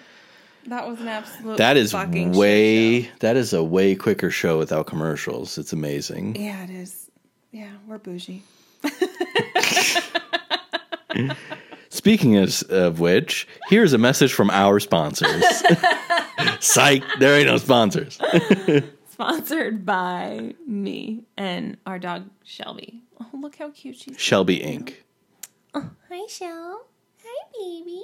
[0.66, 3.02] That was an absolute That is fucking way.
[3.04, 3.08] show.
[3.20, 5.56] That is a way quicker show without commercials.
[5.56, 6.34] It's amazing.
[6.36, 7.10] Yeah, it is.
[7.52, 8.42] Yeah, we're bougie.
[11.90, 15.44] Speaking of, of which, here's a message from our sponsors.
[16.60, 18.18] Psych, there ain't no sponsors.
[19.10, 23.02] Sponsored by me and our dog Shelby.
[23.20, 24.20] Oh, look how cute she's.
[24.20, 24.94] Shelby Inc.
[25.74, 26.86] Oh, hi, Shell.
[27.24, 28.02] Hi, baby.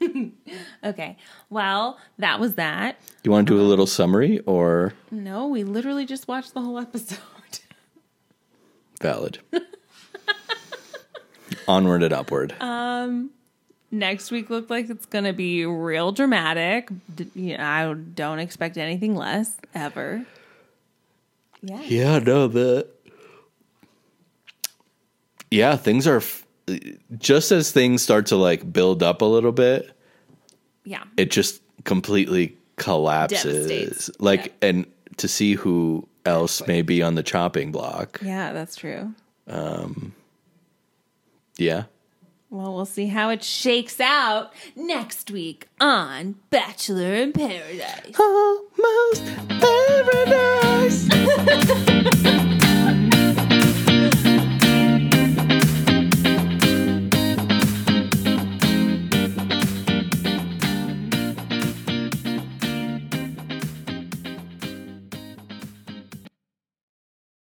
[0.84, 1.16] okay.
[1.48, 2.98] Well, that was that.
[3.22, 6.78] You want to do a little summary or No, we literally just watched the whole
[6.78, 7.18] episode.
[9.00, 9.38] valid?
[11.68, 12.54] Onward and upward.
[12.60, 13.30] Um,
[13.90, 16.88] next week looked like it's gonna be real dramatic.
[17.14, 20.24] D- you know, I don't expect anything less ever.
[21.62, 21.82] Yeah.
[21.82, 22.86] Yeah, no, the
[25.50, 26.46] yeah, things are f-
[27.18, 29.90] just as things start to like build up a little bit,
[30.84, 31.02] Yeah.
[31.16, 33.66] it just completely collapses.
[33.66, 34.10] Devastates.
[34.20, 38.20] Like, and to see who else may be on the chopping block.
[38.22, 39.12] Yeah, that's true.
[39.48, 40.14] Um,
[41.60, 41.84] yeah.
[42.50, 48.18] Well, we'll see how it shakes out next week on Bachelor in Paradise.
[48.18, 49.24] Almost
[49.60, 51.08] Paradise.